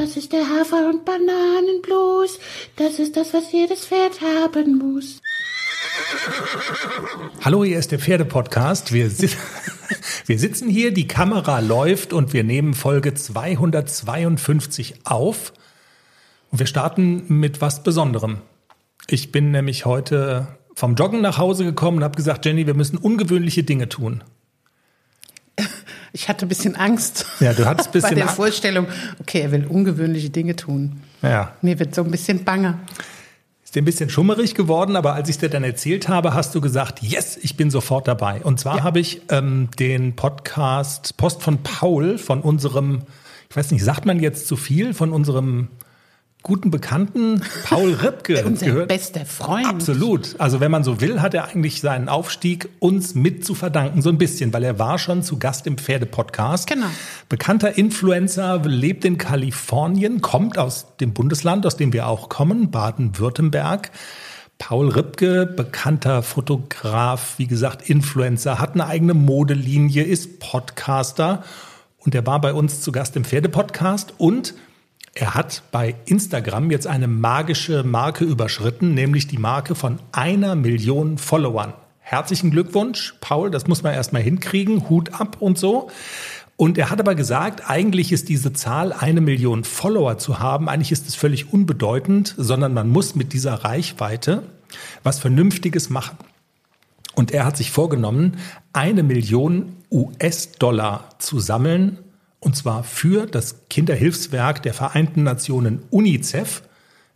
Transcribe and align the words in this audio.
Das 0.00 0.16
ist 0.16 0.32
der 0.32 0.48
Hafer- 0.48 0.88
und 0.88 1.04
Bananenblues. 1.04 2.38
Das 2.76 2.98
ist 2.98 3.18
das, 3.18 3.34
was 3.34 3.52
jedes 3.52 3.84
Pferd 3.84 4.22
haben 4.22 4.78
muss. 4.78 5.20
Hallo, 7.44 7.64
hier 7.64 7.78
ist 7.78 7.92
der 7.92 7.98
Pferdepodcast. 7.98 8.94
Wir, 8.94 9.10
si 9.10 9.28
wir 10.26 10.38
sitzen 10.38 10.70
hier, 10.70 10.94
die 10.94 11.06
Kamera 11.06 11.58
läuft 11.60 12.14
und 12.14 12.32
wir 12.32 12.44
nehmen 12.44 12.72
Folge 12.72 13.12
252 13.12 15.00
auf. 15.04 15.52
Und 16.50 16.60
wir 16.60 16.66
starten 16.66 17.24
mit 17.28 17.60
was 17.60 17.82
Besonderem. 17.82 18.38
Ich 19.06 19.32
bin 19.32 19.50
nämlich 19.50 19.84
heute 19.84 20.48
vom 20.74 20.94
Joggen 20.94 21.20
nach 21.20 21.36
Hause 21.36 21.64
gekommen 21.64 21.98
und 21.98 22.04
habe 22.04 22.16
gesagt, 22.16 22.46
Jenny, 22.46 22.66
wir 22.66 22.74
müssen 22.74 22.96
ungewöhnliche 22.96 23.64
Dinge 23.64 23.90
tun. 23.90 24.24
Ich 26.12 26.28
hatte 26.28 26.46
ein 26.46 26.48
bisschen 26.48 26.76
Angst. 26.76 27.26
Ja, 27.40 27.52
du 27.52 27.64
hattest 27.66 27.88
ein 27.88 27.92
bisschen 27.94 28.08
Bei 28.10 28.14
der 28.14 28.24
Angst. 28.24 28.36
Vorstellung, 28.36 28.86
okay, 29.20 29.40
er 29.40 29.52
will 29.52 29.66
ungewöhnliche 29.66 30.30
Dinge 30.30 30.56
tun. 30.56 31.00
Ja, 31.22 31.52
Mir 31.62 31.78
wird 31.78 31.94
so 31.94 32.02
ein 32.02 32.10
bisschen 32.10 32.44
bange. 32.44 32.78
ist 33.62 33.74
dir 33.76 33.82
ein 33.82 33.84
bisschen 33.84 34.10
schummerig 34.10 34.54
geworden, 34.54 34.96
aber 34.96 35.14
als 35.14 35.28
ich 35.28 35.38
dir 35.38 35.48
dann 35.48 35.62
erzählt 35.64 36.08
habe, 36.08 36.34
hast 36.34 36.54
du 36.54 36.60
gesagt, 36.60 37.02
yes, 37.02 37.36
ich 37.40 37.56
bin 37.56 37.70
sofort 37.70 38.08
dabei. 38.08 38.40
Und 38.42 38.58
zwar 38.58 38.82
habe 38.82 38.98
ich 39.00 39.22
ähm, 39.28 39.68
den 39.78 40.16
Podcast 40.16 41.16
Post 41.16 41.42
von 41.42 41.62
Paul 41.62 42.18
von 42.18 42.40
unserem, 42.40 43.02
ich 43.48 43.56
weiß 43.56 43.70
nicht, 43.70 43.84
sagt 43.84 44.06
man 44.06 44.18
jetzt 44.18 44.46
zu 44.48 44.56
viel, 44.56 44.94
von 44.94 45.12
unserem 45.12 45.68
guten 46.42 46.70
Bekannten 46.70 47.42
Paul 47.64 47.92
Ripke 47.92 48.42
Unser 48.46 48.66
gehört. 48.66 48.88
bester 48.88 49.24
Freund. 49.26 49.66
Absolut. 49.66 50.34
Also 50.38 50.60
wenn 50.60 50.70
man 50.70 50.84
so 50.84 51.00
will, 51.00 51.20
hat 51.20 51.34
er 51.34 51.48
eigentlich 51.48 51.80
seinen 51.80 52.08
Aufstieg 52.08 52.68
uns 52.78 53.14
mit 53.14 53.44
zu 53.44 53.54
verdanken, 53.54 54.02
so 54.02 54.08
ein 54.08 54.18
bisschen, 54.18 54.52
weil 54.52 54.64
er 54.64 54.78
war 54.78 54.98
schon 54.98 55.22
zu 55.22 55.38
Gast 55.38 55.66
im 55.66 55.76
Pferdepodcast. 55.76 56.66
Genau. 56.66 56.86
Bekannter 57.28 57.76
Influencer, 57.76 58.60
lebt 58.64 59.04
in 59.04 59.18
Kalifornien, 59.18 60.20
kommt 60.20 60.58
aus 60.58 60.86
dem 61.00 61.12
Bundesland, 61.12 61.66
aus 61.66 61.76
dem 61.76 61.92
wir 61.92 62.06
auch 62.06 62.28
kommen, 62.28 62.70
Baden-Württemberg. 62.70 63.90
Paul 64.58 64.90
Ripke, 64.90 65.46
bekannter 65.46 66.22
Fotograf, 66.22 67.34
wie 67.38 67.46
gesagt, 67.46 67.88
Influencer, 67.88 68.58
hat 68.58 68.74
eine 68.74 68.86
eigene 68.86 69.14
Modelinie, 69.14 70.04
ist 70.04 70.38
Podcaster 70.38 71.42
und 71.96 72.14
er 72.14 72.26
war 72.26 72.40
bei 72.40 72.52
uns 72.52 72.80
zu 72.82 72.92
Gast 72.92 73.16
im 73.16 73.24
Pferdepodcast 73.24 74.14
und 74.18 74.54
er 75.14 75.34
hat 75.34 75.62
bei 75.72 75.96
Instagram 76.06 76.70
jetzt 76.70 76.86
eine 76.86 77.08
magische 77.08 77.82
Marke 77.82 78.24
überschritten, 78.24 78.94
nämlich 78.94 79.26
die 79.26 79.38
Marke 79.38 79.74
von 79.74 79.98
einer 80.12 80.54
Million 80.54 81.18
Followern. 81.18 81.72
Herzlichen 81.98 82.50
Glückwunsch, 82.50 83.14
Paul, 83.20 83.50
das 83.50 83.66
muss 83.66 83.82
man 83.82 83.94
erstmal 83.94 84.22
hinkriegen, 84.22 84.88
Hut 84.88 85.20
ab 85.20 85.36
und 85.40 85.58
so. 85.58 85.90
Und 86.56 86.76
er 86.76 86.90
hat 86.90 87.00
aber 87.00 87.14
gesagt, 87.14 87.70
eigentlich 87.70 88.12
ist 88.12 88.28
diese 88.28 88.52
Zahl, 88.52 88.92
eine 88.92 89.20
Million 89.20 89.64
Follower 89.64 90.18
zu 90.18 90.40
haben, 90.40 90.68
eigentlich 90.68 90.92
ist 90.92 91.08
es 91.08 91.14
völlig 91.14 91.52
unbedeutend, 91.52 92.34
sondern 92.36 92.74
man 92.74 92.88
muss 92.88 93.14
mit 93.14 93.32
dieser 93.32 93.64
Reichweite 93.64 94.42
was 95.02 95.18
Vernünftiges 95.18 95.90
machen. 95.90 96.18
Und 97.14 97.32
er 97.32 97.44
hat 97.46 97.56
sich 97.56 97.70
vorgenommen, 97.70 98.36
eine 98.72 99.02
Million 99.02 99.76
US-Dollar 99.90 101.08
zu 101.18 101.40
sammeln, 101.40 101.98
und 102.40 102.56
zwar 102.56 102.82
für 102.84 103.26
das 103.26 103.68
Kinderhilfswerk 103.68 104.62
der 104.62 104.74
Vereinten 104.74 105.22
Nationen 105.22 105.82
UNICEF. 105.90 106.62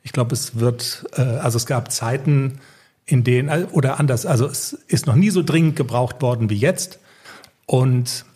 Ich 0.02 0.12
glaube, 0.12 0.34
es 0.34 0.58
wird, 0.60 1.06
äh, 1.16 1.22
also 1.22 1.56
es 1.56 1.66
gab 1.66 1.90
Zeiten, 1.90 2.60
in 3.06 3.24
denen, 3.24 3.48
äh, 3.48 3.66
oder 3.72 3.98
anders, 3.98 4.26
also 4.26 4.46
es 4.46 4.74
ist 4.86 5.06
noch 5.06 5.16
nie 5.16 5.30
so 5.30 5.42
dringend 5.42 5.76
gebraucht 5.76 6.20
worden 6.20 6.50
wie 6.50 6.56
jetzt. 6.56 6.98
Und 7.66 8.26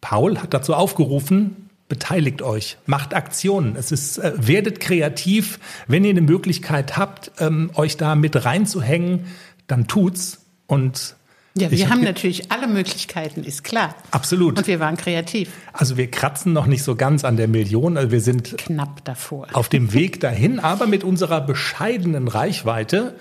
Paul 0.00 0.38
hat 0.38 0.54
dazu 0.54 0.74
aufgerufen, 0.74 1.68
beteiligt 1.88 2.42
euch, 2.42 2.78
macht 2.86 3.14
Aktionen. 3.14 3.74
Es 3.74 3.90
ist, 3.90 4.18
äh, 4.18 4.32
werdet 4.36 4.78
kreativ. 4.78 5.58
Wenn 5.88 6.04
ihr 6.04 6.10
eine 6.10 6.20
Möglichkeit 6.20 6.96
habt, 6.96 7.32
ähm, 7.38 7.70
euch 7.74 7.96
da 7.96 8.14
mit 8.14 8.44
reinzuhängen, 8.44 9.26
dann 9.66 9.88
tut's. 9.88 10.38
Und 10.68 11.16
Ja, 11.54 11.66
ich 11.66 11.78
wir 11.78 11.86
hab 11.86 11.96
haben 11.96 12.04
natürlich 12.04 12.52
alle 12.52 12.68
Möglichkeiten, 12.68 13.42
ist 13.42 13.64
klar. 13.64 13.94
Absolut. 14.12 14.58
Und 14.58 14.66
wir 14.68 14.78
waren 14.78 14.96
kreativ. 14.96 15.50
Also 15.72 15.96
wir 15.96 16.08
kratzen 16.08 16.52
noch 16.52 16.66
nicht 16.66 16.84
so 16.84 16.94
ganz 16.94 17.24
an 17.24 17.36
der 17.36 17.48
Million. 17.48 17.96
Also 17.96 18.12
wir 18.12 18.20
sind 18.20 18.56
Knapp 18.56 19.04
davor. 19.04 19.48
auf 19.52 19.68
dem 19.68 19.92
Weg 19.92 20.20
dahin, 20.20 20.60
aber 20.60 20.86
mit 20.86 21.02
unserer 21.02 21.40
bescheidenen 21.40 22.28
Reichweite 22.28 23.16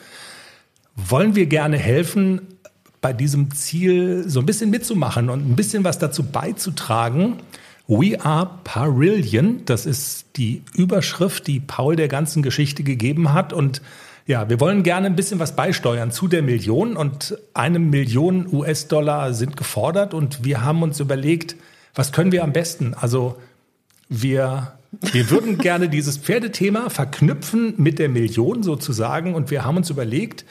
wollen 0.96 1.36
wir 1.36 1.48
gerne 1.48 1.78
helfen, 1.78 2.42
bei 3.02 3.14
diesem 3.14 3.52
Ziel 3.52 4.26
so 4.28 4.42
ein 4.42 4.46
bisschen 4.46 4.70
mitzumachen 4.70 5.30
und 5.30 5.50
ein 5.50 5.56
bisschen 5.56 5.84
was 5.84 6.00
dazu 6.00 6.24
beizutragen. 6.24 7.38
We 7.88 8.24
are 8.24 8.60
Parillion, 8.64 9.66
das 9.66 9.86
ist 9.86 10.26
die 10.36 10.64
Überschrift, 10.74 11.48
die 11.48 11.60
Paul 11.60 11.96
der 11.96 12.08
ganzen 12.08 12.44
Geschichte 12.44 12.84
gegeben 12.84 13.34
hat. 13.34 13.54
Und 13.54 13.82
ja, 14.30 14.48
wir 14.48 14.60
wollen 14.60 14.84
gerne 14.84 15.08
ein 15.08 15.16
bisschen 15.16 15.40
was 15.40 15.56
beisteuern 15.56 16.12
zu 16.12 16.28
der 16.28 16.44
Million 16.44 16.96
und 16.96 17.36
eine 17.56 17.80
Million 17.80 18.48
US-Dollar 18.54 19.34
sind 19.34 19.58
gefordert 19.58 20.14
und 20.14 20.44
wir 20.46 20.64
haben 20.64 20.84
uns 20.84 21.00
überlegt, 21.00 21.56
was 21.96 22.12
können 22.12 22.32
wir 22.32 22.44
am 22.44 22.54
besten? 22.54 22.94
Also 22.94 23.38
wir, 24.08 24.74
wir 25.02 25.32
würden 25.32 25.58
gerne 25.58 25.90
dieses 25.90 26.20
Pferdethema 26.20 26.92
verknüpfen 26.92 27.74
mit 27.78 27.98
der 27.98 28.08
Million 28.08 28.62
sozusagen 28.62 29.34
und 29.34 29.50
wir 29.50 29.66
haben 29.66 29.78
uns 29.78 29.90
überlegt, 29.90 30.46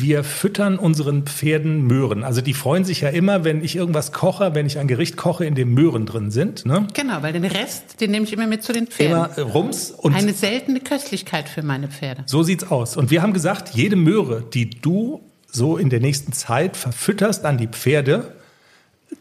wir 0.00 0.24
füttern 0.24 0.78
unseren 0.78 1.24
Pferden 1.24 1.82
Möhren. 1.86 2.24
Also 2.24 2.40
die 2.40 2.54
freuen 2.54 2.84
sich 2.84 3.00
ja 3.00 3.08
immer, 3.08 3.44
wenn 3.44 3.62
ich 3.62 3.76
irgendwas 3.76 4.12
koche, 4.12 4.54
wenn 4.54 4.66
ich 4.66 4.78
ein 4.78 4.88
Gericht 4.88 5.16
koche, 5.16 5.44
in 5.44 5.54
dem 5.54 5.74
Möhren 5.74 6.06
drin 6.06 6.30
sind. 6.30 6.66
Ne? 6.66 6.86
Genau, 6.94 7.22
weil 7.22 7.32
den 7.32 7.44
Rest, 7.44 8.00
den 8.00 8.10
nehme 8.10 8.24
ich 8.26 8.32
immer 8.32 8.46
mit 8.46 8.62
zu 8.62 8.72
den 8.72 8.86
Pferden. 8.86 9.16
Immer 9.16 9.38
äh, 9.38 9.40
Rums 9.40 9.90
und 9.90 10.14
Eine 10.14 10.32
seltene 10.32 10.80
Köstlichkeit 10.80 11.48
für 11.48 11.62
meine 11.62 11.88
Pferde. 11.88 12.24
so 12.26 12.42
sieht's 12.42 12.70
aus. 12.70 12.96
Und 12.96 13.10
wir 13.10 13.22
haben 13.22 13.32
gesagt, 13.32 13.70
jede 13.74 13.96
Möhre, 13.96 14.42
die 14.42 14.70
du 14.70 15.20
so 15.50 15.76
in 15.76 15.90
der 15.90 16.00
nächsten 16.00 16.32
Zeit 16.32 16.76
verfütterst 16.76 17.44
an 17.44 17.58
die 17.58 17.68
Pferde, 17.68 18.34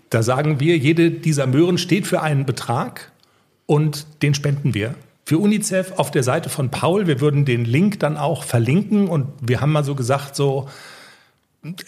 da 0.09 0.23
sagen 0.23 0.59
wir, 0.59 0.77
jede 0.77 1.11
dieser 1.11 1.47
Möhren 1.47 1.77
steht 1.77 2.07
für 2.07 2.21
einen 2.21 2.45
Betrag 2.45 3.11
und 3.65 4.05
den 4.21 4.33
spenden 4.33 4.73
wir. 4.73 4.95
Für 5.27 5.39
UNICEF 5.39 5.91
auf 5.97 6.09
der 6.09 6.23
Seite 6.23 6.47
von 6.47 6.71
Paul, 6.71 7.05
wir 7.05 7.19
würden 7.19 7.43
den 7.43 7.65
Link 7.65 7.99
dann 7.99 8.15
auch 8.15 8.43
verlinken 8.45 9.09
und 9.09 9.27
wir 9.41 9.59
haben 9.59 9.73
mal 9.73 9.83
so 9.83 9.93
gesagt, 9.93 10.37
so 10.37 10.69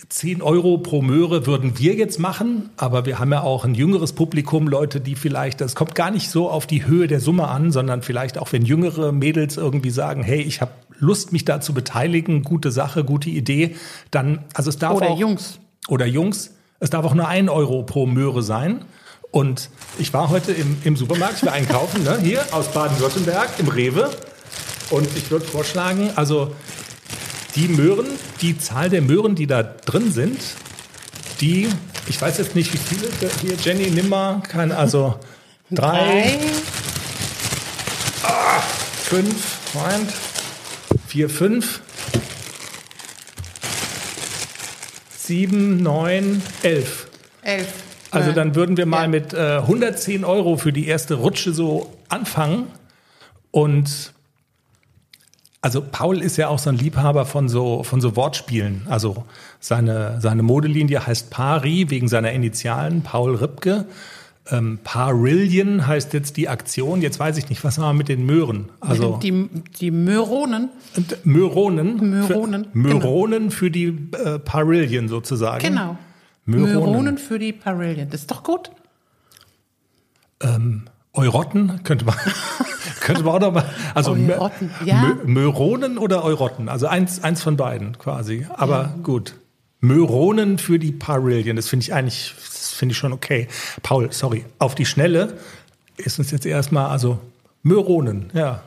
10 0.10 0.42
Euro 0.42 0.78
pro 0.80 1.02
Möhre 1.02 1.48
würden 1.48 1.80
wir 1.80 1.94
jetzt 1.94 2.20
machen, 2.20 2.70
aber 2.76 3.06
wir 3.06 3.18
haben 3.18 3.32
ja 3.32 3.42
auch 3.42 3.64
ein 3.64 3.76
jüngeres 3.76 4.12
Publikum, 4.12 4.68
Leute, 4.68 5.00
die 5.00 5.16
vielleicht, 5.16 5.62
das 5.62 5.74
kommt 5.74 5.96
gar 5.96 6.12
nicht 6.12 6.30
so 6.30 6.50
auf 6.50 6.68
die 6.68 6.86
Höhe 6.86 7.08
der 7.08 7.22
Summe 7.22 7.48
an, 7.48 7.72
sondern 7.72 8.02
vielleicht 8.02 8.38
auch, 8.38 8.52
wenn 8.52 8.66
jüngere 8.66 9.14
Mädels 9.14 9.56
irgendwie 9.56 9.92
sagen, 9.92 10.22
hey, 10.22 10.42
ich 10.42 10.60
habe 10.60 10.74
Lust, 10.98 11.32
mich 11.32 11.46
da 11.46 11.62
zu 11.62 11.74
beteiligen, 11.74 12.44
gute 12.44 12.72
Sache, 12.72 13.06
gute 13.06 13.30
Idee, 13.30 13.78
dann, 14.12 14.44
also 14.54 14.70
es 14.70 14.80
darf 14.80 14.96
Oder 14.96 15.12
auch, 15.12 15.18
Jungs. 15.18 15.62
Oder 15.88 16.08
Jungs, 16.08 16.56
es 16.82 16.90
darf 16.90 17.06
auch 17.06 17.16
nur 17.16 17.30
ein 17.30 17.48
Euro 17.48 17.84
pro 17.84 18.06
Möhre 18.06 18.44
sein. 18.44 18.84
Und 19.32 19.70
ich 20.00 20.12
war 20.14 20.30
heute 20.30 20.52
im, 20.52 20.78
im 20.84 20.96
Supermarkt, 20.96 21.38
ich 21.38 21.46
war 21.46 21.54
einkaufen, 21.54 22.04
ne, 22.04 22.20
hier 22.22 22.46
aus 22.52 22.70
Baden-Württemberg, 22.70 23.50
im 23.60 23.68
Rewe. 23.68 24.10
Und 24.90 25.08
ich 25.16 25.30
würde 25.30 25.46
vorschlagen, 25.46 26.12
also 26.16 26.56
die 27.56 27.68
Möhren, 27.68 28.08
die 28.42 28.58
Zahl 28.58 28.90
der 28.90 29.02
Möhren, 29.02 29.36
die 29.36 29.46
da 29.46 29.62
drin 29.62 30.12
sind, 30.12 30.40
die, 31.42 31.70
ich 32.08 32.20
weiß 32.20 32.40
jetzt 32.40 32.56
nicht, 32.56 32.74
wie 32.74 32.78
viele, 32.78 33.10
hier, 33.42 33.56
Jenny, 33.62 33.92
nimm 33.92 34.10
mal, 34.10 34.42
kann, 34.42 34.72
also 34.72 35.20
drei, 35.72 36.40
fünf, 39.04 39.60
Moment, 39.74 40.12
vier, 41.08 41.30
fünf, 41.30 41.82
sieben, 45.18 45.84
neun, 45.84 46.42
elf. 46.64 47.08
elf. 47.44 47.68
Also 48.12 48.32
Äh, 48.32 48.34
dann 48.34 48.56
würden 48.56 48.78
wir 48.78 48.86
mal 48.86 49.04
ja. 49.04 49.08
mit 49.08 49.34
äh, 49.34 49.58
110 49.58 50.26
Euro 50.26 50.58
für 50.58 50.74
die 50.74 50.88
erste 50.88 51.16
Rutsche 51.16 51.54
so 51.54 51.92
anfangen. 52.10 52.68
Und 53.52 54.14
also 55.62 55.82
Paul 55.82 56.22
ist 56.22 56.38
ja 56.38 56.48
auch 56.48 56.60
so 56.60 56.70
ein 56.70 56.78
Liebhaber 56.78 57.26
von 57.26 57.50
so, 57.50 57.84
von 57.84 58.00
so 58.00 58.16
Wortspielen. 58.16 58.84
Also 58.90 59.26
seine, 59.60 60.22
seine 60.22 60.42
Modelinie 60.44 61.06
heißt 61.06 61.30
Pari 61.30 61.90
wegen 61.90 62.08
seiner 62.08 62.32
Initialen, 62.32 63.02
Paul 63.02 63.36
Ripke. 63.36 63.86
Ähm, 64.52 64.80
Parillion 64.84 65.86
heißt 65.86 66.14
jetzt 66.14 66.38
die 66.38 66.50
Aktion. 66.50 67.02
Jetzt 67.02 67.20
weiß 67.20 67.38
ich 67.38 67.50
nicht, 67.50 67.64
was 67.64 67.78
haben 67.78 67.90
wir 67.90 67.94
mit 67.94 68.08
den 68.08 68.26
Möhren? 68.26 68.70
Also 68.80 69.18
die, 69.18 69.50
die 69.80 69.92
Möronen. 69.92 70.70
Möronen. 71.24 72.10
Möronen, 72.10 72.64
Für, 72.66 72.78
Möronen 72.78 73.52
für 73.52 73.70
die 73.70 73.88
äh, 74.14 74.40
Parillion 74.40 75.08
sozusagen. 75.08 75.62
Genau. 75.62 75.98
Möronen. 76.50 76.74
Möronen 76.74 77.18
für 77.18 77.40
die 77.40 77.54
Parillion. 77.54 78.10
Das 78.10 78.22
ist 78.22 78.32
doch 78.32 78.44
gut. 78.44 78.72
Eurotten 81.14 81.84
könnte 81.84 82.06
man, 82.06 82.16
könnte 83.02 83.24
man 83.24 83.36
auch 83.36 83.40
noch 83.40 83.52
mal, 83.54 83.66
also 83.94 84.12
Eurotten, 84.12 84.72
ja. 84.86 85.02
Mö- 85.02 85.26
Möronen 85.26 85.98
oder 85.98 86.24
Eurotten, 86.24 86.70
also 86.70 86.88
eins, 86.88 87.24
eins 87.24 87.44
von 87.44 87.58
beiden 87.58 87.98
quasi. 87.98 88.48
Aber 88.56 88.94
gut. 89.04 89.36
Möronen 89.82 90.58
für 90.58 90.78
die 90.80 90.92
Parillion, 90.92 91.56
das 91.56 91.68
finde 91.68 91.84
ich 91.84 91.94
eigentlich, 91.94 92.34
das 92.38 92.72
finde 92.72 92.92
ich 92.94 92.98
schon 92.98 93.14
okay. 93.14 93.48
Paul, 93.82 94.12
sorry, 94.12 94.46
auf 94.60 94.76
die 94.76 94.86
Schnelle 94.86 95.38
ist 95.98 96.20
uns 96.20 96.32
jetzt 96.32 96.46
erstmal, 96.46 96.90
also 96.90 97.20
Möhronen, 97.64 98.30
ja. 98.34 98.62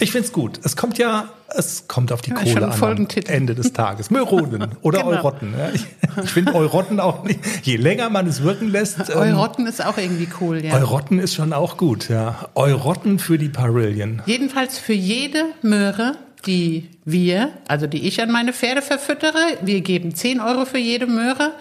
Ich 0.00 0.12
find's 0.12 0.32
gut. 0.32 0.60
Es 0.64 0.76
kommt 0.76 0.98
ja, 0.98 1.28
es 1.56 1.88
kommt 1.88 2.12
auf 2.12 2.20
die 2.22 2.30
Ja, 2.30 2.36
Kohle 2.36 2.68
an 2.68 2.82
am. 2.82 3.06
Ende 3.26 3.54
des 3.54 3.72
Tages. 3.72 4.10
Möhronen 4.10 4.76
oder 4.82 4.98
Genau. 5.00 5.10
Eurotten. 5.12 5.54
Ja. 5.58 5.70
Ich, 5.74 5.86
ich 6.22 6.30
finde 6.30 6.54
Eurotten 6.54 7.00
auch 7.00 7.24
nicht. 7.24 7.40
Je 7.62 7.76
länger 7.76 8.10
man 8.10 8.26
es 8.26 8.42
wirken 8.42 8.68
lässt, 8.68 8.98
ähm, 9.10 9.16
Eurotten 9.16 9.66
ist 9.66 9.84
auch 9.84 9.98
irgendwie 9.98 10.28
cool, 10.40 10.64
ja. 10.64 10.74
Eurotten 10.74 11.18
ist 11.18 11.34
schon 11.34 11.52
auch 11.52 11.76
gut. 11.76 12.08
Ja. 12.08 12.48
Eurotten 12.54 13.18
für 13.18 13.38
die 13.38 13.48
Parillion. 13.48 14.22
Jedenfalls 14.26 14.78
für 14.78 14.92
jede 14.94 15.44
Möhre, 15.62 16.16
die 16.46 16.88
wir, 17.04 17.50
also 17.68 17.86
die 17.86 18.06
ich 18.06 18.20
an 18.22 18.30
meine 18.30 18.52
Pferde 18.52 18.82
verfüttere, 18.82 19.38
wir 19.62 19.80
geben 19.80 20.14
10 20.14 20.40
Euro 20.40 20.64
für 20.64 20.78
jede 20.78 21.06
Möhre 21.06 21.52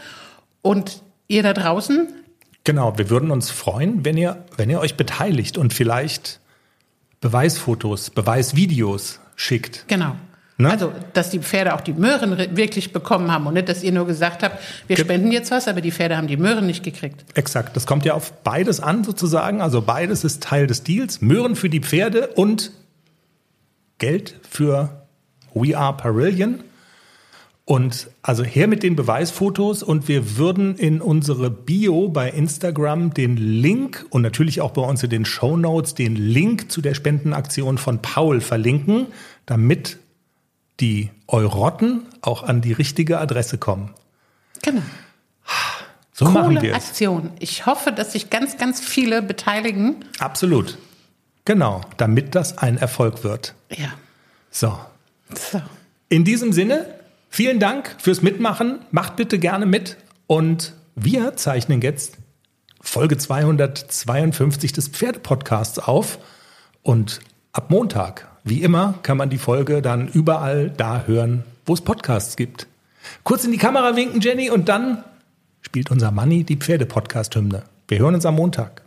und 0.62 1.02
ihr 1.28 1.44
da 1.44 1.54
draußen, 1.54 2.08
Genau, 2.64 2.96
wir 2.96 3.10
würden 3.10 3.32
uns 3.32 3.50
freuen, 3.50 4.06
wenn 4.06 4.18
ihr, 4.18 4.46
wenn 4.56 4.70
ihr 4.70 4.80
euch 4.80 4.96
beteiligt 4.96 5.58
und 5.58 5.74
vielleicht 5.74 6.40
Beweisfotos, 7.20 8.12
Beweisvideos 8.12 9.20
schickt. 9.42 9.86
genau. 9.88 10.16
Ne? 10.58 10.70
Also, 10.70 10.94
dass 11.14 11.32
die 11.32 11.40
Pferde 11.40 11.74
auch 11.74 11.82
die 11.82 11.94
Möhren 11.94 12.34
re- 12.34 12.56
wirklich 12.56 12.94
bekommen 12.94 13.32
haben 13.32 13.48
und 13.48 13.56
nicht, 13.56 13.68
dass 13.68 13.82
ihr 13.82 13.92
nur 13.92 14.06
gesagt 14.06 14.44
habt, 14.44 14.60
wir 14.86 14.96
Ge- 14.96 15.04
spenden 15.06 15.32
jetzt 15.32 15.50
was, 15.50 15.68
aber 15.68 15.82
die 15.82 15.92
Pferde 15.92 16.16
haben 16.18 16.28
die 16.28 16.38
Möhren 16.38 16.68
nicht 16.68 16.84
gekriegt. 16.84 17.26
Exakt, 17.34 17.76
das 17.76 17.88
kommt 17.88 18.06
ja 18.06 18.14
auf 18.14 18.32
beides 18.44 18.80
an 18.80 19.04
sozusagen. 19.04 19.60
Also 19.60 19.82
beides 19.82 20.24
ist 20.24 20.44
Teil 20.44 20.68
des 20.68 20.84
Deals. 20.84 21.20
Möhren 21.20 21.56
für 21.56 21.68
die 21.70 21.80
Pferde 21.80 22.28
und 22.28 22.72
Geld 23.98 24.36
für 24.48 25.08
We 25.56 25.76
Are 25.76 25.98
Parillion. 25.98 26.60
Und 27.72 28.10
also 28.22 28.44
her 28.44 28.68
mit 28.68 28.84
den 28.84 28.98
Beweisfotos 28.98 29.82
und 29.82 30.10
wir 30.10 30.36
würden 30.36 30.76
in 30.76 31.00
unsere 31.00 31.50
Bio 31.50 32.10
bei 32.10 32.30
Instagram 32.30 33.14
den 33.14 33.38
Link 33.38 34.06
und 34.10 34.24
natürlich 34.24 34.60
auch 34.60 34.72
bei 34.72 34.82
uns 34.82 35.02
in 35.04 35.10
den 35.10 35.24
Show 35.24 35.56
Notes 35.56 35.96
den 35.96 36.18
Link 36.18 36.70
zu 36.70 36.82
der 36.82 36.96
Spendenaktion 36.96 37.78
von 37.78 38.02
Paul 38.02 38.42
verlinken, 38.42 39.08
damit 39.46 40.00
die 40.82 41.12
Eurotten 41.30 42.02
auch 42.20 42.44
an 42.44 42.60
die 42.60 42.74
richtige 42.74 43.22
Adresse 43.22 43.58
kommen. 43.58 43.94
Genau. 44.64 44.82
So 46.12 46.26
machen 46.26 46.48
Coole 46.48 46.62
wir 46.64 46.72
es. 46.72 46.90
Aktion. 46.90 47.30
Ich 47.40 47.66
hoffe, 47.68 47.94
dass 47.94 48.12
sich 48.12 48.30
ganz, 48.30 48.58
ganz 48.58 48.82
viele 48.82 49.22
beteiligen. 49.22 50.04
Absolut. 50.20 50.78
Genau, 51.46 51.80
damit 51.96 52.36
das 52.36 52.58
ein 52.58 52.78
Erfolg 52.78 53.24
wird. 53.24 53.56
Ja. 53.70 53.94
So. 54.50 54.78
So. 55.34 55.62
In 56.10 56.26
diesem 56.26 56.52
Sinne, 56.52 57.00
vielen 57.32 57.60
Dank 57.60 57.96
fürs 57.98 58.22
Mitmachen. 58.22 58.80
Macht 58.92 59.16
bitte 59.16 59.40
gerne 59.40 59.66
mit. 59.66 59.98
Und 60.28 60.74
wir 60.96 61.36
zeichnen 61.36 61.82
jetzt 61.82 62.18
Folge 62.82 63.18
252 63.18 64.74
des 64.74 64.90
Pferdepodcasts 64.90 65.80
auf. 65.80 66.20
Und 66.84 67.22
ab 67.54 67.72
Montag, 67.72 68.28
wie 68.44 68.62
immer, 68.62 69.00
kann 69.02 69.18
man 69.18 69.32
die 69.32 69.40
Folge 69.40 69.82
dann 69.82 70.08
überall 70.08 70.70
da 70.70 71.06
hören, 71.08 71.44
wo 71.66 71.74
es 71.74 71.82
Podcasts 71.82 72.36
gibt. 72.36 72.68
Kurz 73.24 73.46
in 73.46 73.52
die 73.52 73.58
Kamera 73.58 73.96
winken, 73.96 74.22
Jenny, 74.22 74.50
und 74.50 74.70
dann 74.70 75.04
spielt 75.62 75.90
unser 75.90 76.12
Manni 76.12 76.44
die 76.44 76.58
Pferde-Podcast-Hymne. 76.58 77.64
Wir 77.88 78.00
hören 78.00 78.16
uns 78.16 78.26
am 78.26 78.36
Montag. 78.36 78.84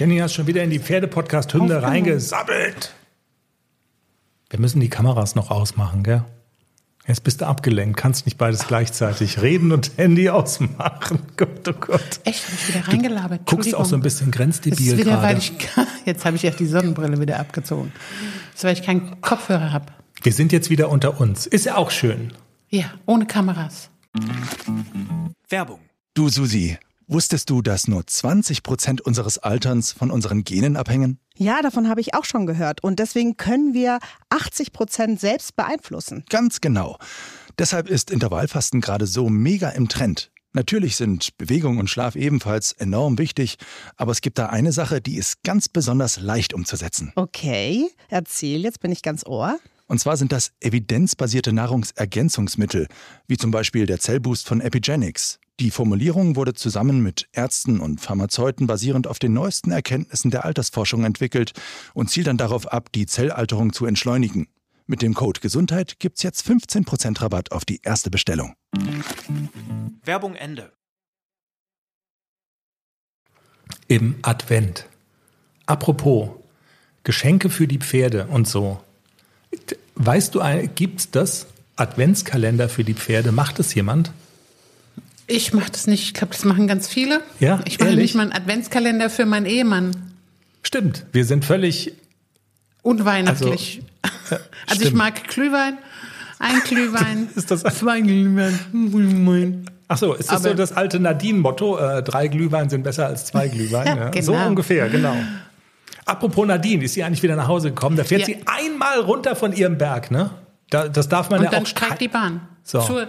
Jenny 0.00 0.16
hast 0.16 0.32
schon 0.32 0.46
wieder 0.46 0.62
in 0.62 0.70
die 0.70 0.78
Pferde-Podcast-Hymne 0.78 1.82
reingesabbelt. 1.82 2.94
Wir 4.48 4.58
müssen 4.58 4.80
die 4.80 4.88
Kameras 4.88 5.34
noch 5.34 5.50
ausmachen, 5.50 6.02
gell? 6.02 6.24
Jetzt 7.06 7.22
bist 7.22 7.42
du 7.42 7.46
abgelenkt, 7.46 7.98
kannst 7.98 8.24
nicht 8.24 8.38
beides 8.38 8.66
gleichzeitig 8.66 9.42
reden 9.42 9.72
und 9.72 9.98
Handy 9.98 10.30
ausmachen. 10.30 11.18
Gott, 11.36 11.68
oh 11.68 11.74
Gott. 11.78 12.20
Echt, 12.24 12.46
hab 12.46 12.54
ich 12.54 12.68
wieder 12.68 12.88
reingelabert. 12.88 13.44
Guckst 13.44 13.74
auch 13.74 13.84
so 13.84 13.94
ein 13.94 14.00
bisschen 14.00 14.30
grenzdebil 14.30 14.96
wieder, 14.96 15.04
gerade. 15.04 15.22
weil 15.22 15.36
ich, 15.36 15.52
jetzt 16.06 16.24
habe 16.24 16.36
ich 16.36 16.44
ja 16.44 16.50
die 16.50 16.64
Sonnenbrille 16.64 17.20
wieder 17.20 17.38
abgezogen. 17.38 17.92
Das 18.52 18.60
ist, 18.60 18.64
weil 18.64 18.72
ich 18.72 18.82
keinen 18.82 19.20
Kopfhörer 19.20 19.70
habe. 19.70 19.92
Wir 20.22 20.32
sind 20.32 20.50
jetzt 20.50 20.70
wieder 20.70 20.88
unter 20.88 21.20
uns. 21.20 21.46
Ist 21.46 21.66
ja 21.66 21.76
auch 21.76 21.90
schön. 21.90 22.32
Ja, 22.70 22.86
ohne 23.04 23.26
Kameras. 23.26 23.90
Werbung. 25.50 25.80
Du 26.14 26.30
Susi, 26.30 26.78
wusstest 27.10 27.50
du, 27.50 27.60
dass 27.60 27.88
nur 27.88 28.06
20 28.06 28.62
Prozent 28.62 29.00
unseres 29.00 29.38
Alterns 29.38 29.92
von 29.92 30.10
unseren 30.10 30.44
Genen 30.44 30.76
abhängen? 30.76 31.18
Ja, 31.36 31.60
davon 31.62 31.88
habe 31.88 32.00
ich 32.00 32.14
auch 32.14 32.24
schon 32.24 32.46
gehört. 32.46 32.82
Und 32.82 32.98
deswegen 32.98 33.36
können 33.36 33.74
wir 33.74 33.98
80 34.30 34.72
Prozent 34.72 35.20
selbst 35.20 35.56
beeinflussen. 35.56 36.24
Ganz 36.28 36.60
genau. 36.60 36.98
Deshalb 37.58 37.88
ist 37.88 38.10
Intervallfasten 38.10 38.80
gerade 38.80 39.06
so 39.06 39.28
mega 39.28 39.70
im 39.70 39.88
Trend. 39.88 40.30
Natürlich 40.52 40.96
sind 40.96 41.36
Bewegung 41.38 41.78
und 41.78 41.88
Schlaf 41.88 42.16
ebenfalls 42.16 42.72
enorm 42.72 43.18
wichtig, 43.18 43.56
aber 43.96 44.10
es 44.10 44.20
gibt 44.20 44.36
da 44.36 44.46
eine 44.46 44.72
Sache, 44.72 45.00
die 45.00 45.16
ist 45.16 45.44
ganz 45.44 45.68
besonders 45.68 46.18
leicht 46.18 46.54
umzusetzen. 46.54 47.12
Okay, 47.14 47.88
erzähl, 48.08 48.62
jetzt 48.62 48.80
bin 48.80 48.90
ich 48.90 49.02
ganz 49.02 49.24
ohr. 49.24 49.58
Und 49.86 50.00
zwar 50.00 50.16
sind 50.16 50.32
das 50.32 50.52
evidenzbasierte 50.60 51.52
Nahrungsergänzungsmittel, 51.52 52.88
wie 53.28 53.36
zum 53.36 53.50
Beispiel 53.50 53.86
der 53.86 54.00
Zellboost 54.00 54.46
von 54.46 54.60
Epigenics. 54.60 55.38
Die 55.60 55.70
Formulierung 55.70 56.36
wurde 56.36 56.54
zusammen 56.54 57.02
mit 57.02 57.28
Ärzten 57.32 57.80
und 57.80 58.00
Pharmazeuten 58.00 58.66
basierend 58.66 59.06
auf 59.06 59.18
den 59.18 59.34
neuesten 59.34 59.72
Erkenntnissen 59.72 60.30
der 60.30 60.46
Altersforschung 60.46 61.04
entwickelt 61.04 61.52
und 61.92 62.08
zielt 62.08 62.28
dann 62.28 62.38
darauf 62.38 62.66
ab, 62.66 62.90
die 62.92 63.04
Zellalterung 63.04 63.74
zu 63.74 63.84
entschleunigen. 63.84 64.48
Mit 64.86 65.02
dem 65.02 65.12
Code 65.12 65.40
Gesundheit 65.40 65.98
gibt's 65.98 66.22
jetzt 66.22 66.48
15% 66.48 67.20
Rabatt 67.20 67.52
auf 67.52 67.66
die 67.66 67.80
erste 67.82 68.08
Bestellung. 68.08 68.54
Werbung 70.02 70.34
Ende. 70.34 70.72
Im 73.86 74.14
Advent. 74.22 74.86
Apropos, 75.66 76.30
Geschenke 77.04 77.50
für 77.50 77.68
die 77.68 77.78
Pferde 77.78 78.28
und 78.28 78.48
so. 78.48 78.82
Weißt 79.94 80.34
du, 80.34 80.40
gibt 80.74 81.14
das 81.14 81.48
Adventskalender 81.76 82.70
für 82.70 82.82
die 82.82 82.94
Pferde? 82.94 83.30
Macht 83.30 83.58
es 83.58 83.74
jemand? 83.74 84.10
Ich 85.30 85.52
mache 85.52 85.70
das 85.70 85.86
nicht. 85.86 86.02
Ich 86.02 86.14
glaube, 86.14 86.32
das 86.34 86.44
machen 86.44 86.66
ganz 86.66 86.88
viele. 86.88 87.22
Ja, 87.38 87.60
ich 87.64 87.78
mache 87.78 87.94
mal 88.16 88.22
einen 88.22 88.32
Adventskalender 88.32 89.08
für 89.10 89.26
meinen 89.26 89.46
Ehemann. 89.46 89.92
Stimmt, 90.62 91.06
wir 91.12 91.24
sind 91.24 91.44
völlig. 91.44 91.92
Unweihnachtlich. 92.82 93.82
Also, 94.28 94.42
ich 94.68 94.74
stimmt. 94.76 94.96
mag 94.96 95.28
Glühwein. 95.28 95.78
Ein 96.38 96.60
Glühwein. 96.64 97.28
Ist 97.34 97.50
das- 97.50 97.62
zwei 97.62 98.00
Glühwein. 98.00 99.66
Ach 99.88 99.98
so, 99.98 100.14
ist 100.14 100.30
das 100.30 100.40
Aber- 100.40 100.50
so 100.50 100.54
das 100.54 100.72
alte 100.72 100.98
Nadine-Motto? 101.00 101.78
Äh, 101.78 102.02
drei 102.02 102.28
Glühwein 102.28 102.70
sind 102.70 102.82
besser 102.82 103.06
als 103.06 103.26
zwei 103.26 103.48
Glühwein. 103.54 103.86
Ja, 103.86 103.96
ja, 103.96 104.08
genau. 104.10 104.24
So 104.24 104.34
ungefähr, 104.34 104.88
genau. 104.88 105.14
Apropos 106.06 106.46
Nadine, 106.46 106.84
ist 106.84 106.94
sie 106.94 107.04
eigentlich 107.04 107.22
wieder 107.22 107.36
nach 107.36 107.48
Hause 107.48 107.68
gekommen? 107.68 107.96
Da 107.96 108.04
fährt 108.04 108.22
Ja. 108.22 108.26
sie 108.26 108.38
einmal 108.46 109.00
runter 109.00 109.36
von 109.36 109.52
ihrem 109.52 109.78
Berg, 109.78 110.10
ne? 110.10 110.30
Da, 110.70 110.88
das 110.88 111.08
darf 111.08 111.30
man 111.30 111.40
Und 111.40 111.44
ja 111.46 111.50
dann 111.50 111.62
auch. 111.64 111.66
streikt 111.66 112.00
die 112.00 112.08
Bahn. 112.08 112.40
So. 112.64 112.80
Zur, 112.80 113.08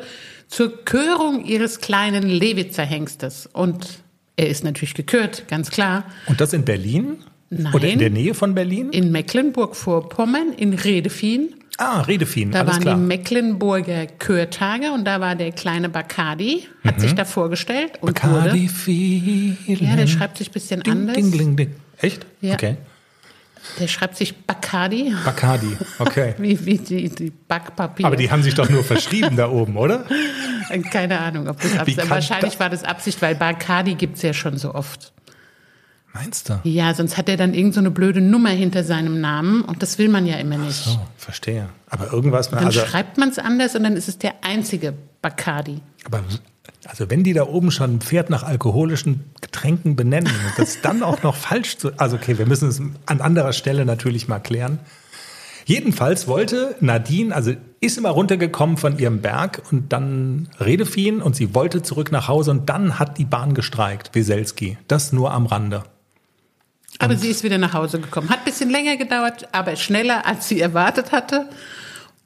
zur 0.51 0.83
Körung 0.85 1.43
ihres 1.45 1.79
kleinen 1.79 2.27
Lewitzer 2.29 2.83
Hengstes. 2.83 3.49
Und 3.51 3.87
er 4.35 4.49
ist 4.49 4.63
natürlich 4.63 4.93
gekürt, 4.93 5.47
ganz 5.47 5.71
klar. 5.71 6.03
Und 6.27 6.39
das 6.41 6.53
in 6.53 6.65
Berlin? 6.65 7.17
Nein. 7.49 7.73
Oder 7.73 7.87
in 7.89 7.99
der 7.99 8.09
Nähe 8.11 8.33
von 8.33 8.53
Berlin? 8.53 8.89
In 8.91 9.11
Mecklenburg-Vorpommern, 9.11 10.53
in 10.57 10.73
Redefien. 10.73 11.55
ah, 11.77 12.01
Redefien, 12.01 12.51
Da 12.51 12.59
alles 12.59 12.73
waren 12.75 12.81
klar. 12.81 12.95
die 12.95 13.01
Mecklenburger 13.01 14.05
Kürtage 14.05 14.91
und 14.91 15.05
da 15.05 15.19
war 15.19 15.35
der 15.35 15.51
kleine 15.51 15.89
Bacardi, 15.89 16.67
hat 16.83 16.99
sich 17.01 17.13
da 17.15 17.25
vorgestellt 17.25 17.93
und 18.01 18.09
Mhm. 18.09 18.13
Bacardi 18.13 18.61
wurde. 18.63 18.69
Feeling. 18.73 19.57
Ja, 19.89 19.95
der 19.95 20.07
schreibt 20.07 20.37
sich 20.37 20.49
ein 20.49 20.53
bisschen 20.53 20.81
Ding, 20.81 20.91
anders. 20.93 21.15
ding, 21.15 21.31
ding, 21.31 21.55
ding. 21.55 21.71
Echt? 21.99 22.25
Ja. 22.41 22.53
Okay. 22.53 22.75
Der 23.79 23.87
schreibt 23.87 24.17
sich 24.17 24.35
Bacardi, 24.45 25.15
Bacardi, 25.23 25.77
okay. 25.99 26.33
wie, 26.39 26.65
wie 26.65 26.77
die, 26.77 27.09
die 27.09 27.29
Backpapier. 27.29 28.05
Aber 28.05 28.15
die 28.15 28.31
haben 28.31 28.43
sich 28.43 28.55
doch 28.55 28.69
nur 28.69 28.83
verschrieben 28.83 29.35
da 29.37 29.49
oben, 29.49 29.77
oder? 29.77 30.05
Keine 30.91 31.19
Ahnung, 31.19 31.47
ob 31.47 31.59
das 31.61 31.77
Absicht 31.77 31.99
kann 31.99 32.09
Wahrscheinlich 32.09 32.51
das- 32.53 32.59
war 32.59 32.69
das 32.69 32.83
Absicht, 32.83 33.21
weil 33.21 33.35
Bacardi 33.35 33.95
gibt's 33.95 34.21
ja 34.21 34.33
schon 34.33 34.57
so 34.57 34.73
oft. 34.73 35.13
Meinst 36.13 36.49
du? 36.49 36.59
Ja, 36.63 36.93
sonst 36.93 37.17
hat 37.17 37.29
er 37.29 37.37
dann 37.37 37.53
irgend 37.53 37.73
so 37.73 37.79
eine 37.79 37.89
blöde 37.91 38.19
Nummer 38.19 38.49
hinter 38.49 38.83
seinem 38.83 39.21
Namen 39.21 39.61
und 39.61 39.81
das 39.81 39.97
will 39.97 40.09
man 40.09 40.25
ja 40.25 40.35
immer 40.37 40.57
nicht. 40.57 40.85
Oh, 40.89 40.99
verstehe. 41.15 41.69
Aber 41.89 42.11
irgendwas, 42.11 42.49
Dann 42.49 42.65
also, 42.65 42.81
schreibt 42.81 43.17
man 43.17 43.29
es 43.29 43.39
anders 43.39 43.75
und 43.75 43.83
dann 43.83 43.95
ist 43.95 44.09
es 44.09 44.17
der 44.17 44.33
einzige 44.43 44.93
Bacardi. 45.21 45.79
aber, 46.05 46.21
also 46.85 47.09
wenn 47.09 47.23
die 47.23 47.33
da 47.33 47.47
oben 47.47 47.71
schon 47.71 47.95
ein 47.95 48.01
Pferd 48.01 48.29
nach 48.29 48.43
alkoholischen 48.43 49.31
Getränken 49.41 49.95
benennen, 49.95 50.31
das 50.57 50.81
dann 50.81 51.03
auch 51.03 51.23
noch 51.23 51.35
falsch 51.47 51.77
zu, 51.77 51.91
also 51.97 52.17
okay, 52.17 52.37
wir 52.37 52.45
müssen 52.45 52.69
es 52.69 52.81
an 53.05 53.21
anderer 53.21 53.53
Stelle 53.53 53.85
natürlich 53.85 54.27
mal 54.27 54.39
klären. 54.39 54.79
Jedenfalls 55.65 56.27
wollte 56.27 56.75
Nadine, 56.79 57.35
also 57.35 57.53
ist 57.79 57.97
immer 57.97 58.09
runtergekommen 58.09 58.77
von 58.77 58.97
ihrem 58.97 59.21
Berg 59.21 59.61
und 59.71 59.93
dann 59.93 60.49
Redefien 60.59 61.21
und 61.21 61.35
sie 61.35 61.53
wollte 61.53 61.81
zurück 61.83 62.11
nach 62.11 62.27
Hause 62.27 62.51
und 62.51 62.69
dann 62.69 62.99
hat 62.99 63.17
die 63.17 63.25
Bahn 63.25 63.53
gestreikt, 63.53 64.13
Weselski. 64.13 64.77
Das 64.87 65.13
nur 65.13 65.31
am 65.31 65.45
Rande. 65.45 65.83
Aber 66.99 67.15
sie 67.15 67.29
ist 67.29 67.43
wieder 67.43 67.57
nach 67.57 67.73
Hause 67.73 67.99
gekommen. 67.99 68.29
Hat 68.29 68.39
ein 68.39 68.45
bisschen 68.45 68.69
länger 68.69 68.97
gedauert, 68.97 69.47
aber 69.51 69.75
schneller, 69.75 70.25
als 70.25 70.47
sie 70.47 70.59
erwartet 70.59 71.11
hatte. 71.11 71.49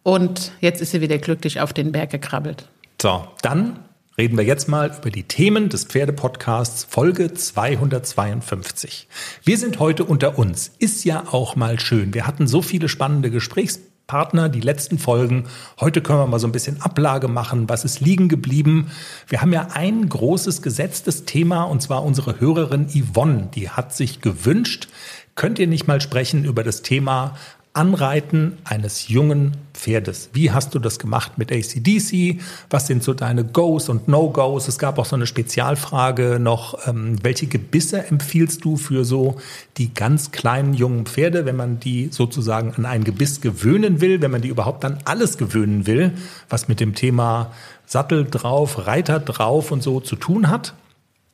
Und 0.03 0.51
jetzt 0.59 0.81
ist 0.81 0.91
sie 0.91 1.01
wieder 1.01 1.17
glücklich 1.17 1.61
auf 1.61 1.71
den 1.71 1.91
Berg 1.91 2.09
gekrabbelt. 2.09 2.67
So, 3.01 3.27
dann 3.41 3.84
reden 4.17 4.37
wir 4.37 4.45
jetzt 4.45 4.69
mal 4.69 4.95
über 4.97 5.11
die 5.11 5.23
Themen 5.23 5.67
des 5.67 5.83
Pferdepodcasts 5.83 6.85
Folge 6.85 7.33
252. 7.33 9.07
Wir 9.43 9.57
sind 9.57 9.79
heute 9.79 10.05
unter 10.05 10.39
uns. 10.39 10.71
Ist 10.79 11.03
ja 11.03 11.25
auch 11.31 11.55
mal 11.55 11.79
schön. 11.79 12.13
Wir 12.13 12.25
hatten 12.25 12.47
so 12.47 12.61
viele 12.61 12.87
spannende 12.87 13.29
Gesprächspartner, 13.29 14.47
die 14.47 14.61
letzten 14.61 14.99
Folgen. 14.99 15.47
Heute 15.81 16.01
können 16.01 16.19
wir 16.19 16.27
mal 16.27 16.39
so 16.39 16.47
ein 16.47 16.53
bisschen 16.53 16.81
Ablage 16.81 17.27
machen. 17.27 17.67
Was 17.67 17.83
ist 17.83 17.99
liegen 17.99 18.29
geblieben? 18.29 18.89
Wir 19.27 19.41
haben 19.41 19.51
ja 19.51 19.67
ein 19.73 20.07
großes 20.07 20.61
gesetztes 20.61 21.25
Thema 21.25 21.63
und 21.63 21.81
zwar 21.81 22.03
unsere 22.03 22.39
Hörerin 22.39 22.87
Yvonne. 22.87 23.49
Die 23.53 23.69
hat 23.69 23.93
sich 23.93 24.21
gewünscht, 24.21 24.87
könnt 25.35 25.59
ihr 25.59 25.67
nicht 25.67 25.87
mal 25.87 25.99
sprechen 25.99 26.45
über 26.45 26.63
das 26.63 26.83
Thema 26.83 27.35
Anreiten 27.75 28.57
eines 28.63 29.09
jungen 29.09 29.51
Pferdes. 29.73 30.29
Wie 30.31 30.51
hast 30.51 30.73
du 30.73 30.79
das 30.79 30.97
gemacht 30.97 31.37
mit 31.37 31.51
ACDC? 31.51 32.39
Was 32.69 32.87
sind 32.87 33.03
so 33.03 33.13
deine 33.13 33.43
Goes 33.43 33.89
und 33.89 34.07
No-Goes? 34.07 34.69
Es 34.69 34.79
gab 34.79 34.97
auch 34.97 35.05
so 35.05 35.17
eine 35.17 35.27
Spezialfrage 35.27 36.39
noch, 36.39 36.87
ähm, 36.87 37.17
welche 37.21 37.47
Gebisse 37.47 38.05
empfiehlst 38.07 38.63
du 38.63 38.77
für 38.77 39.03
so 39.03 39.35
die 39.77 39.93
ganz 39.93 40.31
kleinen 40.31 40.73
jungen 40.73 41.05
Pferde, 41.05 41.45
wenn 41.45 41.57
man 41.57 41.79
die 41.81 42.07
sozusagen 42.11 42.73
an 42.75 42.85
ein 42.85 43.03
Gebiss 43.03 43.41
gewöhnen 43.41 43.99
will, 43.99 44.21
wenn 44.21 44.31
man 44.31 44.41
die 44.41 44.49
überhaupt 44.49 44.85
an 44.85 44.99
alles 45.03 45.37
gewöhnen 45.37 45.85
will, 45.85 46.13
was 46.47 46.69
mit 46.69 46.79
dem 46.79 46.95
Thema 46.95 47.51
Sattel 47.85 48.25
drauf, 48.25 48.87
Reiter 48.87 49.19
drauf 49.19 49.71
und 49.71 49.83
so 49.83 49.99
zu 49.99 50.15
tun 50.15 50.49
hat? 50.49 50.73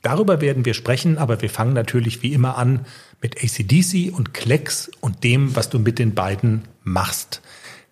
Darüber 0.02 0.42
werden 0.42 0.66
wir 0.66 0.74
sprechen, 0.74 1.18
aber 1.18 1.42
wir 1.42 1.50
fangen 1.50 1.74
natürlich 1.74 2.24
wie 2.24 2.34
immer 2.34 2.58
an 2.58 2.86
mit 3.22 3.38
ACDC 3.44 4.12
und 4.12 4.34
Klecks 4.34 4.90
und 5.00 5.24
dem, 5.24 5.56
was 5.56 5.70
du 5.70 5.78
mit 5.80 6.00
den 6.00 6.16
beiden 6.16 6.64
machst. 6.84 7.42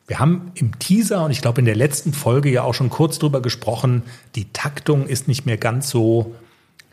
Wir 0.07 0.17
haben 0.17 0.51
im 0.55 0.79
Teaser 0.79 1.23
und 1.25 1.31
ich 1.31 1.41
glaube 1.41 1.59
in 1.59 1.65
der 1.65 1.75
letzten 1.75 2.13
Folge 2.13 2.49
ja 2.49 2.63
auch 2.63 2.73
schon 2.73 2.89
kurz 2.89 3.19
drüber 3.19 3.43
gesprochen, 3.43 4.01
die 4.33 4.51
Taktung 4.51 5.05
ist 5.05 5.27
nicht 5.27 5.45
mehr 5.45 5.57
ganz 5.57 5.91
so, 5.91 6.33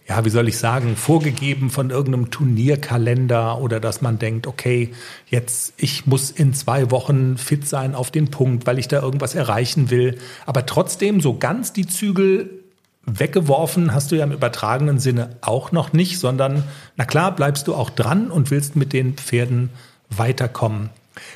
ja, 0.07 0.23
wie 0.27 0.31
soll 0.31 0.49
ich 0.49 0.59
sagen, 0.59 0.97
vorgegeben 0.97 1.71
von 1.71 1.89
irgendeinem 1.89 2.31
Turnierkalender 2.31 3.59
oder 3.59 3.81
dass 3.81 4.03
man 4.03 4.19
denkt, 4.19 4.47
okay, 4.47 4.93
jetzt, 5.31 5.73
ich 5.79 6.05
muss 6.05 6.31
in 6.31 6.53
zwei 6.53 6.91
Wochen 6.91 7.39
fit 7.39 7.67
sein 7.67 7.95
auf 7.95 8.11
den 8.11 8.31
Punkt, 8.31 8.67
weil 8.67 8.79
ich 8.79 8.87
da 8.87 9.01
irgendwas 9.01 9.35
erreichen 9.35 9.89
will. 9.89 10.19
Aber 10.45 10.67
trotzdem 10.67 11.23
so 11.23 11.39
ganz 11.39 11.73
die 11.73 11.87
Zügel 11.87 12.66
weggeworfen 13.07 13.95
hast 13.95 14.11
du 14.11 14.17
ja 14.17 14.25
im 14.25 14.33
übertragenen 14.33 14.99
Sinne 14.99 15.31
auch 15.41 15.73
noch 15.73 15.93
nicht, 15.93 16.19
sondern 16.19 16.65
na 16.97 17.05
klar 17.05 17.35
bleibst 17.35 17.69
du 17.69 17.75
auch 17.75 17.91
dran 17.91 18.31
und 18.31 18.51
willst 18.51 18.77
mit 18.77 18.93
den 18.93 19.15
Pferden 19.15 19.71
weiterkommen. 20.11 20.91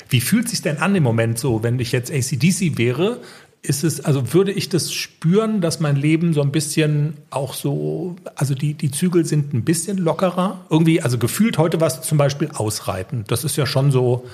Wie 0.09 0.21
fühlt 0.21 0.49
sich 0.49 0.61
denn 0.61 0.77
an 0.77 0.95
im 0.95 1.03
Moment 1.03 1.39
so, 1.39 1.63
wenn 1.63 1.79
ich 1.79 1.91
jetzt 1.91 2.11
ACDC 2.11 2.77
wäre? 2.77 3.19
Ist 3.63 3.83
es, 3.83 4.03
also 4.03 4.33
würde 4.33 4.51
ich 4.51 4.69
das 4.69 4.91
spüren, 4.91 5.61
dass 5.61 5.79
mein 5.79 5.95
Leben 5.95 6.33
so 6.33 6.41
ein 6.41 6.51
bisschen 6.51 7.17
auch 7.29 7.53
so, 7.53 8.15
also 8.35 8.55
die, 8.55 8.73
die 8.73 8.91
Zügel 8.91 9.23
sind 9.25 9.53
ein 9.53 9.63
bisschen 9.63 9.97
lockerer? 9.97 10.65
Irgendwie, 10.69 11.01
also 11.01 11.17
gefühlt 11.17 11.57
heute 11.57 11.79
was 11.79 12.01
zum 12.01 12.17
Beispiel 12.17 12.49
ausreiten. 12.53 13.23
Das 13.27 13.43
ist 13.43 13.57
ja 13.57 13.65
schon 13.65 13.91
so, 13.91 14.25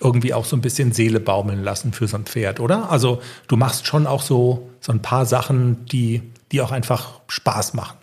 irgendwie 0.00 0.34
auch 0.34 0.44
so 0.44 0.56
ein 0.56 0.60
bisschen 0.60 0.92
Seele 0.92 1.20
baumeln 1.20 1.62
lassen 1.62 1.92
für 1.92 2.06
so 2.06 2.16
ein 2.16 2.24
Pferd, 2.24 2.60
oder? 2.60 2.90
Also 2.90 3.20
du 3.48 3.56
machst 3.56 3.86
schon 3.86 4.06
auch 4.06 4.22
so, 4.22 4.68
so 4.80 4.92
ein 4.92 5.00
paar 5.00 5.26
Sachen, 5.26 5.86
die 5.86 6.22
die 6.52 6.60
auch 6.60 6.72
einfach 6.72 7.20
Spaß 7.28 7.74
machen. 7.74 7.98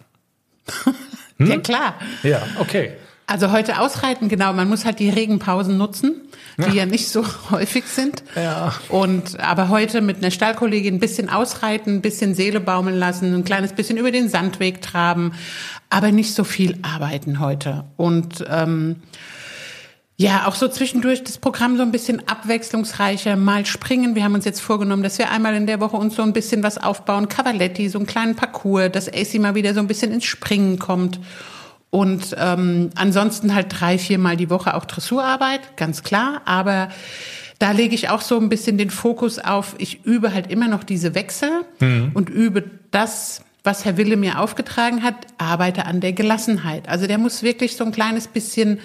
Hm? 1.38 1.48
Ja, 1.48 1.58
klar. 1.58 1.96
Ja, 2.22 2.44
okay. 2.60 2.92
Also 3.26 3.52
heute 3.52 3.80
ausreiten, 3.80 4.30
genau. 4.30 4.54
Man 4.54 4.70
muss 4.70 4.86
halt 4.86 5.00
die 5.00 5.10
Regenpausen 5.10 5.78
nutzen, 5.78 6.22
die 6.58 6.64
ja, 6.64 6.74
ja 6.74 6.86
nicht 6.86 7.10
so 7.10 7.26
häufig 7.50 7.86
sind. 7.86 8.24
Ja. 8.36 8.74
Und 8.90 9.40
aber 9.40 9.70
heute 9.70 10.02
mit 10.02 10.18
einer 10.18 10.30
Stallkollegin 10.30 10.96
ein 10.96 11.00
bisschen 11.00 11.30
ausreiten, 11.30 11.96
ein 11.96 12.02
bisschen 12.02 12.36
Seele 12.36 12.60
baumeln 12.60 12.98
lassen, 12.98 13.34
ein 13.34 13.44
kleines 13.44 13.74
bisschen 13.74 13.98
über 13.98 14.12
den 14.12 14.30
Sandweg 14.30 14.84
traben, 14.84 15.34
aber 15.90 16.12
nicht 16.12 16.36
so 16.36 16.44
viel 16.44 16.78
arbeiten 16.84 17.40
heute. 17.40 17.86
Und 17.96 18.46
ähm, 18.48 18.98
ja, 20.16 20.48
auch 20.48 20.56
so 20.56 20.68
zwischendurch 20.68 21.24
das 21.24 21.40
Programm 21.40 21.76
so 21.76 21.82
ein 21.82 21.92
bisschen 21.92 22.28
abwechslungsreicher, 22.28 23.36
mal 23.36 23.66
springen. 23.66 24.14
Wir 24.14 24.24
haben 24.24 24.36
uns 24.36 24.46
jetzt 24.46 24.62
vorgenommen, 24.62 25.02
dass 25.02 25.18
wir 25.18 25.32
einmal 25.32 25.56
in 25.56 25.66
der 25.66 25.80
Woche 25.80 25.98
uns 25.98 26.16
so 26.16 26.22
ein 26.22 26.34
bisschen 26.34 26.62
was 26.62 26.78
aufbauen. 26.78 27.30
Cavaletti, 27.30 27.90
so 27.90 27.98
einen 27.98 28.06
kleinen 28.06 28.36
Parcours, 28.36 28.92
dass 28.92 29.10
AC 29.10 29.36
mal 29.40 29.56
wieder 29.56 29.74
so 29.74 29.80
ein 29.80 29.88
bisschen 29.88 30.12
ins 30.12 30.26
Springen 30.26 30.78
kommt. 30.78 31.20
Und 31.90 32.36
ähm, 32.40 32.92
ansonsten 32.96 33.54
halt 33.56 33.68
drei, 33.70 33.98
viermal 33.98 34.38
die 34.38 34.50
Woche 34.50 34.76
auch 34.76 34.86
Dressurarbeit, 34.86 35.78
ganz 35.78 36.04
klar. 36.04 36.42
Aber 36.46 36.90
da 37.58 37.72
lege 37.72 37.96
ich 37.96 38.10
auch 38.10 38.22
so 38.22 38.40
ein 38.40 38.50
bisschen 38.50 38.78
den 38.78 38.90
Fokus 38.90 39.40
auf, 39.40 39.76
ich 39.78 40.04
übe 40.06 40.34
halt 40.34 40.52
immer 40.52 40.68
noch 40.68 40.84
diese 40.84 41.16
Wechsel 41.16 41.50
mhm. 41.80 42.12
und 42.14 42.30
übe 42.30 42.64
das, 42.92 43.42
was 43.64 43.86
Herr 43.86 43.98
Wille 43.98 44.18
mir 44.18 44.40
aufgetragen 44.40 45.02
hat, 45.02 45.16
arbeite 45.38 45.86
an 45.86 46.02
der 46.02 46.14
Gelassenheit. 46.14 46.88
Also 46.88 47.08
der 47.08 47.18
muss 47.18 47.42
wirklich 47.42 47.78
so 47.78 47.86
ein 47.86 47.92
kleines 47.92 48.28
bisschen 48.28 48.80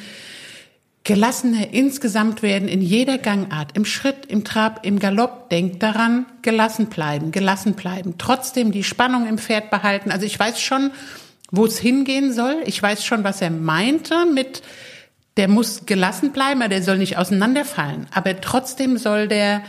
gelassener 1.09 1.73
insgesamt 1.73 2.43
werden 2.43 2.69
in 2.69 2.83
jeder 2.83 3.17
Gangart, 3.17 3.75
im 3.75 3.87
Schritt, 3.87 4.27
im 4.27 4.45
Trab, 4.45 4.85
im 4.85 4.99
Galopp. 4.99 5.49
Denkt 5.49 5.83
daran, 5.83 6.27
gelassen 6.43 6.89
bleiben, 6.89 7.33
gelassen 7.33 7.73
bleiben. 7.73 8.17
Trotzdem 8.19 8.73
die 8.73 8.85
Spannung 8.85 9.27
im 9.27 9.39
Pferd 9.39 9.71
behalten. 9.71 10.11
Also 10.11 10.27
ich 10.27 10.39
weiß 10.39 10.61
schon, 10.61 10.91
wo 11.51 11.65
es 11.65 11.79
hingehen 11.79 12.35
soll. 12.35 12.57
Ich 12.67 12.83
weiß 12.83 13.07
schon, 13.07 13.25
was 13.25 13.41
er 13.41 13.49
meinte 13.49 14.27
mit, 14.27 14.61
der 15.39 15.49
muss 15.49 15.87
gelassen 15.87 16.33
bleiben, 16.33 16.61
der 16.69 16.83
soll 16.83 16.99
nicht 16.99 17.17
auseinanderfallen. 17.17 18.07
Aber 18.13 18.39
trotzdem 18.43 18.99
soll 18.99 19.29
der 19.29 19.63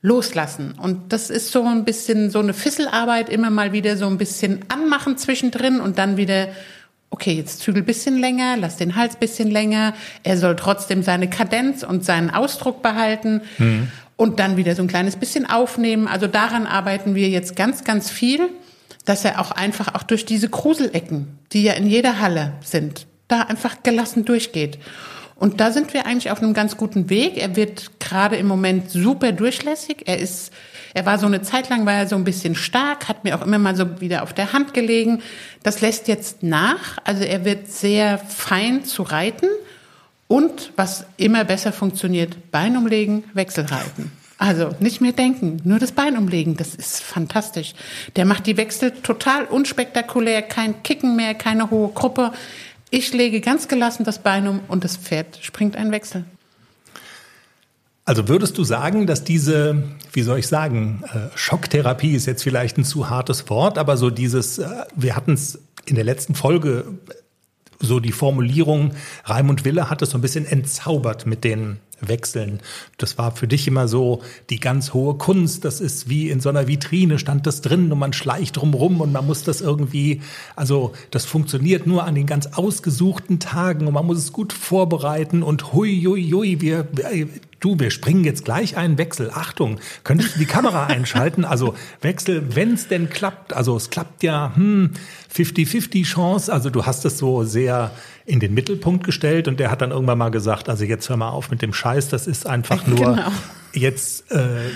loslassen. 0.00 0.76
Und 0.80 1.12
das 1.12 1.28
ist 1.28 1.52
so 1.52 1.62
ein 1.62 1.84
bisschen 1.84 2.30
so 2.30 2.38
eine 2.38 2.54
Fisselarbeit, 2.54 3.28
immer 3.28 3.50
mal 3.50 3.74
wieder 3.74 3.98
so 3.98 4.06
ein 4.06 4.16
bisschen 4.16 4.64
anmachen 4.68 5.18
zwischendrin 5.18 5.78
und 5.78 5.98
dann 5.98 6.16
wieder 6.16 6.48
okay, 7.10 7.32
jetzt 7.32 7.60
zügel 7.60 7.82
bisschen 7.82 8.18
länger, 8.18 8.56
lass 8.56 8.76
den 8.76 8.96
Hals 8.96 9.16
bisschen 9.16 9.50
länger. 9.50 9.94
Er 10.22 10.36
soll 10.36 10.56
trotzdem 10.56 11.02
seine 11.02 11.28
Kadenz 11.28 11.82
und 11.82 12.04
seinen 12.04 12.30
Ausdruck 12.30 12.82
behalten 12.82 13.42
mhm. 13.58 13.88
und 14.16 14.38
dann 14.38 14.56
wieder 14.56 14.74
so 14.74 14.82
ein 14.82 14.88
kleines 14.88 15.16
bisschen 15.16 15.48
aufnehmen. 15.48 16.06
Also 16.06 16.28
daran 16.28 16.66
arbeiten 16.66 17.14
wir 17.14 17.28
jetzt 17.28 17.56
ganz, 17.56 17.84
ganz 17.84 18.10
viel, 18.10 18.48
dass 19.04 19.24
er 19.24 19.40
auch 19.40 19.50
einfach 19.50 19.94
auch 19.94 20.04
durch 20.04 20.24
diese 20.24 20.48
Kruselecken, 20.48 21.38
die 21.52 21.64
ja 21.64 21.72
in 21.72 21.86
jeder 21.86 22.20
Halle 22.20 22.52
sind, 22.62 23.06
da 23.28 23.42
einfach 23.42 23.82
gelassen 23.82 24.24
durchgeht. 24.24 24.78
Und 25.40 25.58
da 25.58 25.72
sind 25.72 25.94
wir 25.94 26.06
eigentlich 26.06 26.30
auf 26.30 26.42
einem 26.42 26.54
ganz 26.54 26.76
guten 26.76 27.10
Weg. 27.10 27.36
Er 27.36 27.56
wird 27.56 27.98
gerade 27.98 28.36
im 28.36 28.46
Moment 28.46 28.90
super 28.90 29.32
durchlässig. 29.32 30.02
Er 30.06 30.18
ist 30.18 30.52
er 30.92 31.06
war 31.06 31.18
so 31.18 31.26
eine 31.26 31.42
Zeit 31.42 31.68
lang, 31.68 31.86
war 31.86 31.94
er 31.94 32.08
so 32.08 32.16
ein 32.16 32.24
bisschen 32.24 32.54
stark, 32.54 33.08
hat 33.08 33.24
mir 33.24 33.36
auch 33.38 33.46
immer 33.46 33.58
mal 33.58 33.76
so 33.76 34.00
wieder 34.00 34.22
auf 34.22 34.32
der 34.32 34.52
Hand 34.52 34.74
gelegen. 34.74 35.22
Das 35.62 35.80
lässt 35.80 36.08
jetzt 36.08 36.42
nach. 36.42 36.98
Also 37.04 37.22
er 37.22 37.44
wird 37.44 37.68
sehr 37.68 38.18
fein 38.18 38.84
zu 38.84 39.02
reiten. 39.02 39.48
Und 40.26 40.72
was 40.76 41.06
immer 41.16 41.44
besser 41.44 41.72
funktioniert, 41.72 42.50
Bein 42.52 42.76
umlegen, 42.76 43.24
Wechselreiten. 43.34 44.12
Also 44.38 44.74
nicht 44.80 45.00
mehr 45.00 45.12
denken, 45.12 45.60
nur 45.64 45.78
das 45.78 45.92
Bein 45.92 46.16
umlegen, 46.16 46.56
das 46.56 46.74
ist 46.74 47.02
fantastisch. 47.02 47.74
Der 48.16 48.24
macht 48.24 48.46
die 48.46 48.56
Wechsel 48.56 48.90
total 48.90 49.44
unspektakulär, 49.44 50.40
kein 50.40 50.82
Kicken 50.82 51.14
mehr, 51.14 51.34
keine 51.34 51.70
hohe 51.70 51.90
Gruppe. 51.90 52.32
Ich 52.90 53.12
lege 53.12 53.40
ganz 53.40 53.68
gelassen 53.68 54.04
das 54.04 54.18
Bein 54.20 54.48
um 54.48 54.60
und 54.68 54.84
das 54.84 54.96
Pferd 54.96 55.38
springt 55.40 55.76
einen 55.76 55.92
Wechsel. 55.92 56.24
Also 58.04 58.26
würdest 58.26 58.58
du 58.58 58.64
sagen, 58.64 59.06
dass 59.06 59.22
diese, 59.22 59.84
wie 60.12 60.22
soll 60.22 60.40
ich 60.40 60.48
sagen, 60.48 61.04
äh, 61.12 61.36
Schocktherapie 61.36 62.12
ist 62.12 62.26
jetzt 62.26 62.42
vielleicht 62.42 62.76
ein 62.76 62.84
zu 62.84 63.08
hartes 63.08 63.48
Wort, 63.48 63.78
aber 63.78 63.96
so 63.96 64.10
dieses, 64.10 64.58
äh, 64.58 64.68
wir 64.96 65.14
hatten 65.14 65.34
es 65.34 65.60
in 65.86 65.94
der 65.94 66.02
letzten 66.02 66.34
Folge 66.34 66.84
so 67.78 68.00
die 68.00 68.12
Formulierung, 68.12 68.94
Raimund 69.24 69.64
Wille 69.64 69.88
hat 69.88 70.02
es 70.02 70.10
so 70.10 70.18
ein 70.18 70.20
bisschen 70.20 70.44
entzaubert 70.44 71.26
mit 71.26 71.44
den 71.44 71.78
wechseln. 72.00 72.60
Das 72.98 73.18
war 73.18 73.34
für 73.34 73.48
dich 73.48 73.66
immer 73.66 73.88
so 73.88 74.22
die 74.50 74.60
ganz 74.60 74.94
hohe 74.94 75.14
Kunst. 75.14 75.64
Das 75.64 75.80
ist 75.80 76.08
wie 76.08 76.30
in 76.30 76.40
so 76.40 76.48
einer 76.48 76.66
Vitrine 76.68 77.18
stand 77.18 77.46
das 77.46 77.60
drin 77.60 77.90
und 77.92 77.98
man 77.98 78.12
schleicht 78.12 78.56
drumrum 78.56 79.00
und 79.00 79.12
man 79.12 79.26
muss 79.26 79.42
das 79.42 79.60
irgendwie, 79.60 80.20
also 80.56 80.92
das 81.10 81.24
funktioniert 81.24 81.86
nur 81.86 82.04
an 82.04 82.14
den 82.14 82.26
ganz 82.26 82.46
ausgesuchten 82.46 83.40
Tagen 83.40 83.86
und 83.86 83.94
man 83.94 84.06
muss 84.06 84.18
es 84.18 84.32
gut 84.32 84.52
vorbereiten 84.52 85.42
und 85.42 85.72
hui, 85.72 86.02
hui, 86.02 86.30
hui, 86.30 86.60
wir, 86.60 86.86
du, 87.60 87.78
wir 87.78 87.90
springen 87.90 88.24
jetzt 88.24 88.44
gleich 88.44 88.76
einen 88.76 88.98
Wechsel. 88.98 89.30
Achtung, 89.32 89.78
könntest 90.02 90.34
du 90.34 90.38
die 90.38 90.46
Kamera 90.46 90.86
einschalten? 90.88 91.44
Also 91.44 91.74
Wechsel, 92.00 92.54
wenn 92.56 92.74
es 92.74 92.88
denn 92.88 93.10
klappt. 93.10 93.52
Also 93.52 93.76
es 93.76 93.90
klappt 93.90 94.22
ja, 94.22 94.52
hm, 94.54 94.90
50-50 95.34 96.04
Chance. 96.04 96.52
Also 96.52 96.70
du 96.70 96.86
hast 96.86 97.04
es 97.04 97.18
so 97.18 97.44
sehr 97.44 97.92
in 98.26 98.40
den 98.40 98.54
Mittelpunkt 98.54 99.04
gestellt 99.04 99.48
und 99.48 99.58
der 99.58 99.70
hat 99.70 99.82
dann 99.82 99.90
irgendwann 99.90 100.18
mal 100.18 100.30
gesagt, 100.30 100.68
also 100.68 100.84
jetzt 100.84 101.08
hör 101.08 101.16
mal 101.16 101.30
auf 101.30 101.50
mit 101.50 101.62
dem 101.62 101.72
Scheiß, 101.72 102.08
das 102.08 102.26
ist 102.26 102.46
einfach 102.46 102.86
nur, 102.86 103.16
genau. 103.16 103.32
jetzt 103.72 104.30
äh, 104.30 104.70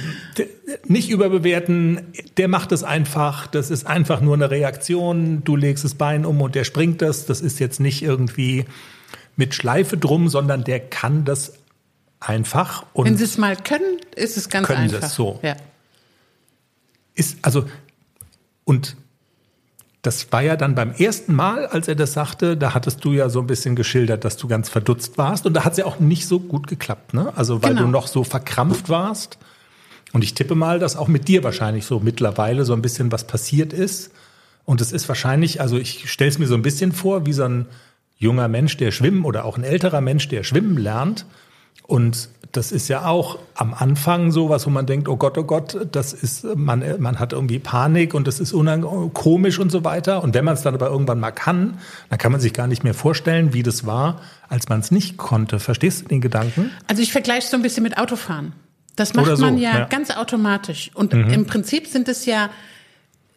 nicht 0.87 1.09
überbewerten, 1.09 2.01
der 2.37 2.49
macht 2.49 2.73
es 2.73 2.83
einfach, 2.83 3.47
das 3.47 3.71
ist 3.71 3.87
einfach 3.87 4.21
nur 4.21 4.35
eine 4.35 4.51
Reaktion, 4.51 5.45
du 5.45 5.55
legst 5.55 5.85
das 5.85 5.95
Bein 5.95 6.27
um 6.27 6.41
und 6.41 6.57
der 6.57 6.65
springt 6.65 7.01
das, 7.01 7.27
das 7.27 7.41
ist 7.41 7.61
jetzt 7.61 7.79
nicht 7.79 8.03
irgendwie 8.03 8.65
mit 9.37 9.55
Schleife 9.55 9.97
drum, 9.97 10.29
sondern 10.29 10.65
der 10.65 10.81
kann 10.81 11.25
das 11.25 11.53
einfach 12.27 12.85
und 12.93 13.07
Wenn 13.07 13.17
sie 13.17 13.25
es 13.25 13.39
mal 13.39 13.57
können, 13.57 13.99
ist 14.17 14.37
es 14.37 14.49
ganz 14.49 14.67
Können 14.67 14.89
sie 14.89 14.97
einfach. 14.97 15.09
es 15.09 15.15
so. 15.15 15.39
Ja. 15.43 15.57
ist 17.15 17.39
also 17.43 17.65
und 18.65 18.97
das 20.03 20.31
war 20.33 20.43
ja 20.43 20.57
dann 20.57 20.75
beim 20.75 20.93
ersten 20.93 21.35
Mal, 21.35 21.67
als 21.67 21.89
er 21.89 21.95
das 21.95 22.13
sagte, 22.13 22.57
da 22.59 22.75
hattest 22.75 23.03
du 23.05 23.13
ja 23.13 23.31
so 23.31 23.41
ein 23.41 23.47
bisschen 23.47 23.75
geschildert, 23.75 24.25
dass 24.25 24.37
du 24.37 24.49
ganz 24.49 24.69
verdutzt 24.69 25.17
warst 25.17 25.47
und 25.47 25.55
da 25.55 25.65
hat 25.65 25.73
es 25.73 25.79
ja 25.79 25.87
auch 25.87 25.99
nicht 25.99 26.27
so 26.27 26.41
gut 26.41 26.67
geklappt, 26.67 27.15
ne? 27.15 27.33
Also 27.37 27.63
weil 27.63 27.71
Genau. 27.71 27.83
du 27.83 27.89
noch 27.89 28.07
so 28.07 28.23
verkrampft 28.23 28.89
warst. 28.91 29.39
Und 30.13 30.23
ich 30.23 30.35
tippe 30.35 30.55
mal, 30.55 30.79
dass 30.79 30.97
auch 30.97 31.09
mit 31.09 31.27
dir 31.27 31.43
wahrscheinlich 31.43 31.87
so 31.87 32.01
mittlerweile 32.01 32.65
so 32.67 32.75
ein 32.75 32.83
bisschen 32.83 33.11
was 33.13 33.27
passiert 33.27 33.73
ist. 33.73 34.13
Und 34.67 34.81
es 34.83 34.93
ist 34.93 35.09
wahrscheinlich, 35.09 35.61
also 35.63 35.77
ich 35.79 36.11
stelle 36.11 36.29
es 36.31 36.39
mir 36.39 36.47
so 36.47 36.55
ein 36.55 36.63
bisschen 36.63 36.93
vor, 36.93 37.25
wie 37.27 37.33
so 37.33 37.45
ein 37.45 37.67
junger 38.19 38.47
Mensch, 38.49 38.77
der 38.77 38.93
schwimmen 38.93 39.25
oder 39.25 39.45
auch 39.47 39.57
ein 39.57 39.65
älterer 39.65 40.01
Mensch, 40.03 40.29
der 40.29 40.45
schwimmen 40.45 40.77
lernt. 40.77 41.25
Und 41.83 42.29
das 42.53 42.71
ist 42.71 42.89
ja 42.89 43.07
auch 43.07 43.39
am 43.55 43.75
Anfang 43.75 44.31
so 44.31 44.49
was, 44.49 44.65
wo 44.67 44.71
man 44.71 44.87
denkt, 44.87 45.09
oh 45.09 45.17
Gott, 45.17 45.37
oh 45.39 45.45
Gott, 45.45 45.77
das 45.91 46.13
ist, 46.13 46.45
man, 46.55 46.85
man 47.01 47.19
hat 47.19 47.33
irgendwie 47.33 47.59
Panik 47.59 48.15
und 48.15 48.27
das 48.29 48.39
ist 48.39 48.55
komisch 49.13 49.59
und 49.59 49.71
so 49.71 49.85
weiter. 49.85 50.23
Und 50.23 50.35
wenn 50.35 50.45
man 50.45 50.55
es 50.55 50.63
dann 50.63 50.75
aber 50.75 50.89
irgendwann 50.89 51.19
mal 51.19 51.33
kann, 51.33 51.79
dann 52.11 52.19
kann 52.19 52.31
man 52.33 52.41
sich 52.41 52.53
gar 52.53 52.67
nicht 52.67 52.85
mehr 52.85 52.95
vorstellen, 52.95 53.53
wie 53.53 53.63
das 53.63 53.87
war, 53.87 54.21
als 54.49 54.69
man 54.69 54.81
es 54.81 54.91
nicht 54.91 55.17
konnte. 55.17 55.59
Verstehst 55.59 56.03
du 56.03 56.09
den 56.09 56.21
Gedanken? 56.21 56.71
Also 56.87 57.03
ich 57.03 57.13
vergleiche 57.13 57.41
es 57.45 57.51
so 57.51 57.57
ein 57.57 57.63
bisschen 57.63 57.83
mit 57.83 57.99
Autofahren. 57.99 58.53
Das 58.97 59.15
macht 59.15 59.37
so, 59.37 59.45
man 59.45 59.59
ja, 59.59 59.79
ja. 59.79 59.85
ganz 59.87 60.11
automatisch. 60.13 60.93
Und 60.95 61.13
Mhm. 61.13 61.31
im 61.31 61.47
Prinzip 61.47 61.89
sind 61.89 62.09
es 62.09 62.25
ja 62.27 62.51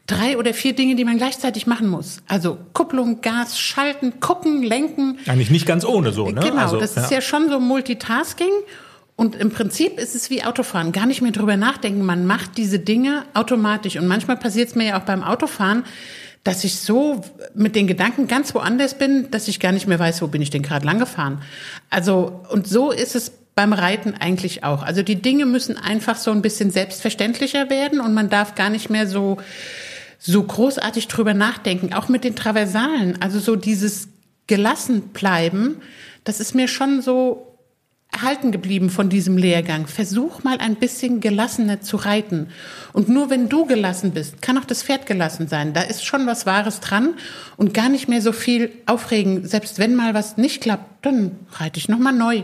drei 0.08 0.38
oder 0.38 0.54
vier 0.54 0.74
Dinge, 0.74 0.96
die 0.96 1.06
man 1.06 1.18
gleichzeitig 1.18 1.68
machen 1.68 1.88
muss. 1.88 2.22
Also 2.28 2.58
Kupplung, 2.74 3.22
Gas, 3.22 3.60
Schalten, 3.60 4.20
gucken, 4.20 4.64
lenken. 4.64 5.20
Eigentlich 5.28 5.52
nicht 5.52 5.66
ganz 5.66 5.86
ohne 5.86 6.12
so, 6.12 6.30
ne? 6.30 6.42
Genau, 6.42 6.62
also, 6.62 6.80
das 6.80 6.98
ist 6.98 7.12
ja 7.12 7.22
schon 7.22 7.50
so 7.50 7.60
Multitasking. 7.60 8.52
Und 9.18 9.36
im 9.36 9.50
Prinzip 9.50 10.00
ist 10.00 10.16
es 10.16 10.30
wie 10.30 10.44
Autofahren. 10.44 10.92
Gar 10.92 11.08
nicht 11.08 11.22
mehr 11.22 11.32
drüber 11.32 11.58
nachdenken. 11.58 12.06
Man 12.06 12.26
macht 12.26 12.58
diese 12.58 12.80
Dinge 12.80 13.26
automatisch. 13.34 13.98
Und 13.98 14.08
manchmal 14.08 14.38
passiert 14.38 14.70
es 14.70 14.76
mir 14.76 14.88
ja 14.90 15.00
auch 15.00 15.06
beim 15.06 15.24
Autofahren, 15.24 15.84
dass 16.44 16.64
ich 16.64 16.80
so 16.80 17.22
mit 17.54 17.76
den 17.76 17.88
Gedanken 17.88 18.28
ganz 18.28 18.56
woanders 18.56 18.98
bin, 18.98 19.30
dass 19.32 19.48
ich 19.48 19.60
gar 19.60 19.72
nicht 19.72 19.88
mehr 19.88 20.00
weiß, 20.00 20.22
wo 20.22 20.28
bin 20.28 20.42
ich 20.42 20.52
denn 20.52 20.62
gerade 20.62 20.86
lang 20.86 21.00
gefahren. 21.00 21.42
Also, 21.90 22.42
und 22.52 22.68
so 22.68 22.92
ist 22.92 23.16
es 23.16 23.32
beim 23.56 23.74
Reiten 23.74 24.14
eigentlich 24.14 24.64
auch. 24.64 24.84
Also 24.84 25.02
die 25.02 25.20
Dinge 25.20 25.48
müssen 25.48 25.78
einfach 25.78 26.16
so 26.16 26.30
ein 26.30 26.44
bisschen 26.44 26.70
selbstverständlicher 26.70 27.72
werden 27.72 28.00
und 28.00 28.14
man 28.14 28.30
darf 28.30 28.54
gar 28.54 28.70
nicht 28.70 28.92
mehr 28.92 29.08
so, 29.08 29.40
so 30.20 30.44
großartig 30.44 31.08
drüber 31.08 31.34
nachdenken. 31.34 31.94
Auch 31.94 32.10
mit 32.10 32.24
den 32.24 32.36
Traversalen. 32.36 33.22
Also 33.22 33.40
so 33.40 33.56
dieses 33.56 34.08
gelassen 34.48 35.10
bleiben, 35.10 35.82
das 36.24 36.40
ist 36.40 36.56
mir 36.56 36.68
schon 36.68 37.02
so 37.02 37.57
erhalten 38.18 38.52
geblieben 38.52 38.90
von 38.90 39.10
diesem 39.10 39.38
Lehrgang. 39.38 39.86
Versuch 39.86 40.44
mal 40.44 40.58
ein 40.58 40.76
bisschen 40.76 41.20
gelassener 41.20 41.82
zu 41.82 41.98
reiten. 41.98 42.48
Und 42.92 43.10
nur 43.10 43.30
wenn 43.30 43.48
du 43.48 43.66
gelassen 43.66 44.12
bist, 44.12 44.42
kann 44.42 44.58
auch 44.58 44.66
das 44.66 44.82
Pferd 44.82 45.06
gelassen 45.06 45.48
sein. 45.48 45.74
Da 45.74 45.82
ist 45.82 46.04
schon 46.04 46.26
was 46.26 46.48
Wahres 46.48 46.80
dran 46.80 47.14
und 47.58 47.76
gar 47.76 47.90
nicht 47.90 48.08
mehr 48.10 48.24
so 48.24 48.32
viel 48.32 48.72
aufregen. 48.88 49.46
Selbst 49.46 49.78
wenn 49.78 49.94
mal 49.94 50.16
was 50.16 50.36
nicht 50.36 50.62
klappt, 50.62 51.06
dann 51.06 51.34
reite 51.54 51.78
ich 51.78 51.90
nochmal 51.90 52.14
neu. 52.14 52.42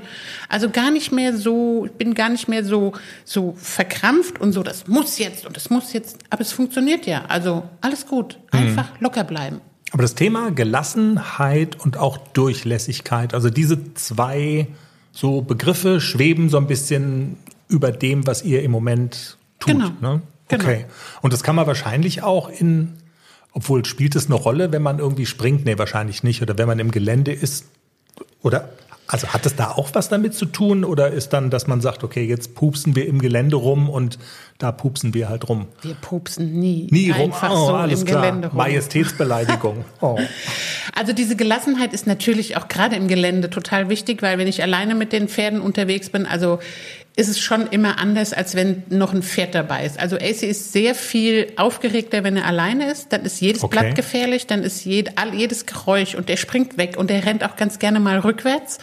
Also 0.48 0.70
gar 0.70 0.92
nicht 0.92 1.12
mehr 1.12 1.36
so, 1.36 1.86
ich 1.88 1.94
bin 1.94 2.14
gar 2.14 2.30
nicht 2.30 2.48
mehr 2.48 2.64
so, 2.64 2.94
so 3.26 3.56
verkrampft 3.58 4.40
und 4.40 4.54
so, 4.54 4.62
das 4.62 4.88
muss 4.88 5.18
jetzt 5.18 5.48
und 5.48 5.58
das 5.58 5.72
muss 5.72 5.92
jetzt. 5.92 6.20
Aber 6.30 6.42
es 6.42 6.52
funktioniert 6.52 7.08
ja. 7.08 7.26
Also 7.30 7.64
alles 7.82 8.06
gut. 8.06 8.38
Einfach 8.52 8.90
locker 9.00 9.24
bleiben. 9.24 9.60
Aber 9.92 10.04
das 10.04 10.14
Thema 10.14 10.52
Gelassenheit 10.52 11.80
und 11.84 11.98
auch 11.98 12.18
Durchlässigkeit, 12.18 13.34
also 13.34 13.50
diese 13.50 13.94
zwei 13.96 14.68
so 15.14 15.42
Begriffe 15.42 16.02
schweben 16.02 16.50
so 16.50 16.58
ein 16.58 16.68
bisschen 16.68 17.38
über 17.70 17.92
dem, 17.92 18.28
was 18.28 18.44
ihr 18.44 18.64
im 18.64 18.72
Moment 18.72 19.38
tut. 19.60 19.74
Genau. 19.74 19.92
Ne? 20.02 20.22
Genau. 20.50 20.64
Okay. 20.64 20.86
Und 21.22 21.32
das 21.32 21.44
kann 21.44 21.56
man 21.56 21.68
wahrscheinlich 21.68 22.24
auch 22.24 22.50
in, 22.50 22.94
obwohl 23.54 23.86
spielt 23.86 24.16
es 24.16 24.26
eine 24.26 24.36
Rolle, 24.36 24.72
wenn 24.72 24.82
man 24.82 25.00
irgendwie 25.00 25.26
springt? 25.26 25.66
Nee, 25.66 25.78
wahrscheinlich 25.78 26.24
nicht. 26.24 26.42
Oder 26.42 26.58
wenn 26.58 26.68
man 26.68 26.80
im 26.80 26.92
Gelände 26.92 27.32
ist. 27.32 27.66
Oder 28.42 28.70
also 29.08 29.28
hat 29.28 29.46
es 29.46 29.56
da 29.56 29.72
auch 29.72 29.90
was 29.94 30.10
damit 30.10 30.34
zu 30.34 30.46
tun? 30.46 30.84
Oder 30.84 31.12
ist 31.12 31.34
dann, 31.34 31.50
dass 31.50 31.68
man 31.68 31.82
sagt, 31.82 32.04
okay, 32.04 32.26
jetzt 32.26 32.56
pupsen 32.56 32.96
wir 32.96 33.08
im 33.08 33.20
Gelände 33.20 33.58
rum 33.58 33.90
und 33.90 34.18
da 34.58 34.72
pupsen 34.72 35.14
wir 35.14 35.30
halt 35.30 35.50
rum? 35.50 35.68
Wir 35.82 35.96
pupsen 35.96 36.60
nie. 36.60 36.88
Nie 36.90 37.12
rum. 37.12 37.34
Einfach 37.34 37.52
oh, 37.52 37.68
so 37.68 37.74
alles 37.74 38.02
im 38.02 38.08
klar. 38.08 38.22
Gelände 38.22 38.48
rum. 38.50 38.58
Majestätsbeleidigung. 38.58 39.86
Oh. 40.02 40.20
Also 40.96 41.14
diese 41.14 41.36
Gelassenheit 41.38 41.94
ist 41.94 42.08
natürlich 42.08 42.58
auch 42.58 42.68
gerade 42.68 42.96
im 42.98 43.08
Gelände 43.08 43.50
total 43.50 43.88
wichtig, 43.88 44.22
weil 44.22 44.38
wenn 44.38 44.48
ich 44.48 44.62
alleine 44.62 44.96
mit 44.96 45.14
den 45.14 45.30
Pferden 45.30 45.62
unterwegs 45.62 46.10
bin, 46.10 46.26
also 46.26 46.60
ist 47.16 47.28
es 47.28 47.40
schon 47.40 47.68
immer 47.68 48.00
anders, 48.00 48.34
als 48.34 48.56
wenn 48.56 48.84
noch 48.90 49.14
ein 49.14 49.22
Pferd 49.22 49.54
dabei 49.54 49.86
ist. 49.86 50.00
Also 50.00 50.16
AC 50.16 50.44
ist 50.44 50.74
sehr 50.74 50.96
viel 50.96 51.54
aufgeregter, 51.58 52.24
wenn 52.24 52.38
er 52.38 52.46
alleine 52.46 52.92
ist. 52.92 53.14
Dann 53.14 53.24
ist 53.24 53.40
jedes 53.40 53.64
Okay. 53.64 53.80
Blatt 53.80 53.96
gefährlich, 53.96 54.48
dann 54.48 54.64
ist 54.64 54.84
jed, 54.84 55.18
all, 55.18 55.36
jedes 55.36 55.68
Geräusch 55.68 56.16
und 56.16 56.28
der 56.28 56.38
springt 56.38 56.78
weg 56.78 56.98
und 56.98 57.12
der 57.12 57.24
rennt 57.24 57.44
auch 57.44 57.56
ganz 57.56 57.78
gerne 57.78 58.00
mal 58.00 58.18
rückwärts. 58.20 58.80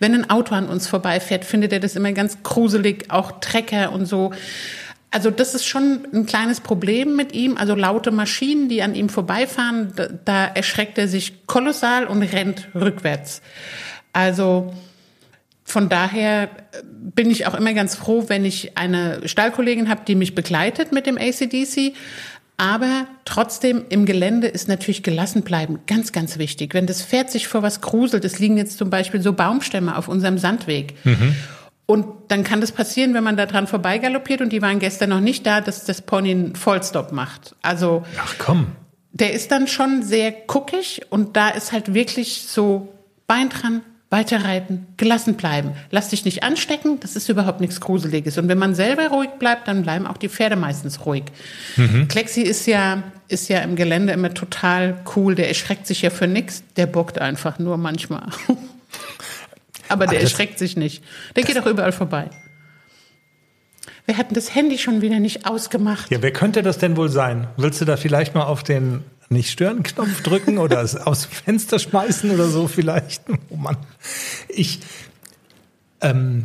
Wenn 0.00 0.12
ein 0.12 0.28
Auto 0.28 0.56
an 0.56 0.68
uns 0.68 0.88
vorbeifährt, 0.88 1.44
findet 1.44 1.72
er 1.72 1.78
das 1.78 1.94
immer 1.94 2.12
ganz 2.12 2.42
gruselig, 2.42 3.10
auch 3.10 3.38
Trecker 3.40 3.92
und 3.92 4.06
so. 4.06 4.32
Also 5.12 5.30
das 5.30 5.54
ist 5.54 5.64
schon 5.64 6.06
ein 6.12 6.26
kleines 6.26 6.60
Problem 6.60 7.14
mit 7.14 7.32
ihm. 7.32 7.56
Also 7.56 7.76
laute 7.76 8.10
Maschinen, 8.10 8.68
die 8.68 8.82
an 8.82 8.96
ihm 8.96 9.08
vorbeifahren, 9.08 9.92
da, 9.94 10.08
da 10.24 10.46
erschreckt 10.46 10.98
er 10.98 11.06
sich 11.06 11.46
kolossal 11.46 12.06
und 12.06 12.22
rennt 12.22 12.68
rückwärts. 12.74 13.40
Also 14.12 14.74
von 15.68 15.88
daher 15.88 16.44
äh, 16.44 16.48
bin 16.82 17.30
ich 17.30 17.46
auch 17.46 17.54
immer 17.54 17.74
ganz 17.74 17.94
froh, 17.94 18.24
wenn 18.28 18.44
ich 18.44 18.76
eine 18.78 19.28
Stallkollegin 19.28 19.88
habe, 19.88 20.02
die 20.06 20.14
mich 20.14 20.34
begleitet 20.34 20.92
mit 20.92 21.06
dem 21.06 21.18
ACDC. 21.18 21.94
Aber 22.56 23.06
trotzdem 23.24 23.84
im 23.88 24.04
Gelände 24.04 24.48
ist 24.48 24.66
natürlich 24.66 25.02
gelassen 25.04 25.42
bleiben 25.42 25.80
ganz, 25.86 26.10
ganz 26.10 26.38
wichtig. 26.38 26.74
Wenn 26.74 26.86
das 26.86 27.02
Pferd 27.02 27.30
sich 27.30 27.46
vor 27.46 27.62
was 27.62 27.80
gruselt, 27.80 28.24
es 28.24 28.40
liegen 28.40 28.56
jetzt 28.56 28.78
zum 28.78 28.90
Beispiel 28.90 29.22
so 29.22 29.32
Baumstämme 29.32 29.96
auf 29.96 30.08
unserem 30.08 30.38
Sandweg. 30.38 30.94
Und 31.86 32.06
dann 32.28 32.42
kann 32.42 32.60
das 32.60 32.72
passieren, 32.72 33.14
wenn 33.14 33.22
man 33.22 33.36
da 33.36 33.46
dran 33.46 33.68
vorbeigaloppiert 33.68 34.40
und 34.40 34.52
die 34.52 34.60
waren 34.60 34.80
gestern 34.80 35.10
noch 35.10 35.20
nicht 35.20 35.46
da, 35.46 35.60
dass 35.60 35.84
das 35.84 36.02
Pony 36.02 36.32
einen 36.32 36.56
Vollstop 36.56 37.12
macht. 37.12 37.54
Also 37.62 38.02
Ach 38.20 38.34
komm. 38.38 38.66
der 39.12 39.32
ist 39.32 39.52
dann 39.52 39.68
schon 39.68 40.02
sehr 40.02 40.32
guckig 40.32 41.02
und 41.10 41.36
da 41.36 41.50
ist 41.50 41.70
halt 41.72 41.94
wirklich 41.94 42.42
so 42.42 42.92
Bein 43.28 43.50
dran, 43.50 43.82
weiterreiten, 44.10 44.86
gelassen 44.96 45.34
bleiben. 45.34 45.72
Lass 45.90 46.08
dich 46.08 46.24
nicht 46.24 46.42
anstecken, 46.42 46.98
das 47.00 47.14
ist 47.14 47.28
überhaupt 47.28 47.60
nichts 47.60 47.80
Gruseliges. 47.80 48.38
Und 48.38 48.48
wenn 48.48 48.56
man 48.58 48.74
selber 48.74 49.08
ruhig 49.08 49.28
bleibt, 49.38 49.68
dann 49.68 49.82
bleiben 49.82 50.06
auch 50.06 50.16
die 50.16 50.30
Pferde 50.30 50.56
meistens 50.56 51.04
ruhig. 51.04 51.24
Klexi 52.08 52.40
ist 52.40 52.66
ja, 52.66 53.02
ist 53.28 53.48
ja 53.48 53.58
im 53.60 53.76
Gelände 53.76 54.14
immer 54.14 54.32
total 54.32 54.98
cool, 55.14 55.34
der 55.34 55.48
erschreckt 55.48 55.86
sich 55.86 56.00
ja 56.02 56.08
für 56.10 56.26
nichts, 56.26 56.62
der 56.76 56.86
bockt 56.86 57.18
einfach 57.20 57.58
nur 57.58 57.76
manchmal. 57.76 58.26
Aber 59.88 60.06
der 60.06 60.20
das- 60.20 60.30
erschreckt 60.30 60.58
sich 60.58 60.76
nicht. 60.76 61.04
Der 61.36 61.44
geht 61.44 61.58
auch 61.58 61.66
überall 61.66 61.92
vorbei. 61.92 62.30
Wir 64.06 64.16
hatten 64.16 64.34
das 64.34 64.54
Handy 64.54 64.78
schon 64.78 65.02
wieder 65.02 65.20
nicht 65.20 65.44
ausgemacht. 65.46 66.10
Ja, 66.10 66.22
wer 66.22 66.32
könnte 66.32 66.62
das 66.62 66.78
denn 66.78 66.96
wohl 66.96 67.10
sein? 67.10 67.46
Willst 67.58 67.78
du 67.82 67.84
da 67.84 67.98
vielleicht 67.98 68.34
mal 68.34 68.44
auf 68.44 68.62
den 68.62 69.02
Nicht-Stören-Knopf 69.30 70.22
drücken 70.22 70.58
oder 70.58 70.82
es 70.82 70.96
aus 70.96 71.28
dem 71.28 71.32
Fenster 71.32 71.78
schmeißen 71.78 72.30
oder 72.30 72.48
so 72.48 72.68
vielleicht? 72.68 73.22
Oh 73.50 73.56
Mann. 73.56 73.76
Ich, 74.48 74.80
ähm, 76.00 76.44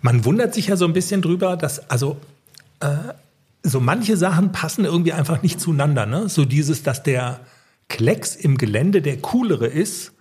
man 0.00 0.24
wundert 0.24 0.54
sich 0.54 0.68
ja 0.68 0.76
so 0.76 0.84
ein 0.84 0.92
bisschen 0.92 1.22
drüber, 1.22 1.56
dass, 1.56 1.90
also, 1.90 2.16
äh, 2.80 3.14
so 3.62 3.80
manche 3.80 4.16
Sachen 4.16 4.52
passen 4.52 4.84
irgendwie 4.84 5.12
einfach 5.12 5.42
nicht 5.42 5.60
zueinander, 5.60 6.04
ne? 6.04 6.28
So 6.28 6.44
dieses, 6.44 6.82
dass 6.82 7.02
der 7.02 7.40
Klecks 7.88 8.34
im 8.34 8.58
Gelände 8.58 9.02
der 9.02 9.18
coolere 9.18 9.66
ist, 9.66 10.12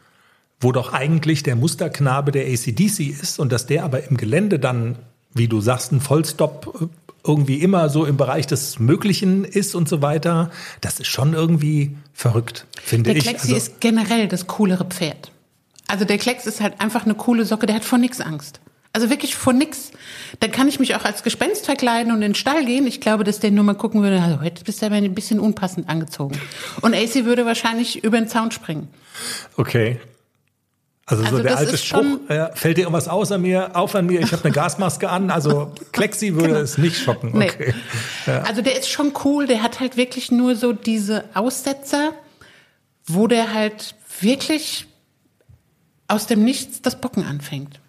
wo 0.59 0.71
doch 0.71 0.93
eigentlich 0.93 1.41
der 1.41 1.55
Musterknabe 1.55 2.31
der 2.31 2.45
ACDC 2.45 2.99
ist 2.99 3.39
und 3.39 3.51
dass 3.51 3.65
der 3.65 3.83
aber 3.83 4.03
im 4.03 4.17
Gelände 4.17 4.59
dann, 4.59 4.97
wie 5.33 5.47
du 5.47 5.59
sagst, 5.59 5.91
ein 5.91 6.01
Vollstop 6.01 6.79
äh, 6.81 6.85
irgendwie 7.25 7.62
immer 7.62 7.89
so 7.89 8.05
im 8.05 8.17
Bereich 8.17 8.47
des 8.47 8.79
Möglichen 8.79 9.43
ist 9.43 9.75
und 9.75 9.88
so 9.88 10.01
weiter, 10.01 10.49
das 10.81 10.99
ist 10.99 11.07
schon 11.07 11.34
irgendwie 11.34 11.95
verrückt, 12.13 12.65
finde 12.81 13.10
Der 13.12 13.17
ich. 13.17 13.23
Klexi 13.23 13.53
Also, 13.53 13.55
ist 13.55 13.79
generell 13.79 14.27
das 14.27 14.47
coolere 14.47 14.86
Pferd. 14.86 15.31
Also 15.88 16.05
der 16.05 16.17
Klecks 16.17 16.45
ist 16.47 16.62
halt 16.62 16.79
einfach 16.79 17.05
eine 17.05 17.15
coole 17.15 17.45
Socke, 17.45 17.65
der 17.65 17.75
hat 17.75 17.86
vor 17.86 17.97
nix 17.97 18.21
Angst. 18.21 18.62
Also 18.93 19.10
wirklich 19.10 19.36
vor 19.36 19.53
nix. 19.53 19.91
Da 20.41 20.47
kann 20.47 20.67
ich 20.67 20.79
mich 20.79 20.95
auch 20.95 21.05
als 21.05 21.23
Gespenst 21.23 21.65
verkleiden 21.65 22.12
und 22.12 22.17
in 22.17 22.31
den 22.31 22.36
Stall 22.36 22.65
gehen. 22.65 22.86
Ich 22.88 22.99
glaube, 22.99 23.23
dass 23.23 23.39
der 23.39 23.51
nur 23.51 23.63
mal 23.63 23.73
gucken 23.73 24.01
würde, 24.01 24.21
also 24.21 24.41
heute 24.41 24.63
bist 24.65 24.81
du 24.81 24.86
aber 24.86 24.95
ein 24.95 25.15
bisschen 25.15 25.39
unpassend 25.39 25.88
angezogen. 25.88 26.38
Und 26.81 26.93
AC 26.93 27.23
würde 27.25 27.45
wahrscheinlich 27.45 28.03
über 28.03 28.17
den 28.17 28.27
Zaun 28.27 28.51
springen. 28.51 28.89
okay. 29.57 29.99
Also, 31.12 31.24
Also 31.24 31.38
so 31.38 31.43
der 31.43 31.52
das 31.52 31.60
alte 31.60 31.78
Spruch, 31.78 32.19
ja, 32.30 32.52
fällt 32.54 32.78
dir 32.78 32.82
irgendwas 32.82 33.08
aus 33.08 33.32
an 33.32 33.41
mir, 33.41 33.76
auf 33.76 33.93
an 33.95 34.06
mir, 34.06 34.21
ich 34.21 34.32
habe 34.32 34.43
eine 34.45 34.54
Gasmaske 34.54 35.10
an. 35.10 35.30
Also 35.30 35.74
Klexi 35.91 36.36
würde 36.36 36.58
es 36.58 36.78
nicht 36.78 36.97
schocken. 36.97 37.32
Nee. 37.34 37.52
Okay. 37.52 37.74
Also 38.26 38.62
der 38.62 38.78
ist 38.78 38.89
schon 38.89 39.13
cool, 39.26 39.45
der 39.45 39.62
hat 39.62 39.80
halt 39.80 39.97
wirklich 39.97 40.32
nur 40.32 40.56
so 40.56 40.74
diese 40.74 41.26
Aussetzer, 41.34 42.13
wo 43.06 43.28
der 43.28 43.54
halt 43.54 43.95
wirklich 44.21 44.88
aus 46.08 46.28
dem 46.28 46.43
Nichts 46.43 46.82
das 46.82 47.00
Bocken 47.00 47.26
anfängt. 47.26 47.80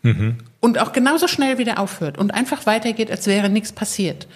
Und 0.61 0.79
auch 0.79 0.93
genauso 0.93 1.27
schnell 1.27 1.59
wieder 1.59 1.79
aufhört 1.79 2.19
und 2.19 2.33
einfach 2.33 2.67
weitergeht, 2.67 3.11
als 3.11 3.27
wäre 3.27 3.49
nichts 3.49 3.73
passiert. 3.73 4.29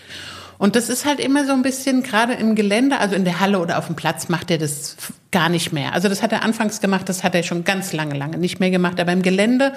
Und 0.58 0.74
das 0.74 0.88
ist 0.88 1.04
halt 1.04 1.20
immer 1.20 1.46
so 1.46 1.52
ein 1.52 1.62
bisschen, 1.62 2.02
gerade 2.02 2.34
im 2.34 2.54
Gelände, 2.54 2.98
also 2.98 3.14
in 3.14 3.24
der 3.24 3.40
Halle 3.40 3.58
oder 3.60 3.78
auf 3.78 3.86
dem 3.86 3.94
Platz, 3.94 4.28
macht 4.28 4.50
er 4.50 4.58
das 4.58 4.96
gar 5.36 5.50
nicht 5.50 5.70
mehr. 5.70 5.92
Also 5.92 6.08
das 6.08 6.22
hat 6.22 6.32
er 6.32 6.42
anfangs 6.42 6.80
gemacht, 6.80 7.10
das 7.10 7.22
hat 7.22 7.34
er 7.34 7.42
schon 7.42 7.62
ganz 7.64 7.92
lange, 7.92 8.16
lange 8.16 8.38
nicht 8.38 8.58
mehr 8.58 8.70
gemacht. 8.70 8.98
Aber 8.98 9.12
im 9.12 9.20
Gelände 9.20 9.74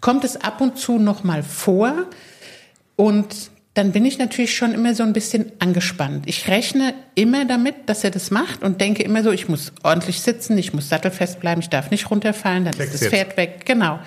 kommt 0.00 0.22
es 0.22 0.36
ab 0.36 0.60
und 0.60 0.78
zu 0.78 1.00
noch 1.00 1.24
mal 1.24 1.42
vor. 1.42 2.06
Und 2.94 3.34
dann 3.74 3.90
bin 3.90 4.04
ich 4.04 4.18
natürlich 4.18 4.54
schon 4.54 4.72
immer 4.74 4.94
so 4.94 5.02
ein 5.02 5.12
bisschen 5.12 5.50
angespannt. 5.58 6.28
Ich 6.28 6.46
rechne 6.46 6.94
immer 7.16 7.44
damit, 7.46 7.74
dass 7.86 8.04
er 8.04 8.12
das 8.12 8.30
macht 8.30 8.62
und 8.62 8.80
denke 8.80 9.02
immer 9.02 9.24
so, 9.24 9.32
ich 9.32 9.48
muss 9.48 9.72
ordentlich 9.82 10.20
sitzen, 10.20 10.56
ich 10.56 10.72
muss 10.72 10.88
sattelfest 10.88 11.40
bleiben, 11.40 11.60
ich 11.60 11.68
darf 11.68 11.90
nicht 11.90 12.08
runterfallen, 12.08 12.64
dann 12.64 12.74
Klecks 12.74 12.94
ist 12.94 13.02
das 13.02 13.10
jetzt. 13.10 13.12
Pferd 13.12 13.36
weg. 13.36 13.62
Genau. 13.64 13.98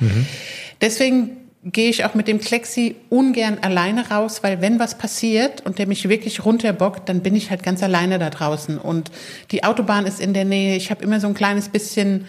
Deswegen 0.80 1.45
gehe 1.66 1.90
ich 1.90 2.06
auch 2.06 2.14
mit 2.14 2.28
dem 2.28 2.40
Klexi 2.40 2.96
ungern 3.10 3.58
alleine 3.62 4.10
raus, 4.10 4.44
weil 4.44 4.62
wenn 4.62 4.80
was 4.80 4.98
passiert 4.98 5.66
und 5.66 5.80
der 5.80 5.88
mich 5.88 6.08
wirklich 6.08 6.46
runterbockt, 6.46 7.10
dann 7.10 7.22
bin 7.22 7.36
ich 7.36 7.50
halt 7.50 7.64
ganz 7.64 7.82
alleine 7.82 8.20
da 8.20 8.30
draußen 8.30 8.78
und 8.78 9.10
die 9.52 9.64
Autobahn 9.64 10.06
ist 10.06 10.22
in 10.22 10.34
der 10.34 10.46
Nähe. 10.46 10.76
Ich 10.76 10.92
habe 10.92 11.04
immer 11.04 11.20
so 11.20 11.28
ein 11.28 11.34
kleines 11.34 11.70
bisschen 11.70 12.26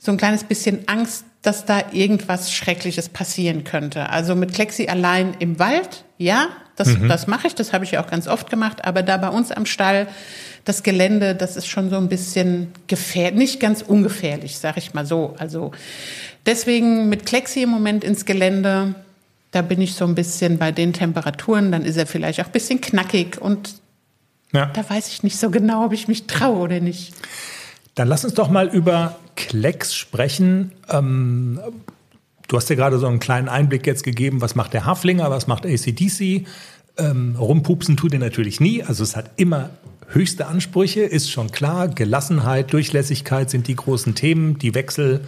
so 0.00 0.10
ein 0.10 0.16
kleines 0.16 0.44
bisschen 0.44 0.88
Angst, 0.88 1.24
dass 1.42 1.66
da 1.66 1.82
irgendwas 1.92 2.52
Schreckliches 2.52 3.10
passieren 3.10 3.64
könnte. 3.64 4.08
Also 4.08 4.34
mit 4.34 4.52
Klexi 4.54 4.88
allein 4.88 5.34
im 5.38 5.58
Wald, 5.58 6.04
ja, 6.18 6.48
das, 6.76 6.88
das 7.06 7.26
mache 7.26 7.46
ich, 7.46 7.54
das 7.54 7.74
habe 7.74 7.84
ich 7.84 7.92
ja 7.92 8.02
auch 8.02 8.10
ganz 8.10 8.26
oft 8.26 8.48
gemacht, 8.48 8.84
aber 8.84 9.02
da 9.02 9.18
bei 9.18 9.28
uns 9.28 9.52
am 9.52 9.66
Stall, 9.66 10.08
das 10.64 10.82
Gelände, 10.82 11.34
das 11.34 11.56
ist 11.56 11.66
schon 11.66 11.90
so 11.90 11.96
ein 11.96 12.08
bisschen 12.08 12.72
gefährlich, 12.86 13.38
nicht 13.38 13.60
ganz 13.60 13.82
ungefährlich, 13.82 14.58
sag 14.58 14.78
ich 14.78 14.94
mal 14.94 15.04
so. 15.04 15.34
Also 15.38 15.72
deswegen 16.46 17.10
mit 17.10 17.26
Klexi 17.26 17.62
im 17.62 17.68
Moment 17.70 18.02
ins 18.02 18.24
Gelände, 18.24 18.94
da 19.50 19.60
bin 19.62 19.80
ich 19.82 19.94
so 19.94 20.06
ein 20.06 20.14
bisschen 20.14 20.56
bei 20.58 20.72
den 20.72 20.94
Temperaturen, 20.94 21.72
dann 21.72 21.84
ist 21.84 21.96
er 21.96 22.06
vielleicht 22.06 22.40
auch 22.40 22.46
ein 22.46 22.52
bisschen 22.52 22.80
knackig 22.80 23.40
und 23.40 23.74
Ja. 24.52 24.66
da 24.66 24.88
weiß 24.88 25.08
ich 25.08 25.22
nicht 25.22 25.38
so 25.38 25.50
genau, 25.50 25.84
ob 25.86 25.92
ich 25.92 26.08
mich 26.08 26.26
traue 26.26 26.58
oder 26.58 26.80
nicht. 26.80 27.12
Dann 27.94 28.08
lass 28.08 28.24
uns 28.24 28.34
doch 28.34 28.50
mal 28.50 28.68
über 28.68 29.16
Klecks 29.36 29.94
sprechen. 29.94 30.72
Ähm, 30.88 31.60
du 32.48 32.56
hast 32.56 32.70
ja 32.70 32.76
gerade 32.76 32.98
so 32.98 33.06
einen 33.06 33.20
kleinen 33.20 33.48
Einblick 33.48 33.86
jetzt 33.86 34.04
gegeben, 34.04 34.40
was 34.40 34.54
macht 34.54 34.72
der 34.72 34.86
Haflinger, 34.86 35.30
was 35.30 35.46
macht 35.46 35.66
ACDC. 35.66 36.46
Ähm, 36.96 37.36
rumpupsen 37.38 37.96
tut 37.96 38.12
er 38.12 38.18
natürlich 38.18 38.60
nie, 38.60 38.82
also 38.82 39.02
es 39.02 39.16
hat 39.16 39.30
immer 39.36 39.70
höchste 40.08 40.46
Ansprüche, 40.46 41.02
ist 41.02 41.30
schon 41.30 41.52
klar. 41.52 41.88
Gelassenheit, 41.88 42.72
Durchlässigkeit 42.72 43.48
sind 43.48 43.68
die 43.68 43.76
großen 43.76 44.14
Themen. 44.14 44.58
Die 44.58 44.74
Wechsel 44.74 45.20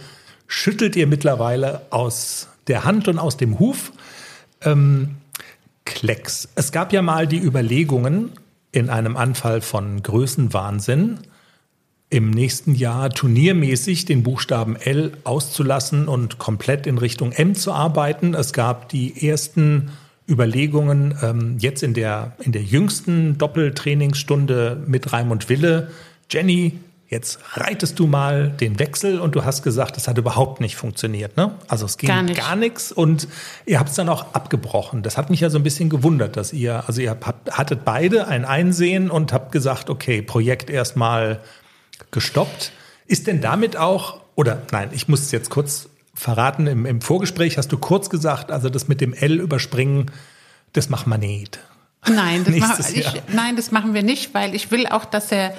schüttelt 0.47 0.95
ihr 0.95 1.07
mittlerweile 1.07 1.81
aus 1.89 2.49
der 2.67 2.83
Hand 2.83 3.07
und 3.07 3.17
aus 3.17 3.37
dem 3.37 3.59
Huf. 3.59 3.91
Klecks. 5.85 6.49
Es 6.55 6.71
gab 6.71 6.93
ja 6.93 7.01
mal 7.01 7.27
die 7.27 7.39
Überlegungen 7.39 8.31
in 8.71 8.89
einem 8.89 9.17
Anfall 9.17 9.61
von 9.61 10.01
Größenwahnsinn, 10.01 11.19
im 12.13 12.29
nächsten 12.29 12.75
Jahr 12.75 13.09
turniermäßig 13.09 14.05
den 14.05 14.21
Buchstaben 14.21 14.75
L 14.75 15.13
auszulassen 15.23 16.07
und 16.07 16.37
komplett 16.37 16.85
in 16.85 16.99
Richtung 16.99 17.31
M 17.31 17.55
zu 17.55 17.73
arbeiten. 17.73 18.35
Es 18.35 18.53
gab 18.53 18.87
die 18.89 19.27
ersten 19.27 19.89
Überlegungen 20.29 21.17
ähm, 21.23 21.57
jetzt 21.57 21.81
in 21.81 21.95
der, 21.95 22.33
in 22.39 22.51
der 22.51 22.61
jüngsten 22.61 23.39
Doppeltrainingsstunde 23.39 24.83
mit 24.85 25.11
Raimund 25.11 25.49
Wille. 25.49 25.89
Jenny, 26.29 26.77
jetzt 27.09 27.39
reitest 27.53 27.97
du 27.97 28.05
mal 28.05 28.51
den 28.51 28.77
Wechsel 28.77 29.19
und 29.19 29.33
du 29.33 29.43
hast 29.43 29.63
gesagt, 29.63 29.97
das 29.97 30.07
hat 30.07 30.19
überhaupt 30.19 30.61
nicht 30.61 30.75
funktioniert. 30.75 31.35
Ne? 31.35 31.55
Also 31.67 31.87
es 31.87 31.97
ging 31.97 32.09
Gar 32.09 32.21
nicht. 32.21 32.39
gar 32.39 32.55
nichts 32.55 32.91
und 32.91 33.27
ihr 33.65 33.79
habt 33.79 33.89
es 33.89 33.95
dann 33.95 34.07
auch 34.07 34.35
abgebrochen. 34.35 35.01
Das 35.01 35.17
hat 35.17 35.31
mich 35.31 35.39
ja 35.39 35.49
so 35.49 35.57
ein 35.57 35.63
bisschen 35.63 35.89
gewundert, 35.89 36.37
dass 36.37 36.53
ihr, 36.53 36.83
also 36.85 37.01
ihr 37.01 37.09
habt, 37.09 37.51
hattet 37.57 37.83
beide 37.83 38.27
ein 38.27 38.45
Einsehen 38.45 39.09
und 39.09 39.33
habt 39.33 39.51
gesagt, 39.51 39.89
okay, 39.89 40.21
Projekt 40.21 40.69
erstmal 40.69 41.39
gestoppt. 42.11 42.71
Ist 43.05 43.27
denn 43.27 43.41
damit 43.41 43.77
auch, 43.77 44.21
oder 44.35 44.61
nein, 44.71 44.89
ich 44.93 45.07
muss 45.07 45.21
es 45.21 45.31
jetzt 45.31 45.49
kurz 45.49 45.89
verraten, 46.13 46.67
im, 46.67 46.85
im 46.85 47.01
Vorgespräch 47.01 47.57
hast 47.57 47.71
du 47.71 47.77
kurz 47.77 48.09
gesagt, 48.09 48.51
also 48.51 48.69
das 48.69 48.87
mit 48.87 49.01
dem 49.01 49.13
L 49.13 49.39
überspringen, 49.39 50.11
das 50.73 50.89
macht 50.89 51.07
man 51.07 51.19
nicht. 51.19 51.59
Nein, 52.09 52.43
das, 52.45 52.55
mach, 52.59 52.79
ich, 52.79 53.05
nein, 53.33 53.55
das 53.55 53.71
machen 53.71 53.93
wir 53.93 54.03
nicht, 54.03 54.33
weil 54.33 54.55
ich 54.55 54.71
will 54.71 54.87
auch, 54.87 55.05
dass 55.05 55.31
er 55.31 55.53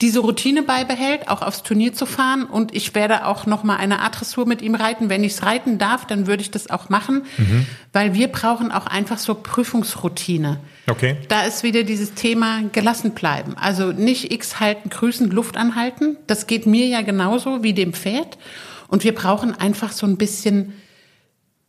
diese 0.00 0.20
Routine 0.20 0.62
beibehält, 0.62 1.28
auch 1.28 1.42
aufs 1.42 1.64
Turnier 1.64 1.92
zu 1.92 2.06
fahren. 2.06 2.44
Und 2.44 2.72
ich 2.72 2.94
werde 2.94 3.26
auch 3.26 3.46
noch 3.46 3.64
mal 3.64 3.76
eine 3.78 3.98
Art 4.00 4.20
Dressur 4.20 4.46
mit 4.46 4.62
ihm 4.62 4.76
reiten. 4.76 5.08
Wenn 5.08 5.24
ich 5.24 5.32
es 5.32 5.42
reiten 5.42 5.78
darf, 5.78 6.06
dann 6.06 6.28
würde 6.28 6.40
ich 6.40 6.52
das 6.52 6.70
auch 6.70 6.88
machen, 6.88 7.24
Mhm. 7.36 7.66
weil 7.92 8.14
wir 8.14 8.28
brauchen 8.28 8.70
auch 8.70 8.86
einfach 8.86 9.18
so 9.18 9.34
Prüfungsroutine. 9.34 10.60
Okay. 10.88 11.16
Da 11.28 11.42
ist 11.42 11.62
wieder 11.64 11.82
dieses 11.82 12.14
Thema 12.14 12.62
gelassen 12.72 13.10
bleiben. 13.12 13.56
Also 13.58 13.90
nicht 13.92 14.32
X 14.32 14.60
halten, 14.60 14.88
grüßen, 14.88 15.30
Luft 15.30 15.56
anhalten. 15.56 16.16
Das 16.26 16.46
geht 16.46 16.66
mir 16.66 16.86
ja 16.86 17.02
genauso 17.02 17.62
wie 17.62 17.72
dem 17.74 17.92
Pferd. 17.92 18.38
Und 18.86 19.04
wir 19.04 19.14
brauchen 19.14 19.54
einfach 19.58 19.92
so 19.92 20.06
ein 20.06 20.16
bisschen 20.16 20.74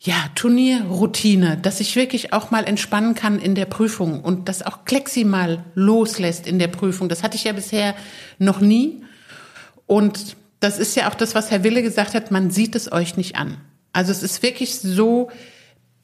ja, 0.02 0.16
Turnierroutine, 0.36 1.58
dass 1.58 1.82
ich 1.82 1.96
wirklich 1.96 2.32
auch 2.32 2.52
mal 2.52 2.64
entspannen 2.64 3.16
kann 3.16 3.38
in 3.38 3.54
der 3.54 3.66
Prüfung 3.66 4.22
und 4.22 4.48
dass 4.48 4.62
auch 4.62 4.86
Klexi 4.86 5.26
mal 5.26 5.66
loslässt 5.76 6.48
in 6.48 6.58
der 6.58 6.70
Prüfung. 6.70 7.10
Das 7.10 7.22
hatte 7.22 7.36
ich 7.36 7.44
ja 7.44 7.52
bisher 7.52 7.96
noch 8.38 8.62
nie. 8.62 9.04
Und 9.88 10.38
das 10.62 10.80
ist 10.80 10.96
ja 10.96 11.10
auch 11.10 11.16
das, 11.16 11.36
was 11.36 11.52
Herr 11.52 11.64
Wille 11.64 11.84
gesagt 11.84 12.14
hat, 12.14 12.32
man 12.32 12.50
sieht 12.50 12.76
es 12.76 12.92
euch 12.92 13.18
nicht 13.18 13.36
an. 13.36 13.58
Also 13.92 14.12
es 14.12 14.24
ist 14.24 14.42
wirklich 14.42 14.76
so, 14.80 15.30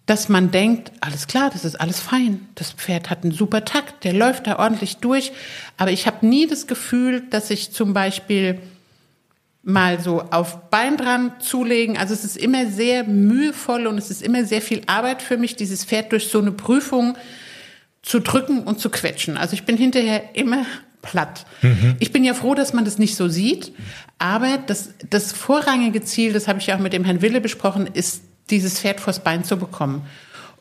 dass 0.06 0.28
man 0.28 0.52
denkt, 0.52 0.92
alles 1.00 1.28
klar, 1.28 1.50
das 1.52 1.64
ist 1.64 1.80
alles 1.80 2.00
fein. 2.00 2.48
Das 2.56 2.74
Pferd 2.74 3.10
hat 3.10 3.24
einen 3.24 3.32
super 3.32 3.64
Takt, 3.64 4.04
der 4.04 4.14
läuft 4.14 4.46
da 4.46 4.60
ordentlich 4.60 4.98
durch. 4.98 5.32
Aber 5.78 5.92
ich 5.92 6.06
habe 6.06 6.26
nie 6.26 6.48
das 6.48 6.68
Gefühl, 6.68 7.22
dass 7.30 7.50
ich 7.50 7.72
zum 7.72 7.94
Beispiel 7.94 8.62
mal 9.65 9.99
so 9.99 10.21
auf 10.30 10.69
Bein 10.69 10.95
dran 10.95 11.34
zulegen. 11.39 11.97
Also 11.97 12.13
es 12.13 12.23
ist 12.23 12.38
immer 12.38 12.67
sehr 12.67 13.04
mühevoll 13.04 13.88
und 13.88 13.97
es 13.97 14.12
ist 14.12 14.21
immer 14.21 14.45
sehr 14.45 14.62
viel 14.62 14.82
Arbeit 14.86 15.23
für 15.23 15.38
mich, 15.38 15.56
dieses 15.56 15.84
Pferd 15.84 16.12
durch 16.12 16.30
so 16.30 16.39
eine 16.39 16.51
Prüfung 16.51 17.17
zu 18.04 18.19
drücken 18.19 18.62
und 18.62 18.80
zu 18.80 18.91
quetschen. 18.91 19.38
Also 19.38 19.54
ich 19.54 19.63
bin 19.63 19.75
hinterher 19.75 20.36
immer 20.36 20.65
platt. 21.01 21.45
Ich 21.99 22.12
bin 22.12 22.23
ja 22.23 22.36
froh, 22.36 22.54
dass 22.54 22.73
man 22.73 22.86
das 22.86 22.99
nicht 22.99 23.15
so 23.15 23.28
sieht, 23.28 23.73
aber 24.19 24.60
das, 24.65 24.91
das 25.10 25.34
vorrangige 25.34 26.04
Ziel, 26.04 26.32
das 26.32 26.47
habe 26.47 26.60
ich 26.60 26.67
ja 26.67 26.75
auch 26.75 26.80
mit 26.80 26.93
dem 26.93 27.04
Herrn 27.04 27.21
Wille 27.21 27.41
besprochen, 27.41 27.88
ist, 27.91 28.21
dieses 28.51 28.80
Pferd 28.80 28.99
vors 28.99 29.23
Bein 29.23 29.43
zu 29.43 29.58
bekommen. 29.58 30.04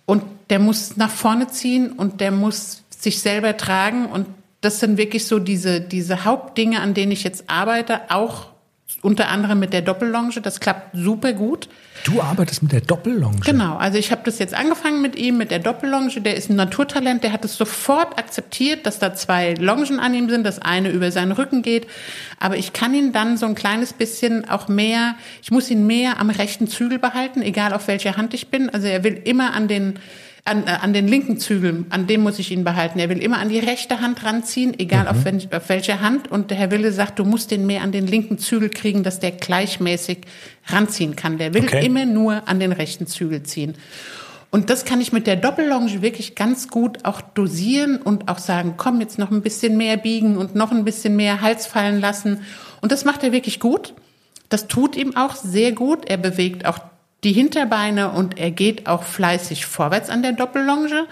Und 0.07 0.23
der 0.49 0.59
muss 0.59 0.97
nach 0.97 1.11
vorne 1.11 1.49
ziehen 1.49 1.93
und 1.93 2.23
der 2.23 2.31
muss 2.31 2.83
sich 2.89 3.21
selber 3.21 3.57
tragen 3.59 4.07
und 4.07 4.27
das 4.63 4.81
sind 4.81 4.97
wirklich 4.97 5.27
so 5.27 5.39
diese, 5.39 5.83
diese 5.83 6.25
Hauptdinge, 6.25 6.81
an 6.81 6.95
denen 6.95 7.13
ich 7.13 7.23
jetzt 7.23 7.51
arbeite, 7.51 8.11
auch 8.11 8.54
unter 9.03 9.29
anderem 9.29 9.59
mit 9.59 9.73
der 9.73 9.83
Doppellonge. 9.83 10.41
Das 10.43 10.61
klappt 10.61 10.97
super 10.97 11.33
gut. 11.33 11.69
Du 12.05 12.21
arbeitest 12.21 12.63
mit 12.63 12.73
der 12.73 12.81
Doppellonge. 12.81 13.41
Genau, 13.45 13.77
also 13.77 13.99
ich 13.99 14.11
habe 14.11 14.23
das 14.25 14.39
jetzt 14.39 14.55
angefangen 14.55 15.01
mit 15.01 15.17
ihm, 15.17 15.39
mit 15.39 15.51
der 15.51 15.59
Doppellonge. 15.59 16.21
Der 16.21 16.37
ist 16.37 16.51
ein 16.51 16.57
Naturtalent, 16.57 17.23
der 17.23 17.33
hat 17.33 17.45
es 17.45 17.57
sofort 17.57 18.19
akzeptiert, 18.19 18.85
dass 18.85 18.99
da 18.99 19.15
zwei 19.15 19.55
Longen 19.55 20.01
an 20.01 20.15
ihm 20.15 20.29
sind, 20.29 20.45
das 20.45 20.59
eine 20.59 20.91
über 20.91 21.11
seinen 21.11 21.33
Rücken 21.33 21.63
geht. 21.63 21.87
Aber 22.39 22.57
ich 22.57 22.73
kann 22.73 22.95
ihn 22.95 23.13
dann 23.13 23.37
so 23.37 23.47
ein 23.47 23.55
kleines 23.55 23.93
bisschen 23.93 24.49
auch 24.49 24.69
mehr, 24.69 25.15
ich 25.43 25.51
muss 25.51 25.71
ihn 25.71 25.87
mehr 25.87 26.21
am 26.21 26.31
rechten 26.31 26.67
Zügel 26.67 26.99
behalten, 26.99 27.43
egal 27.43 27.73
auf 27.73 27.89
welcher 27.89 28.17
Hand 28.17 28.35
ich 28.35 28.49
bin. 28.49 28.69
Also 28.69 28.87
er 28.87 29.05
will 29.05 29.21
immer 29.25 29.55
an 29.55 29.69
den 29.69 29.99
an, 30.47 30.67
äh, 30.67 30.71
an 30.71 30.93
den 30.93 31.09
linken 31.09 31.39
Zügel, 31.39 31.87
an 31.89 32.07
dem 32.07 32.23
muss 32.23 32.39
ich 32.39 32.51
ihn 32.51 32.65
behalten. 32.65 32.99
Er 32.99 33.09
will 33.09 33.23
immer 33.23 33.39
an 33.39 33.49
die 33.49 33.59
rechte 33.59 34.01
Hand 34.01 34.25
ranziehen, 34.25 34.79
egal 34.79 35.09
auf, 35.09 35.25
wenn, 35.25 35.41
auf 35.53 35.69
welche 35.69 36.01
Hand. 36.01 36.31
Und 36.31 36.51
der 36.51 36.59
Herr 36.59 36.71
Wille 36.71 36.93
sagt, 36.93 37.19
du 37.19 37.25
musst 37.25 37.51
den 37.51 37.67
mehr 37.67 37.83
an 37.83 37.93
den 37.93 38.07
linken 38.07 38.39
Zügel 38.39 38.69
kriegen, 38.69 39.03
dass 39.03 39.21
der 39.21 39.31
gleichmäßig 39.31 40.19
ranziehen 40.67 41.17
kann. 41.17 41.39
Der 41.39 41.55
will 41.55 41.65
Okay. 41.65 41.85
immer 41.87 42.05
nur 42.05 42.47
an 42.47 42.61
den 42.61 42.73
rechten 42.73 43.07
Zügel 43.07 43.43
ziehen. 43.43 43.75
Und 44.51 44.71
das 44.71 44.85
kann 44.85 45.01
ich 45.01 45.13
mit 45.13 45.27
der 45.27 45.37
Doppellonge 45.37 46.03
wirklich 46.03 46.35
ganz 46.37 46.69
gut 46.69 47.05
auch 47.05 47.21
dosieren 47.23 47.97
und 47.97 48.29
auch 48.29 48.39
sagen, 48.39 48.75
komm, 48.77 49.01
jetzt 49.01 49.19
noch 49.19 49.31
ein 49.33 49.43
bisschen 49.43 49.77
mehr 49.77 49.97
biegen 49.97 50.37
und 50.37 50.55
noch 50.55 50.71
ein 50.71 50.85
bisschen 50.85 51.17
mehr 51.17 51.41
Hals 51.41 51.67
fallen 51.67 52.01
lassen. 52.01 52.43
Und 52.81 52.93
das 52.93 53.05
macht 53.05 53.25
er 53.25 53.33
wirklich 53.33 53.59
gut. 53.59 53.95
Das 54.51 54.69
tut 54.69 54.95
ihm 54.95 55.17
auch 55.17 55.35
sehr 55.35 55.73
gut. 55.73 56.09
Er 56.09 56.19
bewegt 56.19 56.67
auch 56.67 56.79
die 57.25 57.33
Hinterbeine 57.33 58.11
und 58.13 58.39
er 58.39 58.51
geht 58.51 58.87
auch 58.87 59.03
fleißig 59.03 59.67
vorwärts 59.67 60.11
an 60.11 60.23
der 60.23 60.33
Doppellonge. 60.33 61.07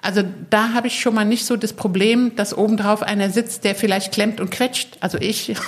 Also 0.00 0.22
da 0.50 0.72
habe 0.72 0.86
ich 0.86 1.00
schon 1.00 1.14
mal 1.14 1.24
nicht 1.24 1.44
so 1.44 1.56
das 1.56 1.72
Problem, 1.72 2.36
dass 2.36 2.56
obendrauf 2.56 3.02
einer 3.02 3.30
sitzt, 3.30 3.64
der 3.64 3.74
vielleicht 3.74 4.12
klemmt 4.12 4.40
und 4.40 4.50
quetscht, 4.50 4.96
also 5.00 5.18
ich. 5.18 5.54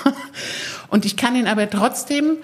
Und 0.88 1.04
ich 1.04 1.16
kann 1.16 1.36
ihn 1.36 1.46
aber 1.46 1.70
trotzdem 1.70 2.38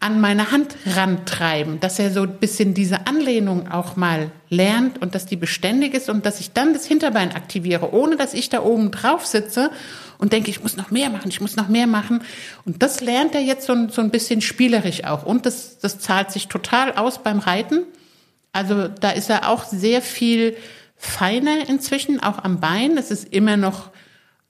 an 0.00 0.20
meine 0.20 0.50
Hand 0.50 0.74
rantreiben, 0.84 1.78
dass 1.78 2.00
er 2.00 2.10
so 2.10 2.22
ein 2.22 2.38
bisschen 2.38 2.74
diese 2.74 3.06
Anlehnung 3.06 3.70
auch 3.70 3.94
mal 3.94 4.32
lernt 4.48 5.00
und 5.00 5.14
dass 5.14 5.26
die 5.26 5.36
beständig 5.36 5.94
ist 5.94 6.10
und 6.10 6.26
dass 6.26 6.40
ich 6.40 6.52
dann 6.52 6.72
das 6.72 6.84
Hinterbein 6.84 7.30
aktiviere, 7.30 7.94
ohne 7.94 8.16
dass 8.16 8.34
ich 8.34 8.48
da 8.48 8.64
oben 8.64 8.90
drauf 8.90 9.24
sitze 9.24 9.70
und 10.22 10.32
denke, 10.32 10.50
ich 10.50 10.62
muss 10.62 10.76
noch 10.76 10.92
mehr 10.92 11.10
machen, 11.10 11.30
ich 11.30 11.40
muss 11.40 11.56
noch 11.56 11.66
mehr 11.66 11.88
machen. 11.88 12.22
Und 12.64 12.80
das 12.80 13.00
lernt 13.00 13.34
er 13.34 13.40
jetzt 13.40 13.66
so, 13.66 13.88
so 13.88 14.00
ein 14.00 14.10
bisschen 14.10 14.40
spielerisch 14.40 15.02
auch. 15.02 15.26
Und 15.26 15.46
das, 15.46 15.80
das 15.80 15.98
zahlt 15.98 16.30
sich 16.30 16.46
total 16.46 16.92
aus 16.92 17.24
beim 17.24 17.40
Reiten. 17.40 17.80
Also 18.52 18.86
da 18.86 19.10
ist 19.10 19.28
er 19.30 19.48
auch 19.48 19.64
sehr 19.64 20.00
viel 20.00 20.56
feiner 20.96 21.68
inzwischen, 21.68 22.22
auch 22.22 22.38
am 22.44 22.60
Bein. 22.60 22.96
Es 22.96 23.10
ist 23.10 23.32
immer 23.34 23.56
noch 23.56 23.90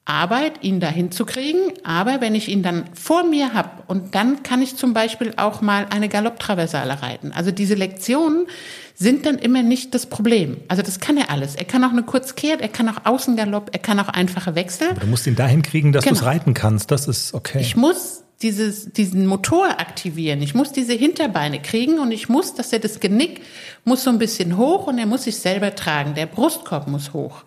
Arbeit, 0.04 0.62
ihn 0.62 0.80
dahin 0.80 1.12
zu 1.12 1.24
kriegen. 1.24 1.58
Aber 1.84 2.20
wenn 2.20 2.34
ich 2.34 2.48
ihn 2.48 2.62
dann 2.62 2.84
vor 2.94 3.22
mir 3.24 3.54
habe 3.54 3.70
und 3.86 4.14
dann 4.14 4.42
kann 4.42 4.60
ich 4.60 4.76
zum 4.76 4.94
Beispiel 4.94 5.32
auch 5.36 5.60
mal 5.60 5.86
eine 5.90 6.08
Galopptraversale 6.08 7.02
reiten. 7.02 7.32
Also 7.32 7.50
diese 7.52 7.74
Lektionen 7.74 8.46
sind 8.94 9.26
dann 9.26 9.38
immer 9.38 9.62
nicht 9.62 9.94
das 9.94 10.06
Problem. 10.06 10.56
Also 10.68 10.82
das 10.82 10.98
kann 11.00 11.16
er 11.16 11.30
alles. 11.30 11.54
Er 11.54 11.64
kann 11.64 11.84
auch 11.84 11.90
eine 11.92 12.02
Kurzkehrt, 12.02 12.60
er 12.60 12.68
kann 12.68 12.88
auch 12.88 13.04
Außengalopp, 13.04 13.70
er 13.72 13.78
kann 13.78 13.98
auch 14.00 14.08
einfache 14.08 14.54
Wechsel. 14.54 14.90
Aber 14.90 15.00
du 15.00 15.06
musst 15.06 15.26
ihn 15.26 15.36
dahin 15.36 15.62
kriegen, 15.62 15.92
dass 15.92 16.04
Genau. 16.04 16.14
du 16.16 16.20
es 16.20 16.26
reiten 16.26 16.54
kannst. 16.54 16.90
Das 16.90 17.06
ist 17.06 17.32
okay. 17.32 17.60
Ich 17.60 17.76
muss 17.76 18.24
dieses, 18.42 18.92
diesen 18.92 19.26
Motor 19.26 19.68
aktivieren. 19.80 20.42
Ich 20.42 20.52
muss 20.54 20.72
diese 20.72 20.94
Hinterbeine 20.94 21.62
kriegen 21.62 22.00
und 22.00 22.10
ich 22.10 22.28
muss, 22.28 22.54
dass 22.54 22.72
er 22.72 22.80
das 22.80 22.98
Genick 22.98 23.40
muss 23.84 24.02
so 24.02 24.10
ein 24.10 24.18
bisschen 24.18 24.56
hoch 24.56 24.88
und 24.88 24.98
er 24.98 25.06
muss 25.06 25.24
sich 25.24 25.36
selber 25.36 25.76
tragen. 25.76 26.14
Der 26.14 26.26
Brustkorb 26.26 26.88
muss 26.88 27.12
hoch. 27.12 27.44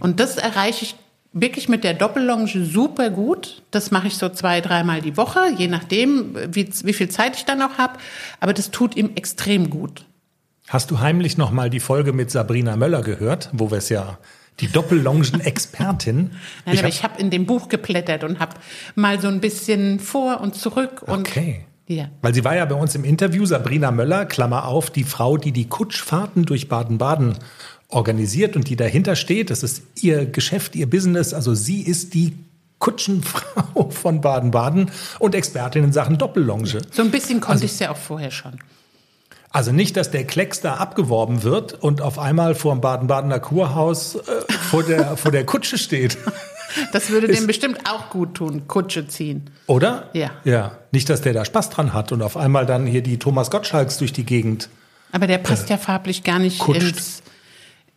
Und 0.00 0.20
das 0.20 0.36
erreiche 0.36 0.84
ich 0.84 0.94
wirklich 1.38 1.68
mit 1.68 1.84
der 1.84 1.94
Doppellonge 1.94 2.48
super 2.48 3.10
gut. 3.10 3.62
Das 3.70 3.90
mache 3.90 4.06
ich 4.06 4.16
so 4.16 4.28
zwei, 4.30 4.60
dreimal 4.60 5.00
die 5.02 5.16
Woche, 5.16 5.40
je 5.56 5.68
nachdem, 5.68 6.34
wie, 6.54 6.68
wie 6.82 6.92
viel 6.92 7.08
Zeit 7.08 7.36
ich 7.36 7.44
dann 7.44 7.58
noch 7.58 7.78
habe. 7.78 7.98
Aber 8.40 8.52
das 8.54 8.70
tut 8.70 8.96
ihm 8.96 9.10
extrem 9.16 9.68
gut. 9.70 10.04
Hast 10.68 10.90
du 10.90 10.98
heimlich 11.00 11.36
noch 11.38 11.50
mal 11.52 11.70
die 11.70 11.78
Folge 11.80 12.12
mit 12.12 12.30
Sabrina 12.30 12.76
Möller 12.76 13.02
gehört, 13.02 13.50
wo 13.52 13.70
wir 13.70 13.78
es 13.78 13.88
ja 13.88 14.18
die 14.60 14.68
Doppellongen-Expertin. 14.68 16.16
Nein, 16.66 16.74
Ich 16.74 16.78
aber 16.80 16.88
hab- 16.88 16.94
ich 16.94 17.02
habe 17.04 17.20
in 17.20 17.30
dem 17.30 17.46
Buch 17.46 17.68
geblättert 17.68 18.24
und 18.24 18.38
habe 18.40 18.54
mal 18.94 19.20
so 19.20 19.28
ein 19.28 19.40
bisschen 19.40 20.00
vor 20.00 20.40
und 20.40 20.54
zurück 20.54 21.02
und 21.02 21.28
Okay. 21.28 21.66
ja. 21.86 22.08
Weil 22.22 22.34
sie 22.34 22.44
war 22.44 22.56
ja 22.56 22.64
bei 22.64 22.74
uns 22.74 22.94
im 22.94 23.04
Interview, 23.04 23.44
Sabrina 23.44 23.90
Möller, 23.90 24.24
Klammer 24.24 24.66
auf, 24.66 24.90
die 24.90 25.04
Frau, 25.04 25.36
die 25.36 25.52
die 25.52 25.68
Kutschfahrten 25.68 26.44
durch 26.46 26.68
Baden-Baden 26.68 27.34
organisiert 27.88 28.56
und 28.56 28.68
die 28.68 28.76
dahinter 28.76 29.16
steht. 29.16 29.50
Das 29.50 29.62
ist 29.62 29.82
ihr 30.00 30.26
Geschäft, 30.26 30.74
ihr 30.76 30.88
Business. 30.88 31.34
Also 31.34 31.54
sie 31.54 31.82
ist 31.82 32.14
die 32.14 32.36
Kutschenfrau 32.78 33.90
von 33.90 34.20
Baden-Baden 34.20 34.90
und 35.18 35.34
Expertin 35.34 35.84
in 35.84 35.92
Sachen 35.92 36.18
Doppellonge. 36.18 36.80
So 36.90 37.02
ein 37.02 37.10
bisschen 37.10 37.40
konnte 37.40 37.64
ich 37.64 37.72
es 37.72 37.78
ja 37.78 37.90
auch 37.90 37.96
vorher 37.96 38.30
schon. 38.30 38.58
Also 39.50 39.72
nicht, 39.72 39.96
dass 39.96 40.10
der 40.10 40.24
Klecks 40.24 40.60
da 40.60 40.74
abgeworben 40.74 41.42
wird 41.42 41.72
und 41.72 42.02
auf 42.02 42.18
einmal 42.18 42.54
vor 42.54 42.74
dem 42.74 42.80
Baden-Badener 42.80 43.40
Kurhaus 43.40 44.16
äh, 44.16 44.20
vor, 44.52 44.82
der, 44.82 45.16
vor 45.16 45.30
der 45.30 45.46
Kutsche 45.46 45.78
steht. 45.78 46.18
Das 46.92 47.08
würde 47.08 47.28
dem 47.28 47.46
bestimmt 47.46 47.78
auch 47.88 48.10
gut 48.10 48.34
tun, 48.34 48.68
Kutsche 48.68 49.06
ziehen. 49.08 49.48
Oder? 49.66 50.10
Ja. 50.12 50.32
Ja. 50.44 50.78
Nicht, 50.92 51.08
dass 51.08 51.22
der 51.22 51.32
da 51.32 51.44
Spaß 51.44 51.70
dran 51.70 51.94
hat 51.94 52.12
und 52.12 52.20
auf 52.20 52.36
einmal 52.36 52.66
dann 52.66 52.86
hier 52.86 53.02
die 53.02 53.18
Thomas 53.18 53.50
Gottschalks 53.50 53.96
durch 53.96 54.12
die 54.12 54.24
Gegend. 54.24 54.68
Aber 55.12 55.26
der 55.26 55.38
passt 55.38 55.70
ja 55.70 55.78
farblich 55.78 56.22
gar 56.24 56.38
nicht 56.38 56.58
kutscht. 56.58 56.82
ins, 56.82 57.22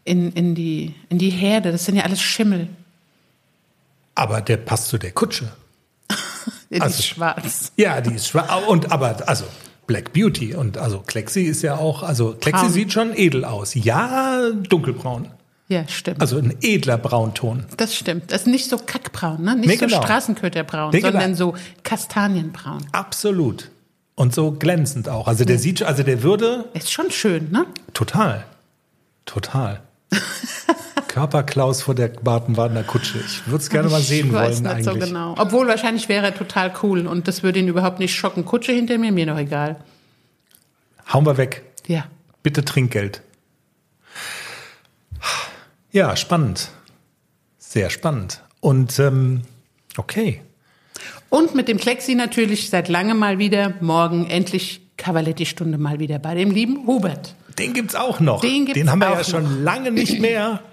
in, 0.10 0.32
in, 0.34 0.56
die, 0.56 0.96
in 1.10 1.18
die 1.20 1.30
Herde. 1.30 1.72
Das 1.72 1.86
sind 1.86 1.96
ja 1.96 2.04
alles 2.04 2.22
Schimmel. 2.22 2.68
Aber 4.16 4.42
der 4.42 4.58
passt 4.58 4.90
zu 4.90 4.98
der 4.98 5.12
Kutsche. 5.12 5.50
Die 6.72 6.82
Also- 6.82 7.00
ist 7.00 7.06
schwarz. 7.08 7.72
Ja, 7.78 8.00
die 8.02 8.14
ist 8.16 8.28
schwarz. 8.28 8.50
Und 8.68 8.92
aber, 8.92 9.28
also 9.28 9.46
Black 9.88 10.14
Beauty. 10.14 10.54
Und 10.56 10.78
also 10.78 11.00
Klexi 11.00 11.42
ist 11.42 11.62
ja 11.64 11.78
auch, 11.78 12.04
also 12.04 12.34
Klexi 12.40 12.62
Braun. 12.64 12.72
sieht 12.74 12.94
schon 12.94 13.16
edel 13.16 13.44
aus. 13.46 13.74
Ja, 13.76 14.50
dunkelbraun. 14.52 15.30
Ja, 15.68 15.88
stimmt. 15.88 16.20
Also 16.22 16.38
ein 16.38 16.56
edler 16.62 16.98
Braunton. 16.98 17.66
das 17.78 17.96
stimmt. 17.96 18.32
Das 18.32 18.42
ist 18.42 18.48
nicht 18.48 18.70
so 18.70 18.78
kackbraun, 18.78 19.42
ne? 19.44 19.56
Nicht 19.56 19.68
Nee, 19.70 19.76
so 19.78 19.86
genau. 19.88 20.02
Straßenköterbraun, 20.04 20.92
Nee, 20.92 21.00
genau. 21.02 21.12
sondern 21.12 21.36
so 21.36 21.56
Kastanienbraun. 21.84 22.86
Absolut. 22.92 23.70
Und 24.16 24.34
so 24.36 24.52
glänzend 24.52 25.08
auch. 25.10 25.28
Also 25.28 25.46
der 25.46 25.60
sieht, 25.60 25.82
also 25.84 26.04
der 26.04 26.24
würde 26.24 26.66
Ist 26.74 26.92
schon 26.92 27.10
schön, 27.12 27.52
ne? 27.52 27.66
Total. 27.94 28.46
Total. 29.26 29.82
Körperklaus 31.08 31.82
vor 31.82 31.96
der 31.96 32.08
Baden-Badener 32.10 32.84
Kutsche. 32.84 33.20
Ich 33.20 33.46
würde 33.48 33.64
es 33.64 33.70
gerne 33.70 33.90
mal 33.90 34.02
sehen 34.02 34.28
ich 34.28 34.34
weiß 34.34 34.64
wollen 34.64 34.78
nicht 34.78 34.88
eigentlich. 34.88 35.04
so 35.04 35.08
genau. 35.08 35.36
Obwohl 35.38 35.68
wahrscheinlich 35.68 36.08
wäre 36.08 36.28
er 36.28 36.36
total 36.36 36.72
cool 36.84 37.08
und 37.08 37.28
das 37.28 37.44
würde 37.44 37.60
ihn 37.60 37.68
überhaupt 37.68 38.00
nicht 38.00 38.16
schocken. 38.16 38.46
Kutsche 38.46 38.72
hinter 38.72 38.98
mir, 38.98 39.12
mir 39.12 39.26
noch 39.26 39.38
egal. 39.38 39.78
Hauen 41.12 41.26
wir 41.26 41.38
weg. 41.38 41.64
Ja. 41.88 42.06
Bitte 42.44 42.64
Trinkgeld. 42.64 43.22
Ja, 45.92 46.16
spannend. 46.16 46.70
Sehr 47.58 47.90
spannend. 47.90 48.44
Und 48.60 49.00
ähm, 49.00 49.42
okay. 49.98 50.42
Und 51.30 51.56
mit 51.56 51.68
dem 51.68 51.78
Klexi 51.78 52.16
natürlich 52.16 52.70
seit 52.70 52.90
langem 52.90 53.18
mal 53.18 53.40
wieder, 53.40 53.74
morgen 53.82 54.26
endlich 54.26 54.82
Cavaletti-Stunde 54.98 55.78
mal 55.78 56.00
wieder 56.00 56.20
bei 56.20 56.36
dem 56.36 56.52
lieben 56.52 56.86
Hubert. 56.86 57.36
Den 57.60 57.74
gibt's 57.74 57.96
auch 57.96 58.20
noch. 58.20 58.42
Den 58.42 58.66
gibt's 58.66 58.90
haben 58.90 59.00
wir 59.00 59.10
ja 59.10 59.18
noch. 59.18 59.26
schon 59.26 59.64
lange 59.64 59.92
nicht 59.92 60.20
mehr. 60.20 60.62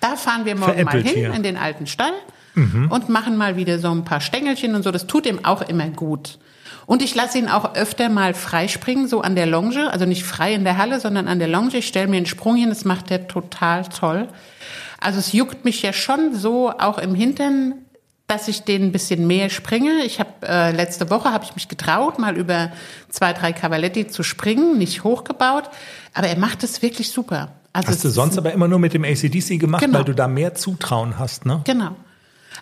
Da 0.00 0.16
fahren 0.16 0.44
wir 0.44 0.54
morgen 0.54 0.84
mal 0.84 1.02
hin 1.02 1.14
hier. 1.14 1.28
Mhm. 1.30 1.36
in 1.36 1.42
den 1.42 1.56
alten 1.56 1.86
Stall 1.86 2.12
und 2.54 3.08
machen 3.08 3.38
mal 3.38 3.56
wieder 3.56 3.78
so 3.78 3.90
ein 3.90 4.04
paar 4.04 4.20
Stängelchen 4.20 4.74
und 4.74 4.82
so. 4.82 4.90
Das 4.90 5.06
tut 5.06 5.24
ihm 5.24 5.44
auch 5.46 5.62
immer 5.62 5.88
gut. 5.88 6.38
Und 6.86 7.00
ich 7.00 7.14
lasse 7.14 7.38
ihn 7.38 7.48
auch 7.48 7.74
öfter 7.74 8.10
mal 8.10 8.34
freispringen, 8.34 9.08
so 9.08 9.22
an 9.22 9.34
der 9.34 9.46
Longe. 9.46 9.90
Also 9.90 10.04
nicht 10.04 10.24
frei 10.24 10.52
in 10.52 10.64
der 10.64 10.76
Halle, 10.76 11.00
sondern 11.00 11.26
an 11.26 11.38
der 11.38 11.48
Longe. 11.48 11.76
Ich 11.78 11.86
stelle 11.86 12.08
mir 12.08 12.18
einen 12.18 12.26
Sprung 12.26 12.56
hin, 12.56 12.68
das 12.68 12.84
macht 12.84 13.10
er 13.10 13.26
total 13.26 13.84
toll. 13.84 14.28
Also 15.00 15.18
es 15.18 15.32
juckt 15.32 15.64
mich 15.64 15.82
ja 15.82 15.92
schon 15.92 16.34
so 16.34 16.70
auch 16.70 16.98
im 16.98 17.14
Hintern, 17.14 17.74
dass 18.26 18.48
ich 18.48 18.62
den 18.62 18.84
ein 18.84 18.92
bisschen 18.92 19.26
mehr 19.26 19.50
springe. 19.50 20.02
Ich 20.04 20.18
habe 20.18 20.30
äh, 20.42 20.70
letzte 20.72 21.10
Woche 21.10 21.30
habe 21.30 21.44
ich 21.44 21.54
mich 21.54 21.68
getraut, 21.68 22.18
mal 22.18 22.36
über 22.36 22.72
zwei, 23.10 23.32
drei 23.32 23.52
Cavaletti 23.52 24.06
zu 24.06 24.22
springen, 24.22 24.78
nicht 24.78 25.04
hochgebaut, 25.04 25.64
aber 26.14 26.28
er 26.28 26.38
macht 26.38 26.64
es 26.64 26.80
wirklich 26.82 27.10
super. 27.10 27.52
Also 27.72 27.88
Hast 27.88 28.04
du 28.04 28.08
sonst 28.08 28.38
aber 28.38 28.52
immer 28.52 28.68
nur 28.68 28.78
mit 28.78 28.94
dem 28.94 29.04
ACDC 29.04 29.58
gemacht, 29.58 29.82
Genau. 29.84 29.98
weil 29.98 30.04
du 30.04 30.14
da 30.14 30.28
mehr 30.28 30.54
Zutrauen 30.54 31.18
hast, 31.18 31.44
ne? 31.44 31.60
Genau. 31.64 31.96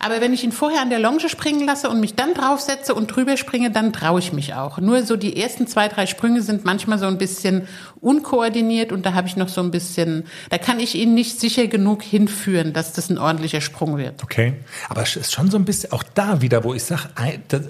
Aber 0.04 0.20
wenn 0.20 0.32
ich 0.32 0.42
ihn 0.42 0.50
vorher 0.50 0.82
an 0.82 0.90
der 0.90 0.98
Longe 0.98 1.28
springen 1.28 1.64
lasse 1.64 1.88
und 1.88 2.00
mich 2.00 2.16
dann 2.16 2.34
draufsetze 2.34 2.92
und 2.92 3.06
drüber 3.06 3.36
springe, 3.36 3.70
dann 3.70 3.92
traue 3.92 4.18
ich 4.18 4.32
mich 4.32 4.52
auch. 4.54 4.78
Nur 4.78 5.06
so 5.06 5.16
die 5.16 5.40
ersten 5.40 5.68
zwei, 5.68 5.86
drei 5.86 6.06
Sprünge 6.06 6.42
sind 6.42 6.64
manchmal 6.64 6.98
so 6.98 7.06
ein 7.06 7.18
bisschen 7.18 7.68
unkoordiniert 8.00 8.90
und 8.90 9.06
da 9.06 9.14
habe 9.14 9.28
ich 9.28 9.36
noch 9.36 9.48
so 9.48 9.60
ein 9.60 9.70
bisschen, 9.70 10.24
da 10.50 10.58
kann 10.58 10.80
ich 10.80 10.96
ihn 10.96 11.14
nicht 11.14 11.38
sicher 11.38 11.68
genug 11.68 12.02
hinführen, 12.02 12.72
dass 12.72 12.92
das 12.92 13.10
ein 13.10 13.18
ordentlicher 13.18 13.60
Sprung 13.60 13.96
wird. 13.96 14.24
Okay. 14.24 14.54
Aber 14.88 15.02
es 15.02 15.14
ist 15.14 15.32
schon 15.32 15.52
so 15.52 15.56
ein 15.56 15.64
bisschen 15.64 15.92
auch 15.92 16.02
da 16.02 16.42
wieder, 16.42 16.64
wo 16.64 16.74
ich 16.74 16.82
sage, 16.82 17.02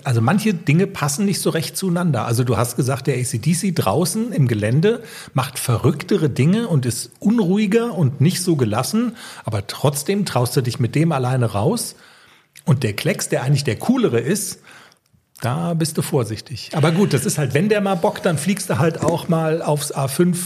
also 0.03 0.23
manche 0.23 0.55
Dinge 0.55 0.87
passen 0.87 1.27
nicht 1.27 1.43
so 1.43 1.51
recht 1.51 1.77
zueinander. 1.77 2.25
Also 2.25 2.45
du 2.45 2.57
hast 2.57 2.77
gesagt, 2.77 3.09
der 3.09 3.17
ACDC 3.17 3.75
draußen 3.75 4.33
im 4.33 4.49
Gelände 4.49 5.03
macht 5.35 5.59
verrücktere 5.59 6.31
Dinge 6.31 6.67
und 6.67 6.87
ist 6.87 7.11
unruhiger 7.21 7.93
und 7.93 8.23
nicht 8.23 8.41
so 8.41 8.57
gelassen, 8.57 9.17
aber 9.45 9.67
trotzdem 9.67 10.25
traust 10.25 10.57
du 10.57 10.63
dich 10.63 10.81
mit 10.81 10.95
dem 10.95 11.13
alleine 11.13 11.45
raus. 11.45 11.95
Und 12.65 12.83
der 12.83 12.93
Klecks, 12.93 13.29
der 13.29 13.43
eigentlich 13.43 13.65
der 13.65 13.77
coolere 13.77 14.21
ist, 14.21 14.61
da 15.41 15.75
bist 15.75 15.99
du 15.99 16.03
vorsichtig. 16.03 16.71
Aber 16.73 16.93
gut, 16.93 17.13
das 17.13 17.27
ist 17.27 17.37
halt, 17.37 17.53
wenn 17.55 17.69
der 17.69 17.81
mal 17.81 17.97
bockt, 17.97 18.25
dann 18.25 18.39
fliegst 18.39 18.71
du 18.71 18.79
halt 18.79 19.03
auch 19.03 19.29
mal 19.29 19.61
aufs 19.61 19.93
A5 19.93 20.37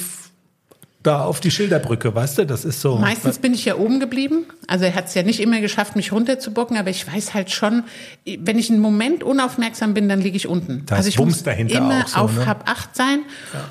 da 1.06 1.24
auf 1.24 1.40
die 1.40 1.50
Schilderbrücke, 1.50 2.14
weißt 2.14 2.38
du? 2.38 2.46
Das 2.46 2.64
ist 2.64 2.80
so. 2.80 2.96
Meistens 2.96 3.38
bin 3.38 3.54
ich 3.54 3.64
ja 3.64 3.76
oben 3.76 4.00
geblieben. 4.00 4.44
Also 4.66 4.84
er 4.86 4.94
hat 4.94 5.06
es 5.06 5.14
ja 5.14 5.22
nicht 5.22 5.40
immer 5.40 5.60
geschafft, 5.60 5.94
mich 5.94 6.10
runterzubocken, 6.12 6.76
aber 6.76 6.90
ich 6.90 7.06
weiß 7.06 7.32
halt 7.34 7.50
schon, 7.52 7.84
wenn 8.24 8.58
ich 8.58 8.70
einen 8.70 8.80
Moment 8.80 9.22
unaufmerksam 9.22 9.94
bin, 9.94 10.08
dann 10.08 10.20
liege 10.20 10.36
ich 10.36 10.48
unten. 10.48 10.84
Da 10.86 10.96
ist 10.96 10.98
also 10.98 11.08
ich 11.10 11.16
Bums 11.16 11.36
muss 11.36 11.42
dahinter 11.44 11.78
immer 11.78 12.06
so, 12.08 12.16
auf 12.16 12.34
ne? 12.34 12.46
Hab 12.46 12.68
acht 12.68 12.96
sein. 12.96 13.20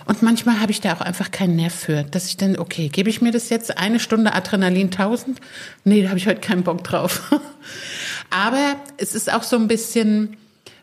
Und 0.06 0.22
manchmal 0.22 0.62
habe 0.62 0.72
ich 0.72 0.80
da 0.80 0.94
auch 0.94 1.02
einfach 1.02 1.32
keinen 1.32 1.58
Nerv 1.58 1.74
für, 1.74 2.04
dass 2.04 2.28
ich 2.28 2.38
dann, 2.38 2.58
okay, 2.58 2.88
gebe 2.88 3.10
ich 3.10 3.22
mir 3.22 3.32
das 3.32 3.50
jetzt 3.50 3.78
eine 3.78 4.00
Stunde 4.00 4.34
Adrenalin 4.34 4.88
1000? 4.88 5.40
Nee, 5.84 6.04
da 6.04 6.10
habe 6.10 6.18
ich 6.18 6.28
heute 6.28 6.40
keinen 6.40 6.64
Bock 6.64 6.84
drauf. 6.84 7.34
aber 8.30 8.76
es 8.98 9.16
ist 9.16 9.32
auch 9.32 9.44
so 9.44 9.56
ein 9.56 9.68
bisschen, 9.68 10.38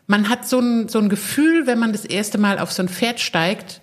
man 0.07 0.29
hat 0.29 0.49
so 0.49 0.59
ein, 0.59 0.89
so 0.89 0.99
ein 0.99 1.09
Gefühl, 1.09 1.67
wenn 1.67 1.79
man 1.79 1.93
das 1.93 2.05
erste 2.05 2.39
Mal 2.39 2.59
auf 2.59 2.73
so 2.73 2.83
ein 2.83 2.89
Pferd 2.89 3.21
steigt, 3.21 3.81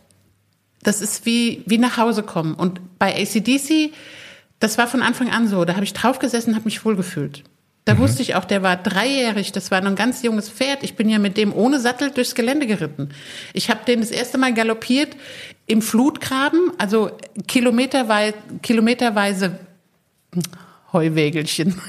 das 0.84 1.02
ist 1.02 1.26
wie, 1.26 1.64
wie 1.66 1.78
nach 1.78 1.98
Hause 1.98 2.24
kommen. 2.24 2.54
Und 2.54 3.00
bei 3.00 3.14
ACDC, 3.14 3.94
das 4.60 4.78
war 4.78 4.88
von 4.88 5.02
Anfang 5.02 5.30
an 5.30 5.48
so. 5.48 5.66
Da 5.66 5.74
habe 5.74 5.84
ich 5.84 5.94
draufgesessen, 5.94 6.56
habe 6.56 6.66
mich 6.66 6.86
wohlgefühlt. 6.86 7.44
Da 7.86 7.98
wusste 7.98 8.22
ich 8.22 8.36
auch, 8.36 8.46
der 8.46 8.62
war 8.62 8.78
dreijährig, 8.78 9.52
das 9.52 9.72
war 9.72 9.82
noch 9.82 9.90
ein 9.90 9.96
ganz 9.96 10.22
junges 10.22 10.48
Pferd. 10.48 10.84
Ich 10.84 10.96
bin 10.96 11.10
ja 11.10 11.18
mit 11.18 11.38
dem 11.38 11.52
ohne 11.52 11.80
Sattel 11.80 12.12
durchs 12.12 12.36
Gelände 12.36 12.68
geritten. 12.68 13.10
Ich 13.54 13.72
habe 13.72 13.80
den 13.84 14.02
das 14.02 14.12
erste 14.12 14.38
Mal 14.38 14.54
galoppiert 14.54 15.16
im 15.66 15.82
Flutgraben, 15.82 16.72
also 16.78 17.10
kilometerwei 17.48 18.36
kilometerweise 18.62 19.58
Heuwägelchen. 20.94 21.82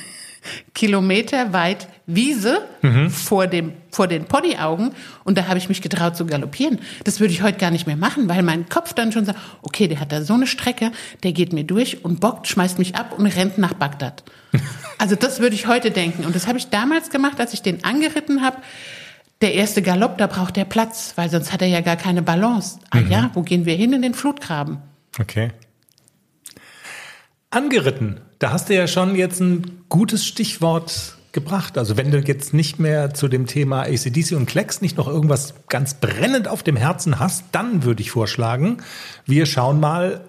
Kilometer 0.74 1.52
weit 1.52 1.88
Wiese 2.06 2.62
vor, 3.10 3.46
dem, 3.46 3.72
vor 3.90 4.08
den 4.08 4.24
Ponyaugen 4.24 4.92
und 5.24 5.38
da 5.38 5.46
habe 5.46 5.58
ich 5.58 5.68
mich 5.68 5.82
getraut 5.82 6.16
zu 6.16 6.26
galoppieren. 6.26 6.78
Das 7.04 7.20
würde 7.20 7.32
ich 7.32 7.42
heute 7.42 7.58
gar 7.58 7.70
nicht 7.70 7.86
mehr 7.86 7.96
machen, 7.96 8.28
weil 8.28 8.42
mein 8.42 8.68
Kopf 8.68 8.94
dann 8.94 9.12
schon 9.12 9.24
sagt, 9.24 9.38
okay, 9.62 9.88
der 9.88 10.00
hat 10.00 10.12
da 10.12 10.22
so 10.22 10.34
eine 10.34 10.46
Strecke, 10.46 10.92
der 11.22 11.32
geht 11.32 11.52
mir 11.52 11.64
durch 11.64 12.04
und 12.04 12.20
bockt, 12.20 12.48
schmeißt 12.48 12.78
mich 12.78 12.96
ab 12.96 13.16
und 13.16 13.26
rennt 13.26 13.58
nach 13.58 13.74
Bagdad. 13.74 14.24
Also 14.98 15.16
das 15.16 15.40
würde 15.40 15.54
ich 15.54 15.66
heute 15.66 15.90
denken 15.92 16.26
und 16.26 16.34
das 16.34 16.46
habe 16.46 16.58
ich 16.58 16.68
damals 16.68 17.08
gemacht, 17.08 17.40
als 17.40 17.54
ich 17.54 17.62
den 17.62 17.84
angeritten 17.84 18.42
habe. 18.42 18.58
Der 19.40 19.54
erste 19.54 19.80
Galopp, 19.80 20.18
da 20.18 20.26
braucht 20.26 20.58
er 20.58 20.66
Platz, 20.66 21.14
weil 21.16 21.30
sonst 21.30 21.54
hat 21.54 21.62
er 21.62 21.68
ja 21.68 21.80
gar 21.80 21.96
keine 21.96 22.20
Balance. 22.20 22.78
Ah 22.90 22.98
ja, 22.98 23.30
wo 23.32 23.40
gehen 23.40 23.64
wir 23.64 23.74
hin 23.74 23.94
in 23.94 24.02
den 24.02 24.12
Flutgraben? 24.12 24.76
Okay. 25.18 25.52
Angeritten, 27.52 28.20
da 28.38 28.52
hast 28.52 28.68
du 28.68 28.76
ja 28.76 28.86
schon 28.86 29.16
jetzt 29.16 29.40
ein 29.40 29.82
gutes 29.88 30.24
Stichwort 30.24 31.16
gebracht. 31.32 31.78
Also 31.78 31.96
wenn 31.96 32.12
du 32.12 32.20
jetzt 32.20 32.54
nicht 32.54 32.78
mehr 32.78 33.12
zu 33.12 33.26
dem 33.26 33.46
Thema 33.46 33.82
ACDC 33.82 34.36
und 34.36 34.46
Klecks 34.46 34.80
nicht 34.80 34.96
noch 34.96 35.08
irgendwas 35.08 35.54
ganz 35.68 35.94
brennend 35.94 36.46
auf 36.46 36.62
dem 36.62 36.76
Herzen 36.76 37.18
hast, 37.18 37.46
dann 37.50 37.82
würde 37.82 38.02
ich 38.02 38.12
vorschlagen, 38.12 38.78
wir 39.26 39.46
schauen 39.46 39.80
mal 39.80 40.20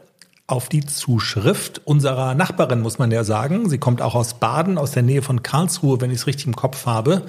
auf 0.48 0.68
die 0.68 0.84
Zuschrift 0.84 1.80
unserer 1.86 2.34
Nachbarin, 2.34 2.82
muss 2.82 2.98
man 2.98 3.12
ja 3.12 3.24
sagen. 3.24 3.70
Sie 3.70 3.78
kommt 3.78 4.02
auch 4.02 4.16
aus 4.16 4.40
Baden, 4.40 4.80
aus 4.80 4.90
der 4.90 5.04
Nähe 5.04 5.22
von 5.22 5.44
Karlsruhe, 5.44 6.02
wenn 6.02 6.10
ich 6.10 6.18
es 6.18 6.28
richtig 6.28 6.48
im 6.48 6.56
Kopf 6.56 6.88
habe. 6.88 7.28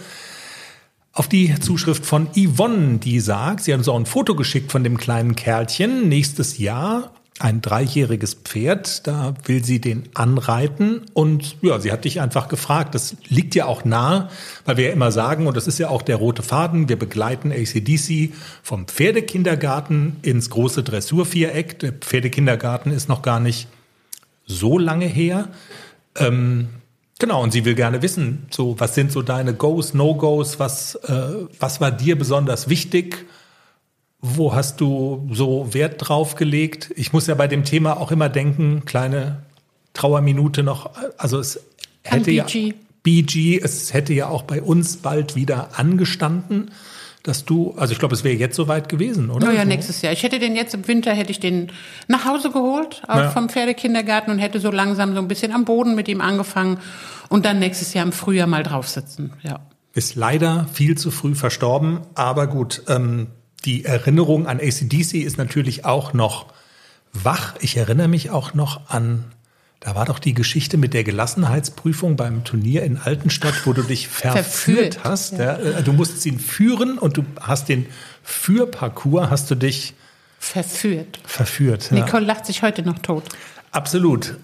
Auf 1.12 1.28
die 1.28 1.54
Zuschrift 1.60 2.06
von 2.06 2.28
Yvonne, 2.34 2.96
die 2.96 3.20
sagt, 3.20 3.64
sie 3.64 3.74
uns 3.74 3.88
auch 3.88 3.98
ein 3.98 4.06
Foto 4.06 4.34
geschickt 4.34 4.72
von 4.72 4.84
dem 4.84 4.96
kleinen 4.96 5.36
Kerlchen. 5.36 6.08
Nächstes 6.08 6.56
Jahr 6.56 7.12
ein 7.38 7.60
dreijähriges 7.60 8.34
Pferd, 8.34 9.06
da 9.06 9.34
will 9.44 9.64
sie 9.64 9.80
den 9.80 10.08
anreiten 10.14 11.02
und 11.12 11.56
ja, 11.62 11.80
sie 11.80 11.90
hat 11.90 12.04
dich 12.04 12.20
einfach 12.20 12.48
gefragt. 12.48 12.94
Das 12.94 13.16
liegt 13.28 13.54
ja 13.54 13.66
auch 13.66 13.84
nahe, 13.84 14.28
weil 14.64 14.76
wir 14.76 14.86
ja 14.86 14.92
immer 14.92 15.10
sagen, 15.10 15.46
und 15.46 15.56
das 15.56 15.66
ist 15.66 15.78
ja 15.78 15.88
auch 15.88 16.02
der 16.02 16.16
rote 16.16 16.42
Faden, 16.42 16.88
wir 16.88 16.98
begleiten 16.98 17.50
ACDC 17.50 18.32
vom 18.62 18.86
Pferdekindergarten 18.86 20.16
ins 20.22 20.50
große 20.50 20.82
Dressurviereck. 20.82 21.78
Der 21.80 21.92
Pferdekindergarten 21.92 22.92
ist 22.92 23.08
noch 23.08 23.22
gar 23.22 23.40
nicht 23.40 23.66
so 24.46 24.78
lange 24.78 25.06
her. 25.06 25.48
Ähm, 26.16 26.68
genau, 27.18 27.42
und 27.42 27.52
sie 27.52 27.64
will 27.64 27.74
gerne 27.74 28.02
wissen, 28.02 28.46
so 28.50 28.78
was 28.78 28.94
sind 28.94 29.10
so 29.10 29.22
deine 29.22 29.54
Goes, 29.54 29.94
No-Goes, 29.94 30.60
was, 30.60 30.96
äh, 30.96 31.46
was 31.58 31.80
war 31.80 31.90
dir 31.90 32.16
besonders 32.16 32.68
wichtig? 32.68 33.26
Wo 34.24 34.54
hast 34.54 34.80
du 34.80 35.28
so 35.32 35.74
Wert 35.74 35.96
drauf 35.98 36.36
gelegt? 36.36 36.92
Ich 36.96 37.12
muss 37.12 37.26
ja 37.26 37.34
bei 37.34 37.48
dem 37.48 37.64
Thema 37.64 37.96
auch 38.00 38.12
immer 38.12 38.28
denken, 38.28 38.84
kleine 38.84 39.42
Trauerminute 39.94 40.62
noch, 40.62 40.90
also 41.18 41.38
es 41.40 41.56
An 42.08 42.18
hätte 42.18 42.30
ja 42.30 42.44
BG. 42.44 42.74
BG, 43.02 43.58
es 43.60 43.92
hätte 43.92 44.12
ja 44.12 44.28
auch 44.28 44.42
bei 44.42 44.62
uns 44.62 44.98
bald 44.98 45.34
wieder 45.34 45.70
angestanden, 45.76 46.70
dass 47.24 47.44
du, 47.44 47.74
also 47.76 47.92
ich 47.92 47.98
glaube, 47.98 48.14
es 48.14 48.22
wäre 48.22 48.36
jetzt 48.36 48.54
soweit 48.54 48.88
gewesen, 48.88 49.28
oder? 49.30 49.46
Naja, 49.48 49.64
nächstes 49.64 50.02
Jahr. 50.02 50.12
Ich 50.12 50.22
hätte 50.22 50.38
den 50.38 50.54
jetzt 50.54 50.72
im 50.74 50.86
Winter, 50.86 51.12
hätte 51.12 51.32
ich 51.32 51.40
den 51.40 51.72
nach 52.06 52.24
Hause 52.24 52.50
geholt, 52.52 53.02
auch 53.08 53.16
Ja. 53.16 53.30
vom 53.30 53.48
Pferdekindergarten 53.48 54.32
und 54.32 54.38
hätte 54.38 54.60
so 54.60 54.70
langsam 54.70 55.14
so 55.14 55.18
ein 55.20 55.26
bisschen 55.28 55.52
am 55.52 55.64
Boden 55.64 55.96
mit 55.96 56.06
ihm 56.08 56.20
angefangen 56.20 56.78
und 57.28 57.44
dann 57.44 57.58
nächstes 57.58 57.92
Jahr 57.92 58.06
im 58.06 58.12
Frühjahr 58.12 58.46
mal 58.46 58.62
drauf 58.62 58.88
sitzen. 58.88 59.32
Ja. 59.42 59.60
Ist 59.94 60.14
leider 60.14 60.68
viel 60.72 60.96
zu 60.96 61.10
früh 61.10 61.34
verstorben, 61.34 62.00
aber 62.14 62.46
gut, 62.46 62.82
ähm, 62.88 63.26
die 63.64 63.84
Erinnerung 63.84 64.46
an 64.46 64.58
ACDC 64.60 65.14
ist 65.14 65.38
natürlich 65.38 65.84
auch 65.84 66.12
noch 66.12 66.46
wach. 67.12 67.54
Ich 67.60 67.76
erinnere 67.76 68.08
mich 68.08 68.30
auch 68.30 68.54
noch 68.54 68.88
an, 68.88 69.24
da 69.80 69.94
war 69.94 70.04
doch 70.04 70.18
die 70.18 70.34
Geschichte 70.34 70.76
mit 70.76 70.94
der 70.94 71.04
Gelassenheitsprüfung 71.04 72.16
beim 72.16 72.44
Turnier 72.44 72.84
in 72.84 72.98
Altenstadt, 72.98 73.66
wo 73.66 73.72
du 73.72 73.82
dich 73.82 74.08
verführt, 74.08 74.44
Verführt, 74.94 75.04
hast. 75.04 75.32
Ja. 75.32 75.56
äh, 75.58 75.82
Du 75.82 75.92
musstest 75.92 76.24
ihn 76.26 76.38
führen 76.38 76.98
und 76.98 77.16
du 77.16 77.24
hast 77.40 77.68
den 77.68 77.86
Führparcours, 78.22 79.28
hast 79.30 79.50
du 79.50 79.54
dich 79.56 79.94
Verführt. 80.38 81.18
verführt. 81.24 81.90
Ja. 81.90 82.04
Nicole 82.04 82.24
lacht 82.24 82.46
sich 82.46 82.62
heute 82.62 82.82
noch 82.82 82.98
tot. 83.00 83.24
Absolut. 83.70 84.36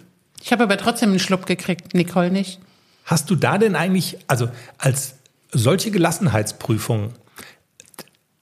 Ich 0.43 0.53
habe 0.53 0.63
aber 0.65 0.77
trotzdem 0.77 1.11
einen 1.11 1.19
Schluck 1.19 1.47
gekriegt, 1.47 1.95
Nicole 1.95 2.31
nicht. 2.31 2.61
Hast 3.05 3.31
du 3.31 3.35
da 3.37 3.59
denn 3.59 3.75
eigentlich, 3.75 4.19
also 4.27 4.49
als 4.77 5.15
solche 5.53 5.91
Gelassenheitsprüfung, 5.91 7.13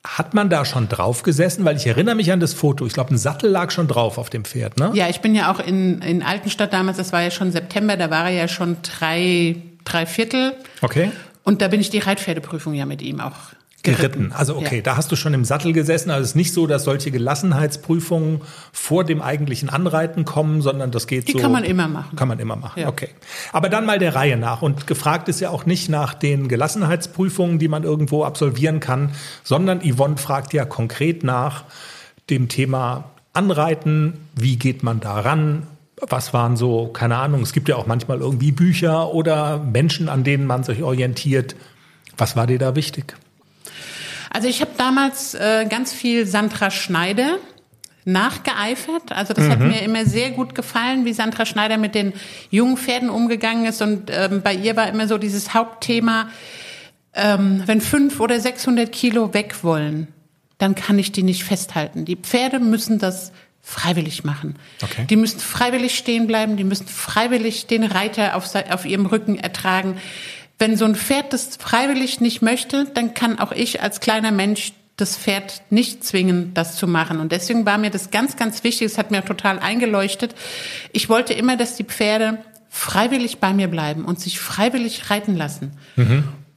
hat 0.07 0.35
man 0.35 0.49
da 0.49 0.65
schon 0.65 0.89
drauf 0.89 1.23
gesessen? 1.23 1.65
Weil 1.65 1.77
ich 1.77 1.87
erinnere 1.87 2.15
mich 2.15 2.33
an 2.33 2.41
das 2.41 2.55
Foto. 2.55 2.87
Ich 2.87 2.93
glaube, 2.93 3.15
ein 3.15 3.19
Sattel 3.19 3.51
lag 3.51 3.71
schon 3.71 3.89
drauf 3.89 4.19
auf 4.19 4.31
dem 4.31 4.45
Pferd, 4.45 4.79
ne? 4.79 4.91
Ja, 4.95 5.09
ich 5.09 5.21
bin 5.21 5.35
ja 5.35 5.53
auch 5.53 5.61
in, 5.61 6.01
in 6.03 6.23
Altenstadt 6.23 6.73
damals, 6.73 6.97
das 6.97 7.13
war 7.13 7.23
ja 7.23 7.31
schon 7.31 7.53
September, 7.53 7.97
da 7.97 8.11
war 8.11 8.25
er 8.25 8.37
ja 8.37 8.49
schon 8.49 8.77
drei, 8.83 9.57
drei 9.85 10.07
Viertel. 10.07 10.55
Okay. 10.83 11.11
Und 11.43 11.63
da 11.63 11.69
bin 11.69 11.81
ich 11.81 11.91
die 11.91 11.99
Reitpferdeprüfung 11.99 12.75
ja 12.75 12.87
mit 12.87 13.03
ihm 13.03 13.21
auch 13.21 13.35
Geritten. 13.83 14.33
Also 14.33 14.57
okay, 14.57 14.77
Ja. 14.77 14.83
da 14.83 14.97
hast 14.97 15.13
du 15.13 15.17
schon 15.17 15.33
im 15.33 15.45
Sattel 15.45 15.73
gesessen. 15.73 16.11
Also 16.11 16.23
es 16.23 16.29
ist 16.31 16.35
nicht 16.35 16.53
so, 16.53 16.67
dass 16.67 16.83
solche 16.85 17.11
Gelassenheitsprüfungen 17.13 18.41
vor 18.73 19.05
dem 19.05 19.23
eigentlichen 19.23 19.69
Anreiten 19.69 20.25
kommen, 20.25 20.61
sondern 20.61 20.91
das 20.91 21.07
geht 21.07 21.29
Die 21.29 21.33
so. 21.33 21.39
kann 21.39 21.53
man 21.53 21.63
immer 21.63 21.87
machen. 21.87 22.17
Kann 22.17 22.27
man 22.29 22.39
immer 22.41 22.57
machen, 22.57 22.81
Ja. 22.83 22.89
okay. 22.89 23.11
Aber 23.53 23.69
dann 23.69 23.87
mal 23.87 23.99
der 24.01 24.15
Reihe 24.17 24.37
nach. 24.37 24.63
Und 24.63 24.87
gefragt 24.89 25.29
ist 25.29 25.41
ja 25.41 25.51
auch 25.51 25.67
nicht 25.67 25.89
nach 25.89 26.15
den 26.15 26.49
Gelassenheitsprüfungen, 26.49 27.59
die 27.61 27.69
man 27.69 27.85
irgendwo 27.85 28.25
absolvieren 28.25 28.81
kann, 28.81 29.13
sondern 29.45 29.81
Yvonne 29.81 30.17
fragt 30.17 30.53
ja 30.53 30.65
konkret 30.65 31.23
nach 31.23 31.65
dem 32.29 32.49
Thema 32.49 33.05
Anreiten. 33.35 34.15
Wie 34.35 34.57
geht 34.57 34.83
man 34.83 34.99
da 34.99 35.21
ran? 35.21 35.63
Was 36.09 36.35
waren 36.35 36.57
so, 36.57 36.89
keine 36.89 37.17
Ahnung, 37.17 37.43
es 37.43 37.53
gibt 37.53 37.69
ja 37.69 37.77
auch 37.77 37.87
manchmal 37.87 38.19
irgendwie 38.19 38.51
Bücher 38.53 39.15
oder 39.15 39.59
Menschen, 39.59 40.09
an 40.09 40.25
denen 40.25 40.45
man 40.47 40.65
sich 40.65 40.83
orientiert. 40.83 41.55
Was 42.19 42.35
war 42.37 42.47
dir 42.47 42.59
da 42.59 42.75
wichtig? 42.75 43.15
Also 44.37 44.49
ich 44.49 44.61
habe 44.61 44.73
damals 44.77 45.33
äh, 45.33 45.65
ganz 45.65 45.95
viel 45.95 46.27
Sandra 46.27 46.71
Schneider 46.71 47.39
nachgeeifert. 48.05 49.11
Also 49.11 49.33
das 49.33 49.49
hat 49.49 49.61
mir 49.61 49.81
immer 49.81 50.05
sehr 50.05 50.31
gut 50.31 50.55
gefallen, 50.55 51.07
wie 51.07 51.15
Sandra 51.15 51.47
Schneider 51.47 51.79
mit 51.79 51.95
den 51.95 52.13
jungen 52.51 52.77
Pferden 52.77 53.09
umgegangen 53.09 53.65
ist. 53.65 53.81
Und 53.81 54.11
ähm, 54.11 54.43
bei 54.43 54.53
ihr 54.53 54.77
war 54.77 54.91
immer 54.91 55.09
so 55.09 55.17
dieses 55.17 55.55
Hauptthema, 55.55 56.29
ähm, 57.15 57.63
wenn 57.65 57.81
fünf 57.81 58.21
oder 58.21 58.39
600 58.39 58.93
Kilo 58.93 59.33
weg 59.33 59.65
wollen, 59.65 60.09
dann 60.59 60.75
kann 60.75 60.99
ich 60.99 61.13
die 61.13 61.23
nicht 61.23 61.43
festhalten. 61.43 62.05
Die 62.05 62.17
Pferde 62.17 62.61
müssen 62.61 62.99
das 62.99 63.33
freiwillig 63.63 64.23
machen. 64.23 64.57
Okay. 64.83 65.07
Die 65.09 65.17
müssen 65.17 65.41
freiwillig 65.41 65.97
stehen 65.97 66.27
bleiben, 66.27 66.59
die 66.59 66.65
müssen 66.65 66.87
freiwillig 66.87 67.69
den 67.69 67.85
Reiter 67.85 68.37
auf, 68.37 68.55
auf 68.55 68.85
ihrem 68.85 69.07
Rücken 69.07 69.39
ertragen. 69.39 69.97
Wenn 70.59 70.77
so 70.77 70.85
ein 70.85 70.95
Pferd 70.95 71.33
das 71.33 71.57
freiwillig 71.57 72.21
nicht 72.21 72.43
möchte, 72.43 72.87
dann 72.95 73.15
kann 73.15 73.39
auch 73.39 73.53
ich 73.53 73.83
als 73.83 74.01
kleiner 74.01 74.33
Mensch 74.33 74.73
das 74.97 75.17
Pferd 75.17 75.63
nicht 75.69 76.05
zwingen, 76.05 76.55
das 76.55 76.77
zu 76.77 76.87
machen. 76.87 77.21
Und 77.21 77.33
deswegen 77.33 77.67
war 77.67 77.77
mir 77.77 77.91
das 77.91 78.11
ganz, 78.11 78.37
ganz 78.37 78.65
wichtig. 78.65 78.87
Es 78.87 78.99
hat 78.99 79.11
mir 79.11 79.25
total 79.25 79.59
eingeleuchtet. 79.59 80.35
Ich 80.93 81.09
wollte 81.11 81.35
immer, 81.35 81.57
dass 81.57 81.77
die 81.77 81.85
Pferde 81.85 82.39
freiwillig 82.71 83.39
bei 83.39 83.53
mir 83.53 83.69
bleiben 83.69 84.05
und 84.05 84.21
sich 84.21 84.39
freiwillig 84.39 85.11
reiten 85.11 85.37
lassen. 85.37 85.73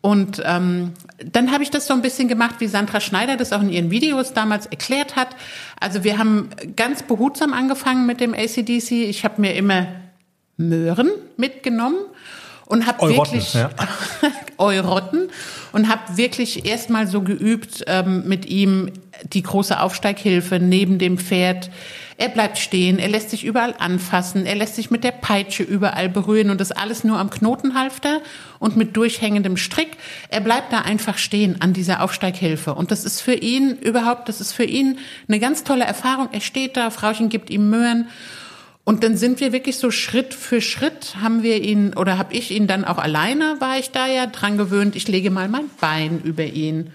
Und 0.02 0.42
ähm, 0.46 0.94
dann 1.26 1.52
habe 1.52 1.64
ich 1.64 1.72
das 1.72 1.88
so 1.88 1.94
ein 1.94 2.02
bisschen 2.02 2.30
gemacht, 2.30 2.56
wie 2.60 2.68
Sandra 2.68 3.02
Schneider 3.02 3.36
das 3.36 3.52
auch 3.52 3.62
in 3.62 3.70
ihren 3.70 3.92
Videos 3.92 4.34
damals 4.34 4.66
erklärt 4.66 5.18
hat. 5.18 5.36
Also 5.80 6.06
wir 6.06 6.18
haben 6.18 6.50
ganz 6.78 7.04
behutsam 7.04 7.52
angefangen 7.52 8.06
mit 8.06 8.22
dem 8.22 8.34
ACDC. 8.34 8.92
Ich 8.92 9.26
habe 9.26 9.42
mir 9.42 9.56
immer 9.56 9.88
Möhren 10.56 11.10
mitgenommen 11.36 12.00
und 12.70 12.86
habe 12.86 13.10
wirklich 13.10 13.56
ja. 13.56 13.72
Eurotten 14.58 15.30
und 15.72 15.90
habe 15.90 16.18
wirklich 16.18 16.66
erstmal 16.66 17.08
so 17.08 17.22
geübt 17.22 17.84
ähm, 17.88 18.28
mit 18.28 18.46
ihm 18.46 18.92
die 19.34 19.42
große 19.42 19.80
Aufsteighilfe 19.80 20.60
neben 20.60 21.00
dem 21.00 21.18
Pferd. 21.18 21.72
Er 22.18 22.30
bleibt 22.30 22.60
stehen, 22.60 23.00
er 23.00 23.08
lässt 23.08 23.32
sich 23.32 23.44
überall 23.44 23.74
anfassen, 23.80 24.46
er 24.46 24.56
lässt 24.56 24.76
sich 24.76 24.92
mit 24.92 25.04
der 25.04 25.12
Peitsche 25.12 25.64
überall 25.64 26.10
berühren 26.10 26.52
und 26.52 26.62
das 26.62 26.72
alles 26.72 27.04
nur 27.04 27.18
am 27.18 27.32
Knotenhalfter 27.32 28.22
und 28.60 28.78
mit 28.78 28.96
durchhängendem 28.96 29.58
Strick. 29.58 29.98
Er 30.30 30.42
bleibt 30.42 30.72
da 30.72 30.82
einfach 30.82 31.18
stehen 31.18 31.62
an 31.62 31.74
dieser 31.74 32.04
Aufsteighilfe 32.04 32.76
und 32.76 32.92
das 32.92 33.04
ist 33.04 33.20
für 33.22 33.34
ihn 33.34 33.78
überhaupt, 33.82 34.30
das 34.30 34.42
ist 34.42 34.52
für 34.52 34.66
ihn 34.66 35.00
eine 35.28 35.40
ganz 35.40 35.64
tolle 35.64 35.86
Erfahrung. 35.86 36.30
Er 36.34 36.42
steht 36.42 36.78
da, 36.78 36.92
Frauchen 36.92 37.30
gibt 37.30 37.50
ihm 37.50 37.72
Möhren 37.72 38.10
und 38.90 39.04
dann 39.04 39.16
sind 39.18 39.40
wir 39.40 39.54
wirklich 39.54 39.78
so 39.78 39.92
Schritt 39.92 40.34
für 40.34 40.62
Schritt 40.62 41.16
haben 41.22 41.44
wir 41.44 41.62
ihn 41.62 41.94
oder 41.94 42.18
habe 42.18 42.34
ich 42.34 42.50
ihn 42.50 42.66
dann 42.66 42.86
auch 42.86 42.98
alleine 42.98 43.58
war 43.60 43.78
ich 43.78 43.92
da 43.92 44.08
ja 44.08 44.26
dran 44.26 44.58
gewöhnt. 44.58 44.96
Ich 44.96 45.08
lege 45.08 45.30
mal 45.30 45.48
mein 45.48 45.70
Bein 45.80 46.22
über 46.24 46.44
ihn. 46.44 46.90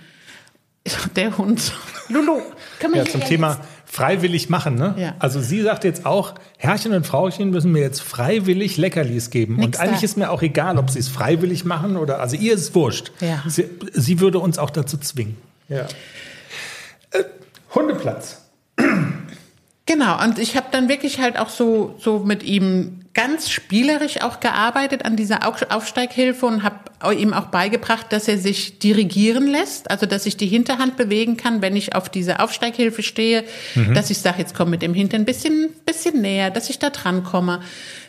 Der 1.15 1.39
Hund. 1.39 1.73
Lulu, 2.09 2.41
komm 2.81 2.91
mal 2.91 2.97
Ja, 2.97 3.05
zum 3.05 3.21
Thema 3.21 3.51
jetzt. 3.51 3.61
freiwillig 3.87 4.51
machen. 4.51 4.75
Ne? 4.75 4.97
Ja. 4.99 5.15
Also 5.21 5.41
sie 5.41 5.63
sagt 5.63 5.85
jetzt 5.85 6.05
auch, 6.05 6.35
Herrchen 6.59 6.93
und 6.95 7.07
Frauchen 7.07 7.51
müssen 7.51 7.71
mir 7.71 7.83
jetzt 7.83 8.03
freiwillig 8.03 8.77
Leckerlis 8.77 9.31
geben. 9.31 9.55
Nix 9.55 9.67
und 9.67 9.77
eigentlich 9.79 10.01
da. 10.01 10.05
ist 10.05 10.17
mir 10.17 10.33
auch 10.33 10.43
egal, 10.43 10.79
ob 10.79 10.91
sie 10.91 10.99
es 10.99 11.07
freiwillig 11.07 11.65
machen 11.65 11.97
oder, 11.97 12.19
also 12.19 12.35
ihr 12.35 12.55
ist 12.55 12.61
es 12.63 12.75
wurscht. 12.75 13.13
Ja. 13.21 13.45
Sie, 13.47 13.67
sie 13.93 14.19
würde 14.19 14.41
uns 14.41 14.59
auch 14.59 14.71
dazu 14.71 14.99
zwingen. 14.99 15.37
Ja. 15.69 15.87
Äh, 17.13 17.23
Hundeplatz. 17.73 18.41
Genau. 19.87 20.23
Und 20.23 20.39
ich 20.39 20.57
habe 20.57 20.69
dann 20.71 20.89
wirklich 20.89 21.21
halt 21.21 21.39
auch 21.39 21.51
so, 21.51 21.95
so 21.99 22.21
mit 22.21 22.43
ihm 22.43 23.01
ganz 23.13 23.51
spielerisch 23.51 24.23
auch 24.23 24.41
gearbeitet 24.41 25.05
an 25.05 25.15
dieser 25.15 25.47
Aufsteighilfe 25.47 26.47
und 26.47 26.63
habe 26.63 27.15
ihm 27.15 27.33
auch 27.33 27.47
beigebracht, 27.47 28.07
dass 28.11 28.27
er 28.27 28.39
sich 28.39 28.79
dirigieren 28.79 29.47
lässt, 29.47 29.91
also 29.91 30.07
dass 30.07 30.27
ich 30.27 30.37
die 30.37 30.47
Hinterhand 30.47 30.97
bewegen 30.97 31.37
kann, 31.37 31.63
wenn 31.63 31.77
ich 31.77 31.95
auf 31.95 32.09
diese 32.09 32.41
Aufsteighilfe 32.41 33.03
stehe, 33.03 33.45
mhm. 33.75 33.95
dass 33.95 34.11
ich 34.11 34.19
sage, 34.19 34.39
jetzt 34.39 34.55
komm 34.55 34.71
mit 34.71 34.83
dem 34.83 34.95
Hintern 34.95 35.23
ein 35.23 35.27
bisschen, 35.27 35.69
bisschen 35.85 36.23
näher, 36.23 36.51
dass 36.51 36.71
ich 36.71 36.79
da 36.79 36.91
dran 36.91 37.23
komme. 37.23 37.61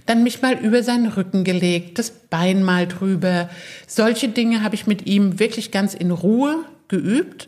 Dann 0.05 0.23
mich 0.23 0.41
mal 0.41 0.53
über 0.53 0.81
seinen 0.81 1.07
Rücken 1.07 1.43
gelegt, 1.43 1.99
das 1.99 2.09
Bein 2.09 2.63
mal 2.63 2.87
drüber. 2.87 3.49
Solche 3.85 4.29
Dinge 4.29 4.63
habe 4.63 4.75
ich 4.75 4.87
mit 4.87 5.05
ihm 5.05 5.39
wirklich 5.39 5.71
ganz 5.71 5.93
in 5.93 6.11
Ruhe 6.11 6.63
geübt 6.87 7.47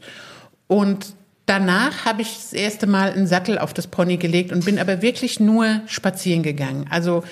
und 0.67 1.07
Danach 1.47 2.03
habe 2.03 2.21
ich 2.21 2.35
das 2.35 2.51
erste 2.51 2.87
Mal 2.87 3.13
einen 3.13 3.25
Sattel 3.25 3.57
auf 3.57 3.73
das 3.73 3.87
Pony 3.87 4.17
gelegt 4.17 4.51
und 4.51 4.65
bin 4.65 4.77
aber 4.77 5.01
wirklich 5.01 5.39
nur 5.39 5.79
spazieren 5.87 6.43
gegangen. 6.43 6.87
Also 6.89 7.23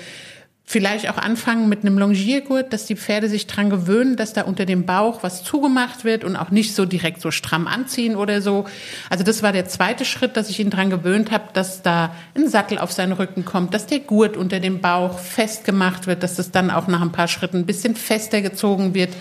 vielleicht 0.64 1.10
auch 1.10 1.18
anfangen 1.18 1.68
mit 1.68 1.82
einem 1.82 1.98
Longiergurt, 1.98 2.72
dass 2.72 2.86
die 2.86 2.96
Pferde 2.96 3.28
sich 3.28 3.46
dran 3.46 3.70
gewöhnen, 3.70 4.16
dass 4.16 4.32
da 4.32 4.44
unter 4.44 4.66
dem 4.66 4.86
Bauch 4.86 5.22
was 5.22 5.44
zugemacht 5.44 6.06
wird 6.06 6.24
und 6.24 6.38
auch 6.38 6.50
nicht 6.50 6.74
so 6.74 6.86
direkt 6.86 7.20
so 7.20 7.30
stramm 7.30 7.68
anziehen 7.68 8.16
oder 8.16 8.42
so. 8.42 8.64
Also 9.10 9.26
das 9.26 9.44
war 9.44 9.52
der 9.52 9.68
zweite 9.68 10.06
Schritt, 10.06 10.38
dass 10.38 10.50
ich 10.50 10.62
ihn 10.62 10.70
dran 10.70 10.90
gewöhnt 10.90 11.30
habe, 11.32 11.50
dass 11.52 11.82
da 11.82 12.16
ein 12.36 12.48
Sattel 12.48 12.78
auf 12.78 12.94
seinen 12.94 13.12
Rücken 13.12 13.44
kommt, 13.44 13.74
dass 13.74 13.86
der 13.86 14.00
Gurt 14.00 14.38
unter 14.38 14.62
dem 14.62 14.80
Bauch 14.80 15.20
festgemacht 15.20 16.08
wird, 16.08 16.24
dass 16.24 16.36
das 16.36 16.52
dann 16.52 16.72
auch 16.72 16.88
nach 16.88 17.02
ein 17.02 17.12
paar 17.12 17.28
Schritten 17.28 17.58
ein 17.58 17.66
bisschen 17.66 17.96
fester 17.96 18.42
gezogen 18.42 18.94
wird. 18.94 19.12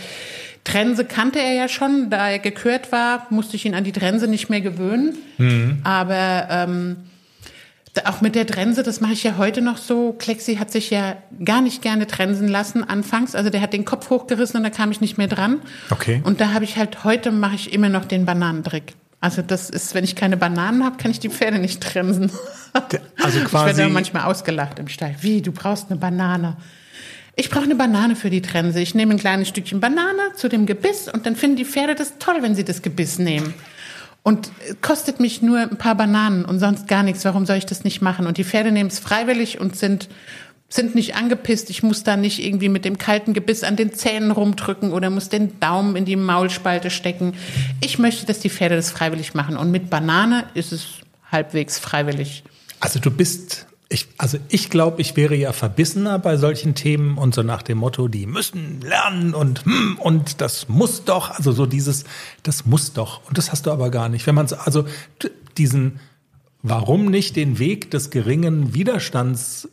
Trense 0.64 1.04
kannte 1.04 1.38
er 1.38 1.52
ja 1.52 1.68
schon, 1.68 2.10
da 2.10 2.30
er 2.30 2.38
gekürt 2.38 2.90
war, 2.90 3.26
musste 3.30 3.56
ich 3.56 3.66
ihn 3.66 3.74
an 3.74 3.84
die 3.84 3.92
Trense 3.92 4.28
nicht 4.28 4.48
mehr 4.48 4.62
gewöhnen. 4.62 5.16
Mhm. 5.38 5.80
Aber 5.84 6.48
ähm, 6.50 6.96
auch 8.04 8.20
mit 8.20 8.34
der 8.34 8.46
Trense, 8.46 8.82
das 8.82 9.00
mache 9.00 9.12
ich 9.12 9.22
ja 9.22 9.36
heute 9.36 9.60
noch 9.60 9.76
so. 9.76 10.12
Klexi 10.12 10.56
hat 10.56 10.72
sich 10.72 10.90
ja 10.90 11.16
gar 11.44 11.60
nicht 11.60 11.82
gerne 11.82 12.06
trensen 12.06 12.48
lassen 12.48 12.82
anfangs. 12.82 13.34
Also 13.34 13.50
der 13.50 13.60
hat 13.60 13.72
den 13.72 13.84
Kopf 13.84 14.10
hochgerissen 14.10 14.56
und 14.56 14.64
da 14.64 14.70
kam 14.70 14.90
ich 14.90 15.00
nicht 15.00 15.16
mehr 15.16 15.28
dran. 15.28 15.60
Okay. 15.90 16.20
Und 16.24 16.40
da 16.40 16.52
habe 16.52 16.64
ich 16.64 16.76
halt, 16.76 17.04
heute 17.04 17.30
mache 17.30 17.54
ich 17.54 17.72
immer 17.72 17.88
noch 17.88 18.04
den 18.04 18.24
Bananentrick. 18.24 18.94
Also 19.20 19.42
das 19.42 19.70
ist, 19.70 19.94
wenn 19.94 20.04
ich 20.04 20.16
keine 20.16 20.36
Bananen 20.36 20.84
habe, 20.84 20.96
kann 20.96 21.10
ich 21.10 21.20
die 21.20 21.30
Pferde 21.30 21.58
nicht 21.58 21.82
trensen. 21.82 22.30
Also 23.22 23.38
quasi. 23.44 23.70
Ich 23.70 23.76
werde 23.76 23.92
manchmal 23.92 24.24
ausgelacht 24.24 24.80
im 24.80 24.88
Stall. 24.88 25.14
Wie, 25.20 25.40
du 25.40 25.52
brauchst 25.52 25.90
eine 25.90 26.00
Banane. 26.00 26.56
Ich 27.36 27.50
brauche 27.50 27.64
eine 27.64 27.74
Banane 27.74 28.14
für 28.14 28.30
die 28.30 28.42
Trense. 28.42 28.80
Ich 28.80 28.94
nehme 28.94 29.14
ein 29.14 29.18
kleines 29.18 29.48
Stückchen 29.48 29.80
Banane 29.80 30.32
zu 30.36 30.48
dem 30.48 30.66
Gebiss 30.66 31.08
und 31.08 31.26
dann 31.26 31.34
finden 31.36 31.56
die 31.56 31.64
Pferde 31.64 31.94
das 31.94 32.18
toll, 32.18 32.36
wenn 32.40 32.54
sie 32.54 32.64
das 32.64 32.82
Gebiss 32.82 33.18
nehmen. 33.18 33.54
Und 34.22 34.50
kostet 34.80 35.20
mich 35.20 35.42
nur 35.42 35.58
ein 35.58 35.76
paar 35.76 35.96
Bananen 35.96 36.44
und 36.44 36.58
sonst 36.58 36.88
gar 36.88 37.02
nichts. 37.02 37.24
Warum 37.24 37.44
soll 37.44 37.56
ich 37.56 37.66
das 37.66 37.84
nicht 37.84 38.00
machen? 38.00 38.26
Und 38.26 38.38
die 38.38 38.44
Pferde 38.44 38.72
nehmen 38.72 38.88
es 38.88 38.98
freiwillig 38.98 39.60
und 39.60 39.76
sind, 39.76 40.08
sind 40.68 40.94
nicht 40.94 41.14
angepisst. 41.16 41.68
Ich 41.68 41.82
muss 41.82 42.04
da 42.04 42.16
nicht 42.16 42.42
irgendwie 42.42 42.70
mit 42.70 42.86
dem 42.86 42.96
kalten 42.96 43.34
Gebiss 43.34 43.64
an 43.64 43.76
den 43.76 43.92
Zähnen 43.92 44.30
rumdrücken 44.30 44.92
oder 44.92 45.10
muss 45.10 45.28
den 45.28 45.60
Daumen 45.60 45.94
in 45.96 46.06
die 46.06 46.16
Maulspalte 46.16 46.88
stecken. 46.88 47.34
Ich 47.82 47.98
möchte, 47.98 48.24
dass 48.24 48.38
die 48.38 48.48
Pferde 48.48 48.76
das 48.76 48.90
freiwillig 48.90 49.34
machen. 49.34 49.58
Und 49.58 49.70
mit 49.70 49.90
Banane 49.90 50.44
ist 50.54 50.72
es 50.72 50.86
halbwegs 51.30 51.78
freiwillig. 51.78 52.44
Also 52.80 53.00
du 53.00 53.10
bist 53.10 53.66
ich, 53.94 54.08
also 54.18 54.38
ich 54.48 54.70
glaube, 54.70 55.00
ich 55.00 55.16
wäre 55.16 55.36
ja 55.36 55.52
verbissener 55.52 56.18
bei 56.18 56.36
solchen 56.36 56.74
Themen 56.74 57.16
und 57.16 57.34
so 57.34 57.42
nach 57.42 57.62
dem 57.62 57.78
Motto, 57.78 58.08
die 58.08 58.26
müssen 58.26 58.80
lernen 58.80 59.34
und 59.34 59.64
hm, 59.64 59.98
und 59.98 60.40
das 60.40 60.68
muss 60.68 61.04
doch, 61.04 61.30
also 61.30 61.52
so 61.52 61.64
dieses, 61.64 62.04
das 62.42 62.66
muss 62.66 62.92
doch. 62.92 63.26
Und 63.28 63.38
das 63.38 63.52
hast 63.52 63.66
du 63.66 63.70
aber 63.70 63.90
gar 63.90 64.08
nicht. 64.08 64.26
Wenn 64.26 64.34
man 64.34 64.46
also 64.52 64.84
diesen, 65.56 66.00
warum 66.62 67.06
nicht 67.06 67.36
den 67.36 67.58
Weg 67.58 67.90
des 67.92 68.10
geringen 68.10 68.74
Widerstands 68.74 69.68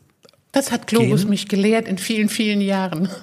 das 0.51 0.72
hat 0.72 0.86
Globus 0.86 1.22
gehen? 1.22 1.30
mich 1.30 1.47
gelehrt 1.47 1.88
in 1.88 1.97
vielen, 1.97 2.30
vielen 2.30 2.61
Jahren. 2.61 3.09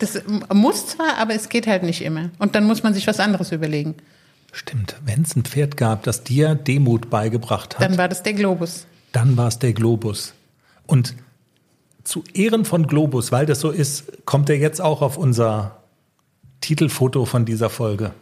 Das 0.00 0.22
muss 0.52 0.88
zwar, 0.88 1.18
aber 1.18 1.34
es 1.34 1.48
geht 1.48 1.66
halt 1.66 1.82
nicht 1.82 2.02
immer. 2.02 2.30
Und 2.38 2.54
dann 2.54 2.64
muss 2.64 2.84
man 2.84 2.94
sich 2.94 3.06
was 3.06 3.18
anderes 3.18 3.50
überlegen. 3.50 3.96
Stimmt, 4.52 4.96
wenn 5.04 5.22
es 5.22 5.34
ein 5.34 5.44
Pferd 5.44 5.76
gab, 5.76 6.04
das 6.04 6.22
dir 6.22 6.54
Demut 6.54 7.10
beigebracht 7.10 7.78
hat. 7.78 7.84
Dann 7.84 7.98
war 7.98 8.08
das 8.08 8.22
der 8.22 8.34
Globus. 8.34 8.86
Dann 9.12 9.36
war 9.36 9.48
es 9.48 9.58
der 9.58 9.72
Globus. 9.72 10.34
Und 10.86 11.14
zu 12.04 12.24
Ehren 12.32 12.64
von 12.64 12.86
Globus, 12.86 13.32
weil 13.32 13.46
das 13.46 13.60
so 13.60 13.70
ist, 13.70 14.24
kommt 14.24 14.48
er 14.48 14.56
jetzt 14.56 14.80
auch 14.80 15.02
auf 15.02 15.18
unser 15.18 15.78
Titelfoto 16.60 17.24
von 17.24 17.44
dieser 17.44 17.70
Folge. 17.70 18.12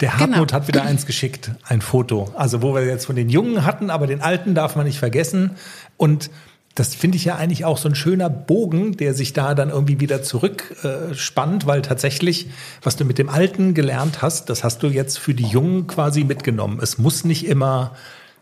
Der 0.00 0.10
genau. 0.10 0.20
Hartmut 0.20 0.48
genau. 0.48 0.52
hat 0.52 0.68
wieder 0.68 0.82
eins 0.82 1.06
geschickt, 1.06 1.50
ein 1.64 1.80
Foto. 1.80 2.30
Also 2.34 2.62
wo 2.62 2.74
wir 2.74 2.84
jetzt 2.84 3.06
von 3.06 3.16
den 3.16 3.28
Jungen 3.28 3.64
hatten, 3.64 3.90
aber 3.90 4.06
den 4.06 4.20
Alten 4.20 4.54
darf 4.54 4.76
man 4.76 4.86
nicht 4.86 4.98
vergessen. 4.98 5.52
Und 5.96 6.30
das 6.74 6.94
finde 6.94 7.16
ich 7.16 7.24
ja 7.24 7.36
eigentlich 7.36 7.64
auch 7.64 7.76
so 7.76 7.88
ein 7.88 7.94
schöner 7.94 8.30
Bogen, 8.30 8.96
der 8.96 9.12
sich 9.12 9.32
da 9.32 9.54
dann 9.54 9.70
irgendwie 9.70 10.00
wieder 10.00 10.22
zurückspannt, 10.22 11.64
äh, 11.64 11.66
weil 11.66 11.82
tatsächlich, 11.82 12.48
was 12.82 12.96
du 12.96 13.04
mit 13.04 13.18
dem 13.18 13.28
Alten 13.28 13.74
gelernt 13.74 14.22
hast, 14.22 14.48
das 14.48 14.62
hast 14.62 14.82
du 14.82 14.86
jetzt 14.86 15.18
für 15.18 15.34
die 15.34 15.46
Jungen 15.46 15.88
quasi 15.88 16.22
mitgenommen. 16.22 16.78
Es 16.80 16.96
muss 16.98 17.24
nicht 17.24 17.46
immer 17.46 17.96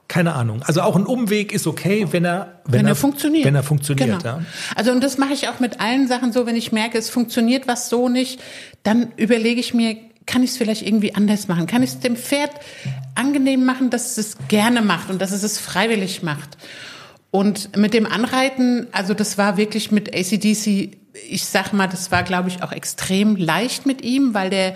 keine 0.08 0.34
Ahnung. 0.34 0.62
Also 0.62 0.82
auch 0.82 0.96
ein 0.96 1.04
Umweg 1.04 1.52
ist 1.52 1.66
okay, 1.66 2.06
wenn 2.10 2.24
er 2.24 2.60
wenn, 2.64 2.80
wenn 2.80 2.86
er, 2.86 2.92
er, 2.92 2.96
funktioniert. 2.96 3.44
Wenn 3.44 3.54
er 3.54 3.62
funktioniert, 3.62 4.22
genau. 4.22 4.38
ja. 4.38 4.42
Also 4.74 4.92
und 4.92 5.02
das 5.02 5.18
mache 5.18 5.32
ich 5.32 5.48
auch 5.48 5.58
mit 5.58 5.80
allen 5.80 6.06
Sachen 6.06 6.32
so, 6.32 6.46
wenn 6.46 6.56
ich 6.56 6.72
merke, 6.72 6.96
es 6.96 7.10
funktioniert 7.10 7.66
was 7.66 7.88
so 7.88 8.08
nicht, 8.08 8.40
dann 8.82 9.12
überlege 9.16 9.60
ich 9.60 9.74
mir, 9.74 9.96
kann 10.26 10.42
ich 10.42 10.50
es 10.50 10.56
vielleicht 10.56 10.86
irgendwie 10.86 11.14
anders 11.14 11.48
machen? 11.48 11.66
Kann 11.66 11.82
ich 11.82 11.90
es 11.90 12.00
dem 12.00 12.16
Pferd 12.16 12.50
angenehm 13.14 13.64
machen, 13.64 13.90
dass 13.90 14.16
es 14.16 14.18
es 14.18 14.36
gerne 14.48 14.82
macht 14.82 15.10
und 15.10 15.20
dass 15.20 15.32
es 15.32 15.42
es 15.42 15.58
freiwillig 15.58 16.22
macht? 16.22 16.56
Und 17.30 17.76
mit 17.76 17.92
dem 17.92 18.06
Anreiten, 18.06 18.86
also 18.92 19.12
das 19.12 19.38
war 19.38 19.56
wirklich 19.56 19.90
mit 19.90 20.14
ACDC, 20.14 20.96
ich 21.28 21.44
sag 21.44 21.72
mal, 21.72 21.86
das 21.86 22.10
war 22.10 22.22
glaube 22.22 22.48
ich 22.48 22.62
auch 22.62 22.72
extrem 22.72 23.36
leicht 23.36 23.86
mit 23.86 24.02
ihm, 24.02 24.34
weil 24.34 24.50
der 24.50 24.74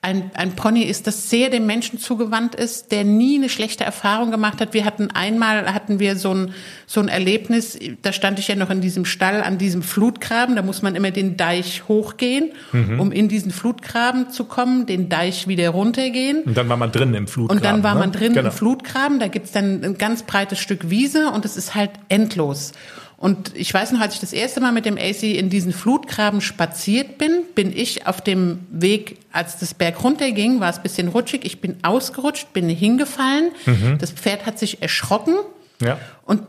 ein, 0.00 0.30
ein 0.34 0.52
Pony 0.52 0.82
ist, 0.82 1.08
das 1.08 1.28
sehr 1.28 1.50
dem 1.50 1.66
Menschen 1.66 1.98
zugewandt 1.98 2.54
ist, 2.54 2.92
der 2.92 3.02
nie 3.02 3.36
eine 3.36 3.48
schlechte 3.48 3.82
Erfahrung 3.82 4.30
gemacht 4.30 4.60
hat. 4.60 4.72
Wir 4.72 4.84
hatten 4.84 5.10
einmal, 5.10 5.74
hatten 5.74 5.98
wir 5.98 6.14
so 6.16 6.32
ein, 6.32 6.54
so 6.86 7.00
ein 7.00 7.08
Erlebnis, 7.08 7.76
da 8.02 8.12
stand 8.12 8.38
ich 8.38 8.46
ja 8.46 8.54
noch 8.54 8.70
in 8.70 8.80
diesem 8.80 9.04
Stall 9.04 9.42
an 9.42 9.58
diesem 9.58 9.82
Flutgraben, 9.82 10.54
da 10.54 10.62
muss 10.62 10.82
man 10.82 10.94
immer 10.94 11.10
den 11.10 11.36
Deich 11.36 11.88
hochgehen, 11.88 12.52
mhm. 12.72 13.00
um 13.00 13.10
in 13.10 13.28
diesen 13.28 13.50
Flutgraben 13.50 14.30
zu 14.30 14.44
kommen, 14.44 14.86
den 14.86 15.08
Deich 15.08 15.48
wieder 15.48 15.70
runtergehen. 15.70 16.42
Und 16.44 16.56
dann 16.56 16.68
war 16.68 16.76
man 16.76 16.92
drin 16.92 17.12
im 17.14 17.26
Flutgraben. 17.26 17.58
Und 17.58 17.64
dann 17.64 17.82
war 17.82 17.94
ne? 17.94 18.00
man 18.00 18.12
drin 18.12 18.34
genau. 18.34 18.50
im 18.50 18.52
Flutgraben, 18.54 19.18
da 19.18 19.26
gibt's 19.26 19.50
dann 19.50 19.84
ein 19.84 19.98
ganz 19.98 20.22
breites 20.22 20.60
Stück 20.60 20.90
Wiese 20.90 21.30
und 21.30 21.44
es 21.44 21.56
ist 21.56 21.74
halt 21.74 21.90
endlos. 22.08 22.72
Und 23.18 23.50
ich 23.56 23.74
weiß 23.74 23.90
noch, 23.92 24.00
als 24.00 24.14
ich 24.14 24.20
das 24.20 24.32
erste 24.32 24.60
Mal 24.60 24.70
mit 24.70 24.86
dem 24.86 24.96
AC 24.96 25.24
in 25.24 25.50
diesen 25.50 25.72
Flutgraben 25.72 26.40
spaziert 26.40 27.18
bin, 27.18 27.42
bin 27.56 27.76
ich 27.76 28.06
auf 28.06 28.20
dem 28.20 28.60
Weg, 28.70 29.18
als 29.32 29.58
das 29.58 29.74
Berg 29.74 30.04
runterging, 30.04 30.60
war 30.60 30.70
es 30.70 30.78
bisschen 30.78 31.08
rutschig. 31.08 31.44
Ich 31.44 31.60
bin 31.60 31.78
ausgerutscht, 31.82 32.52
bin 32.52 32.68
hingefallen. 32.68 33.50
Mhm. 33.66 33.98
Das 33.98 34.12
Pferd 34.12 34.46
hat 34.46 34.60
sich 34.60 34.82
erschrocken. 34.82 35.34
Ja. 35.82 35.98
Und 36.24 36.42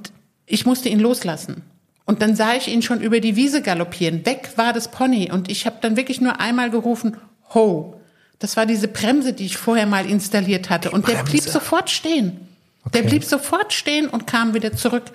ich 0.45 0.67
musste 0.67 0.89
ihn 0.89 0.99
loslassen. 0.99 1.63
Und 2.05 2.21
dann 2.21 2.35
sah 2.35 2.53
ich 2.53 2.67
ihn 2.67 2.83
schon 2.83 3.01
über 3.01 3.19
die 3.19 3.35
Wiese 3.35 3.63
galoppieren. 3.63 4.23
Weg 4.27 4.51
war 4.55 4.71
das 4.71 4.91
Pony. 4.91 5.31
Und 5.31 5.49
ich 5.49 5.65
habe 5.65 5.77
dann 5.81 5.97
wirklich 5.97 6.21
nur 6.21 6.39
einmal 6.39 6.69
gerufen, 6.69 7.17
ho. 7.53 7.99
Das 8.37 8.57
war 8.57 8.67
diese 8.67 8.87
Bremse, 8.87 9.33
die 9.33 9.45
ich 9.45 9.57
vorher 9.57 9.87
mal 9.87 10.07
installiert 10.07 10.69
hatte. 10.69 10.91
Und 10.91 11.07
der 11.07 11.23
blieb 11.23 11.41
sofort 11.41 11.89
stehen. 11.89 12.47
Okay. 12.85 13.01
Der 13.01 13.09
blieb 13.09 13.23
sofort 13.23 13.73
stehen 13.73 14.07
und 14.07 14.27
kam 14.27 14.53
wieder 14.53 14.73
zurück. 14.73 15.05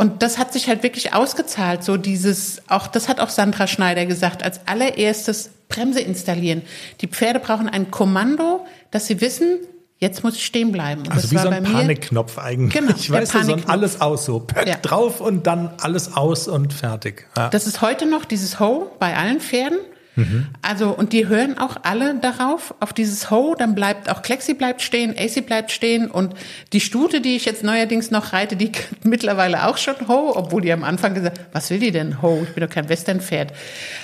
Und 0.00 0.22
das 0.22 0.38
hat 0.38 0.50
sich 0.50 0.66
halt 0.66 0.82
wirklich 0.82 1.12
ausgezahlt, 1.12 1.84
so 1.84 1.98
dieses, 1.98 2.62
auch, 2.68 2.86
das 2.86 3.06
hat 3.06 3.20
auch 3.20 3.28
Sandra 3.28 3.66
Schneider 3.66 4.06
gesagt, 4.06 4.42
als 4.42 4.66
allererstes 4.66 5.50
Bremse 5.68 6.00
installieren. 6.00 6.62
Die 7.02 7.06
Pferde 7.06 7.38
brauchen 7.38 7.68
ein 7.68 7.90
Kommando, 7.90 8.64
dass 8.90 9.06
sie 9.08 9.20
wissen, 9.20 9.58
jetzt 9.98 10.24
muss 10.24 10.36
ich 10.36 10.46
stehen 10.46 10.72
bleiben. 10.72 11.02
Und 11.02 11.12
also 11.12 11.30
wie 11.30 11.36
so 11.36 11.50
ein 11.50 11.64
Panikknopf 11.64 12.38
eigentlich. 12.38 12.72
Genau, 12.72 12.96
ich 12.96 13.10
weiß, 13.10 13.30
so 13.30 13.56
alles 13.66 14.00
aus, 14.00 14.24
so 14.24 14.40
Pöck 14.40 14.68
ja. 14.68 14.76
drauf 14.76 15.20
und 15.20 15.46
dann 15.46 15.74
alles 15.82 16.16
aus 16.16 16.48
und 16.48 16.72
fertig. 16.72 17.26
Ja. 17.36 17.50
Das 17.50 17.66
ist 17.66 17.82
heute 17.82 18.06
noch 18.06 18.24
dieses 18.24 18.58
Ho 18.58 18.90
bei 18.98 19.14
allen 19.14 19.38
Pferden. 19.38 19.80
Mhm. 20.16 20.48
Also, 20.62 20.90
und 20.90 21.12
die 21.12 21.28
hören 21.28 21.58
auch 21.58 21.76
alle 21.82 22.14
darauf, 22.16 22.74
auf 22.80 22.92
dieses 22.92 23.30
Ho, 23.30 23.54
dann 23.56 23.74
bleibt 23.74 24.10
auch 24.10 24.22
Klexi 24.22 24.54
bleibt 24.54 24.82
stehen, 24.82 25.14
AC 25.16 25.46
bleibt 25.46 25.70
stehen 25.70 26.10
und 26.10 26.34
die 26.72 26.80
Stute, 26.80 27.20
die 27.20 27.36
ich 27.36 27.44
jetzt 27.44 27.62
neuerdings 27.62 28.10
noch 28.10 28.32
reite, 28.32 28.56
die 28.56 28.72
mittlerweile 29.02 29.66
auch 29.66 29.76
schon 29.76 30.08
Ho, 30.08 30.32
obwohl 30.34 30.62
die 30.62 30.72
am 30.72 30.84
Anfang 30.84 31.14
gesagt, 31.14 31.40
was 31.52 31.70
will 31.70 31.78
die 31.78 31.92
denn 31.92 32.22
Ho? 32.22 32.40
Ich 32.42 32.54
bin 32.54 32.66
doch 32.66 32.72
kein 32.72 32.88
Westernpferd. 32.88 33.52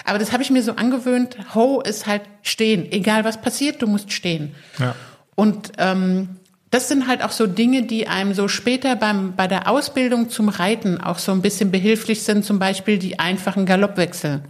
Aber 0.05 0.19
das 0.19 0.33
habe 0.33 0.43
ich 0.43 0.51
mir 0.51 0.63
so 0.63 0.73
angewöhnt, 0.73 1.37
Ho 1.55 1.81
ist 1.81 2.07
halt 2.07 2.23
stehen, 2.43 2.91
egal 2.93 3.25
was 3.25 3.41
passiert, 3.41 3.83
du 3.83 3.87
musst 3.87 4.13
stehen. 4.13 4.55
Ja. 4.79 4.95
Und 5.35 5.73
ähm, 5.79 6.37
das 6.71 6.89
sind 6.89 7.07
halt 7.07 7.23
auch 7.23 7.31
so 7.31 7.47
Dinge, 7.47 7.83
die 7.83 8.07
einem 8.07 8.35
so 8.35 8.49
später 8.49 8.97
beim, 8.97 9.35
bei 9.35 9.47
der 9.47 9.69
Ausbildung 9.69 10.31
zum 10.31 10.49
Reiten 10.49 11.01
auch 11.01 11.19
so 11.19 11.33
ein 11.33 11.43
bisschen 11.43 11.71
behilflich 11.71 12.23
sind, 12.23 12.45
zum 12.45 12.59
Beispiel 12.59 12.99
die 12.99 13.19
einfachen 13.19 13.67
Galoppwechsel 13.67 14.43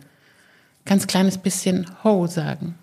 ganz 0.86 1.06
kleines 1.06 1.38
bisschen 1.38 1.86
Ho 2.04 2.26
sagen. 2.26 2.76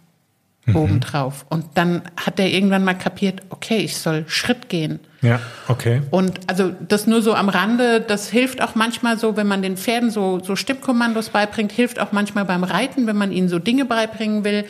Mhm. 0.65 0.75
obendrauf. 0.75 1.45
Und 1.49 1.65
dann 1.75 2.03
hat 2.15 2.39
er 2.39 2.49
irgendwann 2.49 2.85
mal 2.85 2.93
kapiert, 2.93 3.41
okay, 3.49 3.79
ich 3.79 3.97
soll 3.97 4.23
Schritt 4.27 4.69
gehen. 4.69 4.99
Ja, 5.21 5.39
okay. 5.67 6.01
Und 6.09 6.39
also 6.47 6.71
das 6.87 7.05
nur 7.05 7.21
so 7.21 7.33
am 7.33 7.49
Rande, 7.49 7.99
das 7.99 8.29
hilft 8.29 8.61
auch 8.61 8.75
manchmal 8.75 9.17
so, 9.17 9.35
wenn 9.35 9.47
man 9.47 9.61
den 9.61 9.75
Pferden 9.75 10.09
so, 10.09 10.39
so 10.41 10.55
Stimmkommandos 10.55 11.29
beibringt, 11.29 11.71
hilft 11.71 11.99
auch 11.99 12.13
manchmal 12.13 12.45
beim 12.45 12.63
Reiten, 12.63 13.07
wenn 13.07 13.17
man 13.17 13.31
ihnen 13.31 13.49
so 13.49 13.59
Dinge 13.59 13.85
beibringen 13.85 14.43
will. 14.45 14.65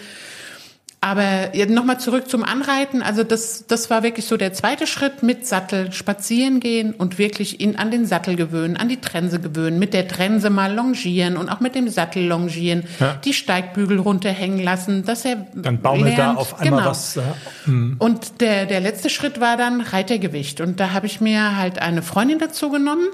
Aber 1.06 1.52
nochmal 1.68 2.00
zurück 2.00 2.30
zum 2.30 2.46
Anreiten. 2.46 3.02
Also 3.02 3.26
das, 3.26 3.66
das 3.68 3.90
war 3.90 4.04
wirklich 4.04 4.26
so 4.26 4.38
der 4.38 4.54
zweite 4.54 4.88
Schritt 4.88 5.22
mit 5.22 5.46
Sattel 5.46 5.92
spazieren 5.92 6.62
gehen 6.62 6.94
und 6.94 7.18
wirklich 7.18 7.60
ihn 7.60 7.76
an 7.76 7.92
den 7.92 8.06
Sattel 8.06 8.38
gewöhnen, 8.38 8.78
an 8.78 8.88
die 8.88 9.02
Trense 9.02 9.42
gewöhnen, 9.42 9.80
mit 9.80 9.94
der 9.94 10.08
Trense 10.08 10.50
mal 10.50 10.74
longieren 10.74 11.36
und 11.36 11.50
auch 11.50 11.60
mit 11.60 11.76
dem 11.76 11.90
Sattel 11.90 12.26
longieren, 12.26 12.84
Ja. 13.02 13.16
die 13.16 13.34
Steigbügel 13.34 14.00
runterhängen 14.00 14.64
lassen, 14.64 15.04
dass 15.04 15.26
er 15.26 15.46
Dann 15.54 15.82
baumelt 15.82 16.18
da 16.18 16.28
lernt. 16.28 16.40
auf 16.40 16.62
einmal 16.62 16.80
Genau. 16.80 16.92
was. 16.92 17.16
Ja. 17.16 17.36
Mhm. 17.66 17.98
Und 18.00 18.40
der, 18.40 18.66
der 18.66 18.80
letzte 18.80 19.10
Schritt 19.10 19.42
war 19.42 19.58
dann 19.58 19.82
Reitergewicht. 19.82 20.62
Und 20.62 20.80
da 20.80 20.94
habe 20.94 21.06
ich 21.08 21.20
mir 21.20 21.58
halt 21.58 21.80
eine 21.82 22.02
Freundin 22.02 22.40
dazu 22.40 22.70
genommen 22.70 23.08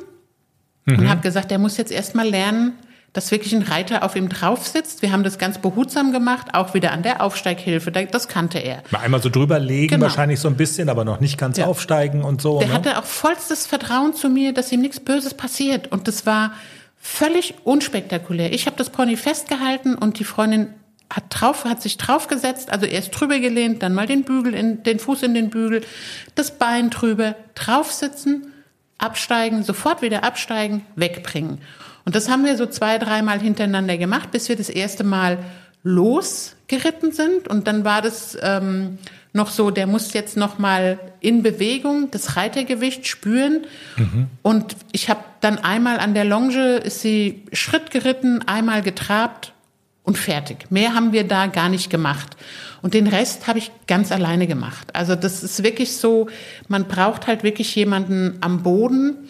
Mhm. 0.85 0.99
und 0.99 1.09
habe 1.09 1.21
gesagt, 1.21 1.49
der 1.49 1.57
muss 1.57 1.75
jetzt 1.77 1.91
erstmal 1.91 2.29
lernen, 2.29 2.73
dass 3.13 3.31
wirklich 3.31 3.53
ein 3.53 3.63
Reiter 3.63 4.03
auf 4.03 4.15
ihm 4.15 4.29
drauf 4.29 4.67
sitzt. 4.67 5.01
Wir 5.01 5.11
haben 5.11 5.23
das 5.23 5.37
ganz 5.37 5.57
behutsam 5.57 6.11
gemacht, 6.11 6.53
auch 6.53 6.73
wieder 6.73 6.91
an 6.91 7.01
der 7.03 7.21
Aufsteighilfe. 7.23 7.91
Da- 7.91 8.03
Das 8.03 8.27
kannte 8.27 8.59
er. 8.59 8.83
Mal 8.91 8.99
einmal 8.99 9.21
so 9.21 9.29
drüber 9.29 9.59
legen, 9.59 9.95
Genau. 9.95 10.03
wahrscheinlich 10.05 10.39
so 10.39 10.47
ein 10.47 10.55
bisschen, 10.57 10.89
aber 10.89 11.05
noch 11.05 11.19
nicht 11.19 11.37
ganz 11.37 11.57
Ja. 11.57 11.65
aufsteigen 11.65 12.23
und 12.23 12.41
so. 12.41 12.59
Der 12.59 12.67
ne? 12.67 12.73
hatte 12.73 12.97
auch 12.99 13.03
vollstes 13.05 13.65
Vertrauen 13.65 14.13
zu 14.13 14.29
mir, 14.29 14.53
dass 14.53 14.71
ihm 14.71 14.81
nichts 14.81 14.99
Böses 14.99 15.33
passiert. 15.33 15.91
Und 15.91 16.07
das 16.07 16.25
war 16.25 16.53
völlig 17.01 17.55
unspektakulär. 17.63 18.53
Ich 18.53 18.65
habe 18.65 18.75
das 18.77 18.89
Pony 18.89 19.15
festgehalten 19.17 19.95
und 19.95 20.19
die 20.19 20.23
Freundin 20.25 20.67
hat 21.11 21.23
drauf, 21.29 21.65
hat 21.65 21.81
sich 21.81 21.97
draufgesetzt, 21.97 22.69
also 22.71 22.85
erst 22.85 23.19
drüber 23.19 23.39
gelehnt, 23.39 23.81
dann 23.81 23.95
mal 23.95 24.05
den 24.05 24.23
Bügel 24.23 24.53
in, 24.53 24.83
den 24.83 24.99
Fuß 24.99 25.23
in 25.23 25.33
den 25.33 25.49
Bügel, 25.49 25.81
das 26.35 26.51
Bein 26.59 26.91
drüber, 26.91 27.33
draufsitzen, 27.55 28.53
absteigen, 28.99 29.63
sofort 29.63 30.01
wieder 30.03 30.23
absteigen, 30.23 30.85
wegbringen. 30.95 31.59
Und 32.09 32.15
das 32.15 32.27
haben 32.27 32.43
wir 32.43 32.57
so 32.57 32.65
zwei, 32.65 32.97
dreimal 32.97 33.39
hintereinander 33.39 33.95
gemacht, 33.99 34.31
bis 34.31 34.49
wir 34.49 34.55
das 34.55 34.69
erste 34.69 35.03
Mal 35.03 35.37
losgeritten 35.83 37.11
sind. 37.11 37.47
Und 37.47 37.67
dann 37.67 37.85
war 37.85 38.01
das 38.01 38.35
ähm, 38.41 38.97
noch 39.31 39.51
so, 39.51 39.69
der 39.69 39.85
muss 39.85 40.11
jetzt 40.13 40.35
noch 40.35 40.57
mal 40.57 40.97
in 41.19 41.43
Bewegung 41.43 42.09
das 42.09 42.35
Reitergewicht 42.35 43.05
spüren. 43.05 43.61
Und 44.41 44.75
ich 44.91 45.07
habe 45.11 45.19
dann 45.41 45.59
einmal 45.59 45.99
an 45.99 46.15
der 46.15 46.25
Longe, 46.25 46.77
ist 46.77 47.01
sie 47.01 47.43
Schritt 47.53 47.91
geritten, 47.91 48.41
einmal 48.47 48.81
getrabt 48.81 49.53
und 50.01 50.17
fertig. 50.17 50.71
Mehr 50.71 50.95
haben 50.95 51.13
wir 51.13 51.27
da 51.27 51.45
gar 51.45 51.69
nicht 51.69 51.91
gemacht. 51.91 52.37
Und 52.81 52.95
den 52.95 53.05
Rest 53.05 53.45
habe 53.45 53.59
ich 53.59 53.71
ganz 53.85 54.11
alleine 54.11 54.47
gemacht. 54.47 54.95
Also 54.95 55.13
das 55.13 55.43
ist 55.43 55.61
wirklich 55.61 55.95
so, 55.95 56.27
man 56.69 56.85
braucht 56.85 57.27
halt 57.27 57.43
wirklich 57.43 57.75
jemanden 57.75 58.39
am 58.41 58.63
Boden, 58.63 59.29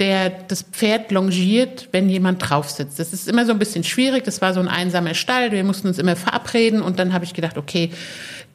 der 0.00 0.30
das 0.48 0.62
Pferd 0.62 1.12
longiert, 1.12 1.88
wenn 1.92 2.08
jemand 2.08 2.48
drauf 2.48 2.68
sitzt. 2.70 2.98
Das 2.98 3.12
ist 3.12 3.28
immer 3.28 3.46
so 3.46 3.52
ein 3.52 3.58
bisschen 3.58 3.84
schwierig. 3.84 4.24
Das 4.24 4.40
war 4.40 4.54
so 4.54 4.60
ein 4.60 4.68
einsamer 4.68 5.14
Stall. 5.14 5.52
Wir 5.52 5.62
mussten 5.62 5.86
uns 5.88 5.98
immer 5.98 6.16
verabreden. 6.16 6.82
Und 6.82 6.98
dann 6.98 7.12
habe 7.12 7.24
ich 7.24 7.34
gedacht, 7.34 7.58
okay, 7.58 7.90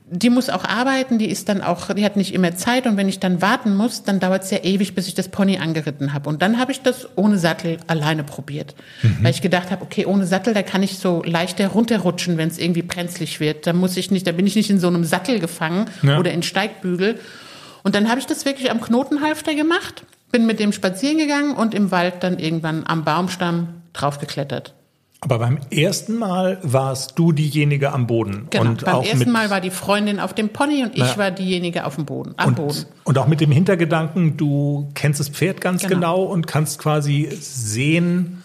die 0.07 0.29
muss 0.29 0.49
auch 0.49 0.63
arbeiten. 0.65 1.17
Die 1.17 1.29
ist 1.29 1.47
dann 1.49 1.61
auch, 1.61 1.91
die 1.93 2.03
hat 2.05 2.15
nicht 2.17 2.33
immer 2.33 2.55
Zeit. 2.55 2.85
Und 2.87 2.97
wenn 2.97 3.07
ich 3.09 3.19
dann 3.19 3.41
warten 3.41 3.75
muss, 3.75 4.03
dann 4.03 4.19
dauert 4.19 4.43
es 4.43 4.51
ja 4.51 4.59
ewig, 4.63 4.93
bis 4.95 5.07
ich 5.07 5.13
das 5.13 5.29
Pony 5.29 5.57
angeritten 5.57 6.13
habe. 6.13 6.29
Und 6.29 6.41
dann 6.41 6.59
habe 6.59 6.71
ich 6.71 6.81
das 6.81 7.07
ohne 7.15 7.37
Sattel 7.37 7.77
alleine 7.87 8.23
probiert. 8.23 8.75
Weil 9.21 9.31
ich 9.31 9.41
gedacht 9.41 9.71
habe, 9.71 9.83
okay, 9.83 10.05
ohne 10.05 10.25
Sattel, 10.25 10.53
da 10.53 10.63
kann 10.63 10.83
ich 10.83 10.97
so 10.99 11.23
leichter 11.23 11.67
runterrutschen, 11.69 12.37
wenn 12.37 12.49
es 12.49 12.57
irgendwie 12.57 12.81
brenzlig 12.83 13.39
wird. 13.39 13.65
Da 13.67 13.73
muss 13.73 13.97
ich 13.97 14.11
nicht, 14.11 14.27
da 14.27 14.31
bin 14.31 14.45
ich 14.47 14.55
nicht 14.55 14.69
in 14.69 14.79
so 14.79 14.87
einem 14.87 15.05
Sattel 15.05 15.39
gefangen 15.39 15.85
Ja. 16.03 16.19
oder 16.19 16.31
in 16.31 16.43
Steigbügel. 16.43 17.19
Und 17.83 17.93
dann 17.95 18.09
habe 18.09 18.19
ich 18.19 18.25
das 18.25 18.45
wirklich 18.45 18.71
am 18.71 18.81
Knotenhalfter 18.81 19.53
gemacht, 19.53 20.03
bin 20.32 20.45
mit 20.45 20.59
dem 20.59 20.71
spazieren 20.73 21.17
gegangen 21.17 21.55
und 21.55 21.73
im 21.73 21.91
Wald 21.91 22.15
dann 22.23 22.39
irgendwann 22.39 22.84
am 22.86 23.03
Baumstamm 23.03 23.82
draufgeklettert. 23.93 24.73
Aber 25.21 25.39
beim 25.39 25.57
ersten 25.71 26.17
Mal 26.17 26.59
warst 26.61 27.17
du 27.17 27.32
diejenige 27.32 27.91
am 27.93 28.05
Boden. 28.05 28.47
Genau. 28.51 28.69
Und 28.69 28.86
Beim 28.86 29.01
ersten 29.01 29.32
Mal 29.32 29.49
war 29.49 29.59
die 29.61 29.71
Freundin 29.71 30.19
auf 30.19 30.34
dem 30.34 30.49
Pony 30.49 30.84
und 30.84 30.91
ich 30.93 30.99
Ja. 30.99 31.17
war 31.17 31.32
diejenige 31.32 31.86
auf 31.86 31.95
dem 31.95 32.05
Boden, 32.05 32.34
am 32.38 32.53
Boden. 32.53 32.78
und, 32.78 32.88
und 33.05 33.17
auch 33.17 33.28
mit 33.28 33.41
dem 33.41 33.49
Hintergedanken, 33.51 34.38
du 34.38 34.89
kennst 34.93 35.19
das 35.19 35.30
Pferd 35.30 35.61
ganz 35.61 35.82
genau, 35.84 35.95
Genau. 35.95 36.23
und 36.23 36.45
kannst 36.45 36.78
quasi 36.80 37.30
sehen, 37.39 38.43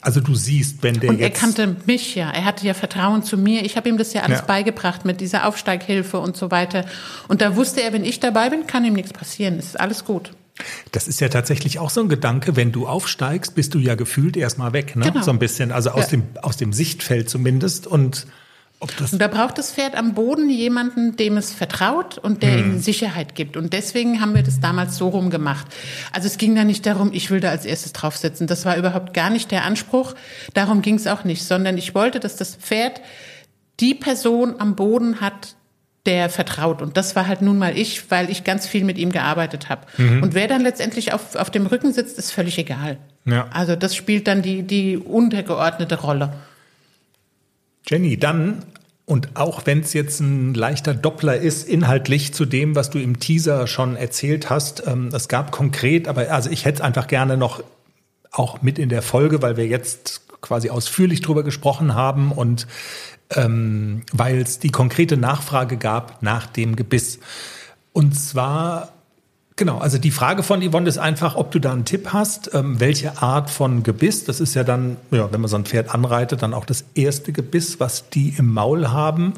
also 0.00 0.20
du 0.20 0.34
siehst, 0.34 0.82
wenn 0.82 0.98
der 0.98 1.10
Und 1.10 1.20
er 1.20 1.28
jetzt... 1.28 1.40
kannte 1.40 1.76
mich 1.86 2.14
ja, 2.16 2.30
er 2.30 2.44
hatte 2.44 2.66
ja 2.66 2.74
Vertrauen 2.74 3.22
zu 3.22 3.36
mir. 3.36 3.64
Ich 3.64 3.76
habe 3.76 3.88
ihm 3.88 3.98
das 3.98 4.12
ja 4.14 4.22
alles 4.22 4.40
Ja. 4.40 4.44
beigebracht 4.46 5.04
mit 5.04 5.20
dieser 5.20 5.46
Aufsteighilfe 5.46 6.18
und 6.18 6.36
so 6.36 6.50
weiter. 6.50 6.86
Und 7.28 7.40
da 7.40 7.54
wusste 7.54 7.82
er, 7.82 7.92
wenn 7.92 8.04
ich 8.04 8.18
dabei 8.18 8.50
bin, 8.50 8.66
kann 8.66 8.84
ihm 8.84 8.94
nichts 8.94 9.12
passieren. 9.12 9.58
Es 9.58 9.66
ist 9.66 9.80
alles 9.80 10.04
gut. 10.04 10.32
Das 10.92 11.08
ist 11.08 11.20
ja 11.20 11.28
tatsächlich 11.28 11.78
auch 11.78 11.90
so 11.90 12.00
ein 12.00 12.08
Gedanke, 12.08 12.56
wenn 12.56 12.72
du 12.72 12.86
aufsteigst, 12.86 13.54
bist 13.54 13.74
du 13.74 13.78
ja 13.78 13.94
gefühlt 13.94 14.36
erstmal 14.36 14.72
weg, 14.72 14.96
ne? 14.96 15.10
Genau. 15.10 15.22
So 15.22 15.30
ein 15.30 15.38
bisschen, 15.38 15.72
also 15.72 15.90
aus, 15.90 16.06
Ja. 16.06 16.18
dem, 16.18 16.22
aus 16.42 16.56
dem 16.56 16.72
Sichtfeld 16.72 17.30
zumindest. 17.30 17.86
Und 17.86 18.26
ob 18.80 18.96
das 18.96 19.12
Und 19.12 19.18
da 19.20 19.26
braucht 19.28 19.58
das 19.58 19.72
Pferd 19.72 19.96
am 19.96 20.14
Boden 20.14 20.48
jemanden, 20.50 21.16
dem 21.16 21.36
es 21.36 21.52
vertraut 21.52 22.16
und 22.18 22.42
der 22.44 22.58
ihm 22.58 22.78
Sicherheit 22.78 23.34
gibt. 23.34 23.56
Und 23.56 23.72
deswegen 23.72 24.20
haben 24.20 24.34
wir 24.36 24.44
das 24.44 24.60
damals 24.60 24.96
so 24.96 25.08
rum 25.08 25.30
gemacht. 25.30 25.66
Also 26.12 26.26
es 26.28 26.38
ging 26.38 26.54
da 26.54 26.62
nicht 26.62 26.86
darum, 26.86 27.10
ich 27.12 27.30
will 27.30 27.40
da 27.40 27.50
als 27.50 27.64
erstes 27.64 27.92
drauf 27.92 28.16
sitzen. 28.16 28.46
Das 28.46 28.64
war 28.64 28.76
überhaupt 28.76 29.14
gar 29.14 29.30
nicht 29.30 29.50
der 29.50 29.64
Anspruch. 29.64 30.14
Darum 30.54 30.80
ging 30.82 30.94
es 30.94 31.06
auch 31.08 31.24
nicht, 31.24 31.44
sondern 31.44 31.76
ich 31.76 31.94
wollte, 31.96 32.20
dass 32.20 32.36
das 32.36 32.54
Pferd 32.54 33.00
die 33.80 33.94
Person 33.94 34.56
am 34.58 34.76
Boden 34.76 35.20
hat, 35.20 35.56
der 36.06 36.30
vertraut. 36.30 36.80
Und 36.82 36.96
das 36.96 37.16
war 37.16 37.26
halt 37.26 37.42
nun 37.42 37.58
mal 37.58 37.76
ich, 37.76 38.10
weil 38.10 38.30
ich 38.30 38.44
ganz 38.44 38.66
viel 38.66 38.84
mit 38.84 38.98
ihm 38.98 39.12
gearbeitet 39.12 39.68
habe. 39.68 39.82
Und 39.98 40.34
wer 40.34 40.48
dann 40.48 40.62
letztendlich 40.62 41.12
auf, 41.12 41.34
auf 41.34 41.50
dem 41.50 41.66
Rücken 41.66 41.92
sitzt, 41.92 42.18
ist 42.18 42.32
völlig 42.32 42.58
egal. 42.58 42.98
Ja. 43.24 43.48
Also 43.50 43.76
das 43.76 43.94
spielt 43.94 44.26
dann 44.26 44.42
die, 44.42 44.62
die 44.62 44.96
untergeordnete 44.96 46.00
Rolle. 46.00 46.32
Jenny, 47.86 48.18
dann, 48.18 48.64
und 49.06 49.30
auch 49.34 49.66
wenn 49.66 49.80
es 49.80 49.92
jetzt 49.92 50.20
ein 50.20 50.54
leichter 50.54 50.94
Doppler 50.94 51.36
ist, 51.36 51.68
inhaltlich 51.68 52.34
zu 52.34 52.44
dem, 52.44 52.74
was 52.74 52.90
du 52.90 52.98
im 52.98 53.18
Teaser 53.18 53.66
schon 53.66 53.96
erzählt 53.96 54.50
hast, 54.50 54.82
ähm, 54.86 55.08
es 55.12 55.28
gab 55.28 55.52
konkret, 55.52 56.08
aber 56.08 56.30
also 56.30 56.50
ich 56.50 56.64
hätte 56.64 56.76
es 56.76 56.80
einfach 56.82 57.06
gerne 57.06 57.36
noch 57.36 57.62
auch 58.30 58.62
mit 58.62 58.78
in 58.78 58.88
der 58.88 59.02
Folge, 59.02 59.40
weil 59.40 59.56
wir 59.56 59.66
jetzt 59.66 60.22
quasi 60.40 60.70
ausführlich 60.70 61.20
drüber 61.20 61.42
gesprochen 61.42 61.94
haben 61.94 62.30
und 62.30 62.66
ähm, 63.34 64.02
weil 64.12 64.38
es 64.40 64.58
die 64.58 64.70
konkrete 64.70 65.16
Nachfrage 65.16 65.76
gab 65.76 66.22
nach 66.22 66.46
dem 66.46 66.76
Gebiss. 66.76 67.18
Und 67.92 68.18
zwar 68.18 68.92
Genau, 69.58 69.78
also 69.78 69.98
die 69.98 70.12
Frage 70.12 70.44
von 70.44 70.62
Yvonne 70.62 70.88
ist 70.88 70.98
einfach, 70.98 71.34
ob 71.34 71.50
du 71.50 71.58
da 71.58 71.72
einen 71.72 71.84
Tipp 71.84 72.10
hast, 72.12 72.54
ähm, 72.54 72.78
welche 72.78 73.20
Art 73.20 73.50
von 73.50 73.82
Gebiss, 73.82 74.22
das 74.22 74.38
ist 74.38 74.54
ja 74.54 74.62
dann, 74.62 74.96
ja, 75.10 75.32
wenn 75.32 75.40
man 75.40 75.50
so 75.50 75.56
ein 75.56 75.64
Pferd 75.64 75.92
anreitet, 75.92 76.42
dann 76.42 76.54
auch 76.54 76.64
das 76.64 76.84
erste 76.94 77.32
Gebiss, 77.32 77.80
was 77.80 78.08
die 78.08 78.34
im 78.38 78.54
Maul 78.54 78.90
haben. 78.90 79.34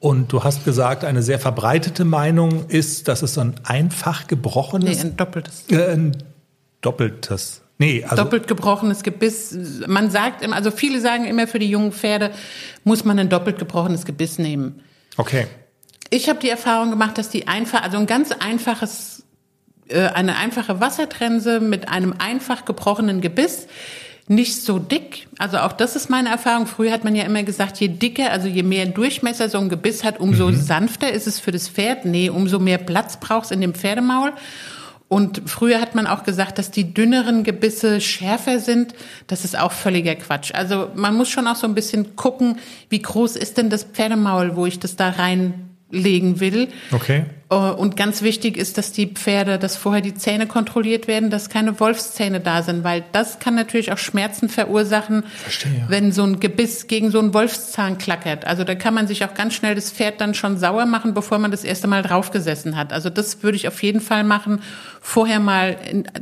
Und 0.00 0.32
du 0.32 0.42
hast 0.42 0.64
gesagt, 0.64 1.04
eine 1.04 1.22
sehr 1.22 1.38
verbreitete 1.38 2.04
Meinung 2.04 2.66
ist, 2.66 3.06
dass 3.06 3.22
es 3.22 3.34
so 3.34 3.40
ein 3.40 3.54
einfach 3.62 4.22
Nee, 4.22 4.26
gebrochenes, 4.30 5.04
ein 5.04 5.16
doppeltes. 5.16 5.64
äh, 5.70 5.92
ein 5.92 6.16
doppeltes, 6.80 7.62
nee, 7.82 8.04
also 8.04 8.22
doppelt 8.22 8.46
gebrochenes 8.48 9.02
Gebiss. 9.02 9.56
Man 9.86 10.10
sagt 10.10 10.42
immer, 10.42 10.56
also 10.56 10.70
viele 10.70 11.00
sagen 11.00 11.24
immer, 11.24 11.46
für 11.46 11.58
die 11.58 11.68
jungen 11.68 11.92
Pferde 11.92 12.30
muss 12.84 13.04
man 13.04 13.18
ein 13.18 13.28
doppelt 13.28 13.58
gebrochenes 13.58 14.04
Gebiss 14.04 14.38
nehmen. 14.38 14.82
okay, 15.16 15.46
Ich 16.10 16.28
habe 16.28 16.38
die 16.38 16.48
Erfahrung 16.48 16.90
gemacht, 16.90 17.18
dass 17.18 17.28
die 17.28 17.48
einfach, 17.48 17.82
also 17.82 17.98
ein 17.98 18.06
ganz 18.06 18.32
einfaches, 18.32 19.24
äh, 19.88 20.06
eine 20.08 20.36
einfache 20.36 20.80
Wassertrense 20.80 21.60
mit 21.60 21.88
einem 21.88 22.14
einfach 22.18 22.64
gebrochenen 22.64 23.20
Gebiss, 23.20 23.66
nicht 24.28 24.62
so 24.62 24.78
dick. 24.78 25.26
Also 25.38 25.58
auch 25.58 25.72
das 25.72 25.96
ist 25.96 26.08
meine 26.08 26.28
Erfahrung. 26.28 26.66
Früher 26.66 26.92
hat 26.92 27.04
man 27.04 27.16
ja 27.16 27.24
immer 27.24 27.42
gesagt, 27.42 27.78
je 27.78 27.88
dicker, 27.88 28.30
also 28.30 28.48
je 28.48 28.62
mehr 28.62 28.86
Durchmesser 28.86 29.48
so 29.48 29.58
ein 29.58 29.68
Gebiss 29.68 30.04
hat, 30.04 30.20
umso 30.20 30.50
sanfter 30.52 31.12
ist 31.12 31.26
es 31.26 31.40
für 31.40 31.50
das 31.50 31.68
Pferd. 31.68 32.04
Nee, 32.04 32.30
umso 32.30 32.58
mehr 32.58 32.78
Platz 32.78 33.18
braucht 33.18 33.46
es 33.46 33.50
in 33.50 33.60
dem 33.60 33.74
Pferdemaul. 33.74 34.32
Und 35.12 35.42
früher 35.44 35.78
hat 35.78 35.94
man 35.94 36.06
auch 36.06 36.24
gesagt, 36.24 36.56
dass 36.56 36.70
die 36.70 36.94
dünneren 36.94 37.44
Gebisse 37.44 38.00
schärfer 38.00 38.60
sind. 38.60 38.94
Das 39.26 39.44
ist 39.44 39.58
auch 39.58 39.70
völliger 39.70 40.14
Quatsch. 40.14 40.54
Also 40.54 40.88
man 40.94 41.14
muss 41.14 41.28
schon 41.28 41.46
auch 41.46 41.56
so 41.56 41.66
ein 41.66 41.74
bisschen 41.74 42.16
gucken, 42.16 42.58
wie 42.88 43.02
groß 43.02 43.36
ist 43.36 43.58
denn 43.58 43.68
das 43.68 43.84
Pferdemaul, 43.84 44.56
wo 44.56 44.64
ich 44.64 44.78
das 44.78 44.96
da 44.96 45.10
reinlegen 45.92 46.40
will. 46.40 46.68
okay. 46.90 47.24
Äh, 47.50 47.54
Und 47.54 47.96
ganz 47.96 48.22
wichtig 48.22 48.56
ist, 48.56 48.78
dass 48.78 48.92
die 48.92 49.06
Pferde, 49.06 49.58
dass 49.58 49.76
vorher 49.76 50.00
die 50.02 50.14
Zähne 50.14 50.46
kontrolliert 50.46 51.06
werden, 51.06 51.30
dass 51.30 51.48
keine 51.48 51.78
Wolfszähne 51.78 52.40
da 52.40 52.62
sind, 52.62 52.82
weil 52.84 53.04
das 53.12 53.38
kann 53.38 53.54
natürlich 53.54 53.92
auch 53.92 53.98
Schmerzen 53.98 54.48
verursachen, 54.48 55.24
Verstehe. 55.42 55.84
wenn 55.88 56.12
so 56.12 56.22
ein 56.24 56.40
Gebiss 56.40 56.86
gegen 56.86 57.10
so 57.10 57.18
einen 57.18 57.34
Wolfszahn 57.34 57.98
klackert. 57.98 58.46
Also 58.46 58.64
da 58.64 58.74
kann 58.74 58.94
man 58.94 59.06
sich 59.06 59.24
auch 59.24 59.34
ganz 59.34 59.54
schnell 59.54 59.74
das 59.74 59.90
Pferd 59.90 60.20
dann 60.20 60.34
schon 60.34 60.56
sauer 60.58 60.86
machen, 60.86 61.14
bevor 61.14 61.38
man 61.38 61.50
das 61.50 61.64
erste 61.64 61.86
Mal 61.88 62.02
draufgesessen 62.02 62.76
hat. 62.76 62.92
Also 62.92 63.10
das 63.10 63.42
würde 63.42 63.56
ich 63.56 63.68
auf 63.68 63.82
jeden 63.82 64.00
Fall 64.00 64.24
machen. 64.24 64.62
Vorher 65.00 65.40
mal 65.40 65.76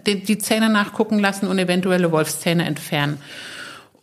die 0.07 0.39
Zähne 0.39 0.69
nachgucken 0.71 1.19
lassen 1.19 1.47
und 1.47 1.59
eventuelle 1.59 2.11
Wolfszähne 2.11 2.65
entfernen. 2.65 3.19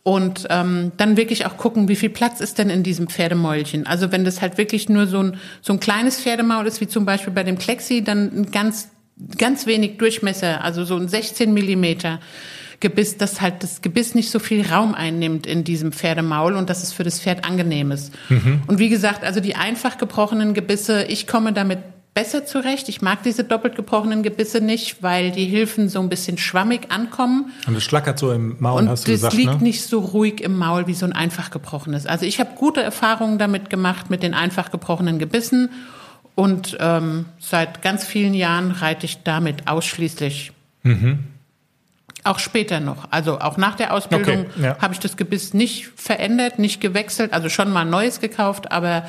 Und 0.08 0.46
ähm, 0.48 0.92
dann 0.96 1.18
wirklich 1.18 1.44
auch 1.44 1.58
gucken, 1.58 1.86
wie 1.86 1.94
viel 1.94 2.08
Platz 2.08 2.40
ist 2.40 2.56
denn 2.56 2.70
in 2.70 2.82
diesem 2.82 3.08
Pferdemäulchen. 3.08 3.86
Also 3.86 4.10
wenn 4.10 4.24
das 4.24 4.40
halt 4.40 4.56
wirklich 4.56 4.88
nur 4.88 5.06
so 5.06 5.22
ein, 5.22 5.36
so 5.60 5.74
ein 5.74 5.80
kleines 5.80 6.18
Pferdemaul 6.18 6.66
ist, 6.66 6.80
wie 6.80 6.88
zum 6.88 7.04
Beispiel 7.04 7.30
bei 7.30 7.42
dem 7.42 7.58
Klexi, 7.58 8.02
dann 8.02 8.32
ein 8.34 8.50
ganz, 8.50 8.88
ganz 9.36 9.66
wenig 9.66 9.98
Durchmesser, 9.98 10.64
also 10.64 10.84
so 10.84 10.96
ein 10.96 11.08
16 11.08 11.52
Millimeter. 11.52 12.20
Gebiss, 12.80 13.18
dass 13.18 13.42
halt 13.42 13.62
das 13.62 13.82
Gebiss 13.82 14.14
nicht 14.14 14.30
so 14.30 14.38
viel 14.38 14.64
Raum 14.66 14.94
einnimmt 14.94 15.46
in 15.46 15.62
diesem 15.62 15.92
Pferdemaul 15.92 16.54
und 16.54 16.70
dass 16.70 16.82
es 16.82 16.94
für 16.94 17.04
das 17.04 17.20
Pferd 17.20 17.44
angenehm 17.44 17.90
ist. 17.90 18.14
Mhm. 18.30 18.62
Und 18.66 18.78
wie 18.78 18.88
gesagt, 18.88 19.24
also 19.24 19.40
die 19.40 19.56
einfach 19.56 19.98
gebrochenen 19.98 20.54
Gebisse, 20.54 21.02
ich 21.02 21.26
komme 21.26 21.52
damit 21.52 21.80
besser 22.18 22.44
zurecht. 22.44 22.88
Ich 22.88 23.00
mag 23.00 23.22
diese 23.22 23.44
doppelt 23.44 23.76
gebrochenen 23.76 24.24
Gebisse 24.24 24.60
nicht, 24.60 25.04
weil 25.04 25.30
die 25.30 25.44
Hilfen 25.44 25.88
so 25.88 26.00
ein 26.00 26.08
bisschen 26.08 26.36
schwammig 26.36 26.90
ankommen. 26.90 27.52
Und 27.68 27.76
es 27.76 27.84
schlackert 27.84 28.18
so 28.18 28.32
im 28.32 28.56
Maul, 28.58 28.80
und 28.80 28.88
hast 28.88 29.06
du 29.06 29.12
gesagt, 29.12 29.34
Und 29.34 29.38
es 29.38 29.46
liegt 29.46 29.60
ne? 29.60 29.68
nicht 29.68 29.84
so 29.84 30.00
ruhig 30.00 30.40
im 30.40 30.58
Maul 30.58 30.88
wie 30.88 30.94
so 30.94 31.06
ein 31.06 31.12
einfach 31.12 31.52
gebrochenes. 31.52 32.06
Also 32.06 32.26
ich 32.26 32.40
habe 32.40 32.56
gute 32.56 32.82
Erfahrungen 32.82 33.38
damit 33.38 33.70
gemacht 33.70 34.10
mit 34.10 34.24
den 34.24 34.34
einfach 34.34 34.72
gebrochenen 34.72 35.20
Gebissen 35.20 35.70
und 36.34 36.76
ähm, 36.80 37.26
seit 37.38 37.82
ganz 37.82 38.04
vielen 38.04 38.34
Jahren 38.34 38.72
reite 38.72 39.06
ich 39.06 39.22
damit 39.22 39.68
ausschließlich. 39.68 40.50
Mhm. 40.82 41.20
Auch 42.24 42.40
später 42.40 42.80
noch. 42.80 43.12
Also 43.12 43.38
auch 43.38 43.58
nach 43.58 43.76
der 43.76 43.94
Ausbildung 43.94 44.46
Okay, 44.50 44.62
ja. 44.64 44.76
habe 44.80 44.92
ich 44.92 44.98
das 44.98 45.16
Gebiss 45.16 45.54
nicht 45.54 45.92
verändert, 45.94 46.58
nicht 46.58 46.80
gewechselt, 46.80 47.32
also 47.32 47.48
schon 47.48 47.70
mal 47.70 47.82
ein 47.82 47.90
neues 47.90 48.18
gekauft, 48.18 48.72
aber 48.72 49.04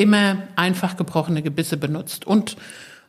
immer 0.00 0.38
einfach 0.56 0.96
gebrochene 0.96 1.42
Gebisse 1.42 1.76
benutzt. 1.76 2.26
Und 2.26 2.56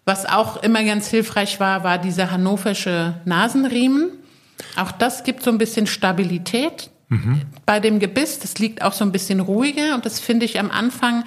was 0.05 0.25
auch 0.25 0.61
immer 0.61 0.83
ganz 0.83 1.07
hilfreich 1.07 1.59
war, 1.59 1.83
war 1.83 1.97
dieser 1.97 2.31
hannoversche 2.31 3.15
Nasenriemen. 3.25 4.09
Auch 4.75 4.91
das 4.91 5.23
gibt 5.23 5.43
so 5.43 5.51
ein 5.51 5.57
bisschen 5.57 5.87
Stabilität 5.87 6.89
bei 7.65 7.79
dem 7.79 7.99
Gebiss. 7.99 8.39
Das 8.39 8.57
liegt 8.57 8.81
auch 8.81 8.93
so 8.93 9.03
ein 9.03 9.11
bisschen 9.11 9.41
ruhiger 9.41 9.95
und 9.95 10.05
das 10.05 10.19
finde 10.19 10.45
ich 10.45 10.59
am 10.59 10.71
Anfang 10.71 11.25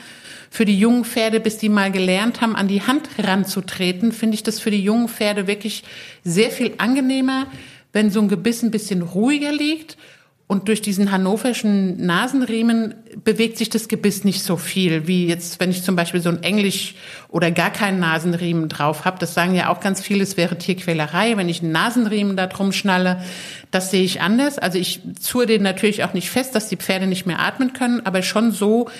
für 0.50 0.64
die 0.64 0.78
jungen 0.78 1.04
Pferde, 1.04 1.40
bis 1.40 1.58
die 1.58 1.68
mal 1.68 1.90
gelernt 1.90 2.40
haben, 2.40 2.54
an 2.54 2.68
die 2.68 2.82
Hand 2.82 3.08
ranzutreten, 3.18 4.12
finde 4.12 4.36
ich 4.36 4.44
das 4.44 4.60
für 4.60 4.70
die 4.70 4.82
jungen 4.82 5.08
Pferde 5.08 5.46
wirklich 5.46 5.82
sehr 6.22 6.50
viel 6.50 6.74
angenehmer, 6.78 7.48
wenn 7.92 8.10
so 8.10 8.20
ein 8.20 8.28
Gebiss 8.28 8.62
ein 8.62 8.70
bisschen 8.70 9.02
ruhiger 9.02 9.52
liegt. 9.52 9.96
Und 10.47 10.68
durch 10.68 10.82
diesen 10.82 11.11
hannoverschen 11.11 12.05
Nasenriemen 12.05 12.95
bewegt 13.24 13.57
sich 13.57 13.70
das 13.70 13.88
Gebiss 13.88 14.24
nicht 14.24 14.42
so 14.42 14.59
viel, 14.59 15.07
wie 15.07 15.26
jetzt, 15.26 15.59
wenn 15.59 15.70
ich 15.70 15.82
zum 15.82 15.97
Beispiel 15.97 16.20
so 16.20 16.28
ein 16.28 16.42
Englisch 16.42 16.97
oder 17.30 17.51
gar 17.51 17.70
keinen 17.70 17.99
Nasenriemen 17.99 18.68
drauf 18.68 19.07
habe. 19.07 19.18
Das 19.18 19.32
sagen 19.32 19.55
ja 19.55 19.70
auch 19.70 19.80
ganz 19.80 20.03
viele, 20.03 20.22
es 20.22 20.36
wäre 20.36 20.59
Tierquälerei, 20.59 21.38
wenn 21.38 21.49
ich 21.49 21.62
einen 21.62 21.72
Nasenriemen 21.72 22.36
da 22.36 22.47
drum 22.47 22.72
schnalle. 22.72 23.22
Das 23.70 23.90
sehe 23.90 24.05
ich 24.05 24.20
anders. 24.20 24.59
Also 24.59 24.78
ich 24.78 25.01
zure 25.18 25.47
den 25.47 25.62
natürlich 25.62 26.05
auch 26.05 26.12
nicht 26.12 26.28
fest, 26.28 26.55
dass 26.55 26.68
die 26.68 26.76
Pferde 26.76 27.07
nicht 27.07 27.24
mehr 27.24 27.40
atmen 27.40 27.72
können, 27.72 28.05
aber 28.05 28.22
schon 28.22 28.53
so, 28.53 28.90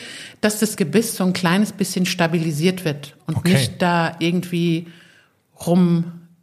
dass 0.41 0.61
das 0.61 0.77
Gebiss 0.77 1.15
so 1.15 1.25
ein 1.25 1.35
kleines 1.35 1.73
bisschen 1.73 2.07
stabilisiert 2.07 2.87
wird 2.87 3.17
und 3.27 3.37
Okay. 3.37 3.53
nicht 3.53 3.83
da 3.83 4.17
irgendwie 4.19 4.87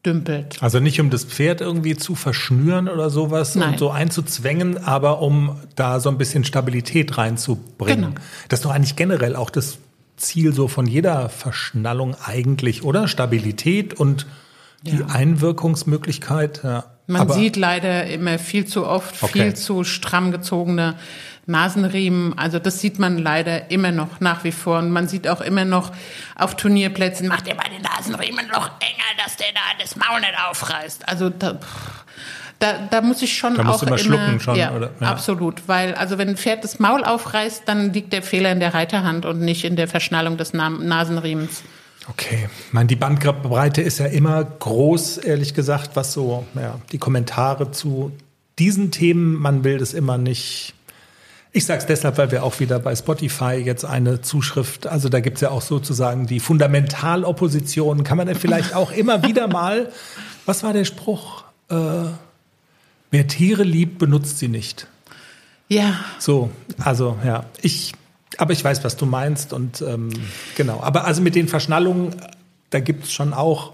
rumdümpelt. 0.05 0.61
Also 0.61 0.79
nicht 0.79 0.99
um 0.99 1.09
das 1.09 1.23
Pferd 1.23 1.61
irgendwie 1.61 1.95
zu 1.95 2.15
verschnüren 2.15 2.87
oder 2.87 3.09
sowas 3.09 3.55
Nein. 3.55 3.71
und 3.73 3.79
so 3.79 3.89
einzuzwängen, 3.91 4.83
aber 4.83 5.21
um 5.21 5.57
da 5.75 5.99
so 5.99 6.09
ein 6.09 6.17
bisschen 6.17 6.43
Stabilität 6.43 7.17
reinzubringen. 7.17 8.01
Genau. 8.01 8.15
Das 8.49 8.59
ist 8.59 8.65
doch 8.65 8.71
eigentlich 8.71 8.95
generell 8.95 9.35
auch 9.35 9.49
das 9.49 9.77
Ziel 10.17 10.53
so 10.53 10.67
von 10.67 10.85
jeder 10.85 11.29
Verschnallung 11.29 12.15
eigentlich, 12.23 12.83
oder? 12.83 13.07
Stabilität 13.07 13.93
und 13.93 14.27
die 14.83 14.97
Ja. 14.97 15.07
Einwirkungsmöglichkeit. 15.07 16.61
Ja. 16.63 16.85
Man 17.07 17.21
aber, 17.23 17.33
sieht 17.33 17.55
leider 17.55 18.05
immer 18.07 18.39
viel 18.39 18.65
zu 18.65 18.85
oft 18.85 19.21
Okay. 19.21 19.43
viel 19.43 19.53
zu 19.55 19.83
stramm 19.83 20.31
gezogene 20.31 20.95
Nasenriemen. 21.45 22.37
Also 22.37 22.59
das 22.59 22.79
sieht 22.79 22.99
man 22.99 23.17
leider 23.17 23.71
immer 23.71 23.91
noch 23.91 24.19
nach 24.19 24.43
wie 24.43 24.51
vor. 24.51 24.79
Und 24.79 24.91
man 24.91 25.07
sieht 25.07 25.27
auch 25.27 25.41
immer 25.41 25.65
noch 25.65 25.91
auf 26.35 26.55
Turnierplätzen, 26.55 27.27
macht 27.27 27.47
ihr 27.47 27.55
mal 27.55 27.69
den 27.69 27.81
Nasenriemen 27.81 28.47
noch 28.47 28.71
enger, 28.79 29.23
dass 29.23 29.37
der 29.37 29.47
da 29.53 29.61
das 29.79 29.95
Maul 29.95 30.19
nicht 30.19 30.33
aufreißt. 30.49 31.07
Also 31.07 31.29
da, 31.29 31.59
da, 32.59 32.87
da 32.89 33.01
muss 33.01 33.21
ich 33.21 33.37
schon 33.37 33.55
Da 33.55 33.67
auch 33.67 33.81
immer 33.83 33.97
schlucken 33.97 34.39
schon, 34.39 34.55
ja, 34.55 34.71
oder? 34.71 34.91
Ja. 34.99 35.07
absolut. 35.07 35.67
Weil 35.67 35.95
also 35.95 36.17
wenn 36.17 36.29
ein 36.29 36.37
Pferd 36.37 36.63
das 36.63 36.79
Maul 36.79 37.03
aufreißt, 37.03 37.63
dann 37.65 37.91
liegt 37.91 38.13
der 38.13 38.21
Fehler 38.21 38.51
in 38.51 38.59
der 38.59 38.73
Reiterhand 38.73 39.25
und 39.25 39.39
nicht 39.39 39.65
in 39.65 39.75
der 39.75 39.87
Verschnallung 39.87 40.37
des 40.37 40.53
Na 40.53 40.69
Nasenriemens. 40.69 41.63
Okay, 42.09 42.49
ich 42.67 42.73
meine, 42.73 42.87
die 42.87 42.95
Bandbreite 42.95 43.81
ist 43.81 43.99
ja 43.99 44.07
immer 44.07 44.43
groß, 44.43 45.17
ehrlich 45.17 45.53
gesagt, 45.53 45.91
was 45.95 46.13
so 46.13 46.45
ja, 46.55 46.79
die 46.91 46.97
Kommentare 46.97 47.71
zu 47.71 48.11
diesen 48.59 48.91
Themen, 48.91 49.35
man 49.35 49.63
will 49.63 49.77
das 49.77 49.93
immer 49.93 50.17
nicht. 50.17 50.73
Ich 51.53 51.65
sage 51.65 51.81
es 51.81 51.85
deshalb, 51.85 52.17
weil 52.17 52.31
wir 52.31 52.43
auch 52.43 52.61
wieder 52.61 52.79
bei 52.79 52.95
Spotify 52.95 53.55
jetzt 53.55 53.83
eine 53.83 54.21
Zuschrift, 54.21 54.87
also 54.87 55.09
da 55.09 55.19
gibt's 55.19 55.41
ja 55.41 55.49
auch 55.49 55.61
sozusagen 55.61 56.25
die 56.25 56.39
Fundamentalopposition, 56.39 58.05
kann 58.05 58.17
man 58.17 58.29
ja 58.29 58.35
vielleicht 58.35 58.73
auch 58.73 58.91
immer 58.91 59.23
wieder 59.23 59.47
mal, 59.47 59.91
was 60.45 60.63
war 60.63 60.71
der 60.71 60.85
Spruch? 60.85 61.43
Äh, 61.69 61.75
wer 63.11 63.27
Tiere 63.27 63.63
liebt, 63.63 63.99
benutzt 63.99 64.39
sie 64.39 64.47
nicht. 64.47 64.87
Ja, 65.67 65.99
So, 66.19 66.51
also 66.79 67.17
ja, 67.25 67.45
ich, 67.61 67.93
aber 68.37 68.53
ich 68.53 68.63
weiß, 68.63 68.83
was 68.83 68.95
du 68.95 69.05
meinst 69.05 69.53
und 69.53 69.81
ähm, 69.81 70.09
genau. 70.55 70.81
Aber 70.81 71.05
also 71.05 71.21
mit 71.21 71.35
den 71.35 71.47
Verschnallungen, 71.47 72.15
da 72.69 72.79
gibt 72.79 73.05
es 73.05 73.13
schon 73.13 73.33
auch 73.33 73.73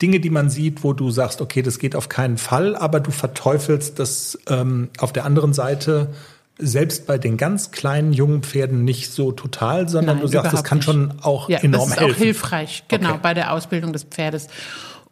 Dinge, 0.00 0.18
die 0.18 0.30
man 0.30 0.50
sieht, 0.50 0.82
wo 0.82 0.92
du 0.92 1.10
sagst, 1.10 1.40
okay, 1.40 1.62
das 1.62 1.78
geht 1.78 1.94
auf 1.94 2.08
keinen 2.08 2.36
Fall, 2.36 2.74
aber 2.74 3.00
du 3.00 3.10
verteufelst 3.10 3.98
das 3.98 4.38
ähm, 4.48 4.90
auf 4.98 5.12
der 5.12 5.24
anderen 5.24 5.52
Seite 5.52 6.12
selbst 6.58 7.06
bei 7.06 7.18
den 7.18 7.36
ganz 7.36 7.70
kleinen 7.70 8.12
jungen 8.12 8.42
Pferden 8.42 8.84
nicht 8.84 9.10
so 9.12 9.32
total, 9.32 9.88
sondern 9.88 10.16
Nein, 10.16 10.26
du 10.26 10.28
sagst, 10.32 10.52
das 10.52 10.64
kann 10.64 10.78
nicht. 10.78 10.84
schon 10.84 11.14
auch 11.22 11.48
ja, 11.48 11.58
enorm 11.58 11.88
das 11.88 11.96
ist 11.96 12.00
helfen. 12.00 12.14
auch 12.14 12.18
hilfreich, 12.18 12.84
genau, 12.88 13.10
Okay. 13.10 13.18
bei 13.22 13.34
der 13.34 13.52
Ausbildung 13.52 13.92
des 13.92 14.04
Pferdes. 14.04 14.48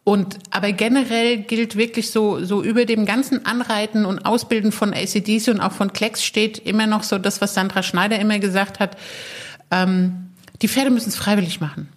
Und 0.03 0.39
aber 0.49 0.71
generell 0.71 1.37
gilt 1.43 1.75
wirklich 1.75 2.09
so 2.09 2.43
so 2.43 2.63
über 2.63 2.85
dem 2.85 3.05
ganzen 3.05 3.45
Anreiten 3.45 4.05
und 4.05 4.25
Ausbilden 4.25 4.71
von 4.71 4.93
ACDs 4.93 5.47
und 5.47 5.59
auch 5.61 5.73
von 5.73 5.93
Klecks 5.93 6.23
steht 6.23 6.57
immer 6.57 6.87
noch 6.87 7.03
so 7.03 7.19
das, 7.19 7.39
was 7.39 7.53
Sandra 7.53 7.83
Schneider 7.83 8.17
immer 8.17 8.39
gesagt 8.39 8.79
hat: 8.79 8.97
ähm, 9.69 10.29
Die 10.63 10.67
Pferde 10.67 10.89
müssen 10.89 11.09
es 11.09 11.15
freiwillig 11.15 11.59
machen. 11.61 11.87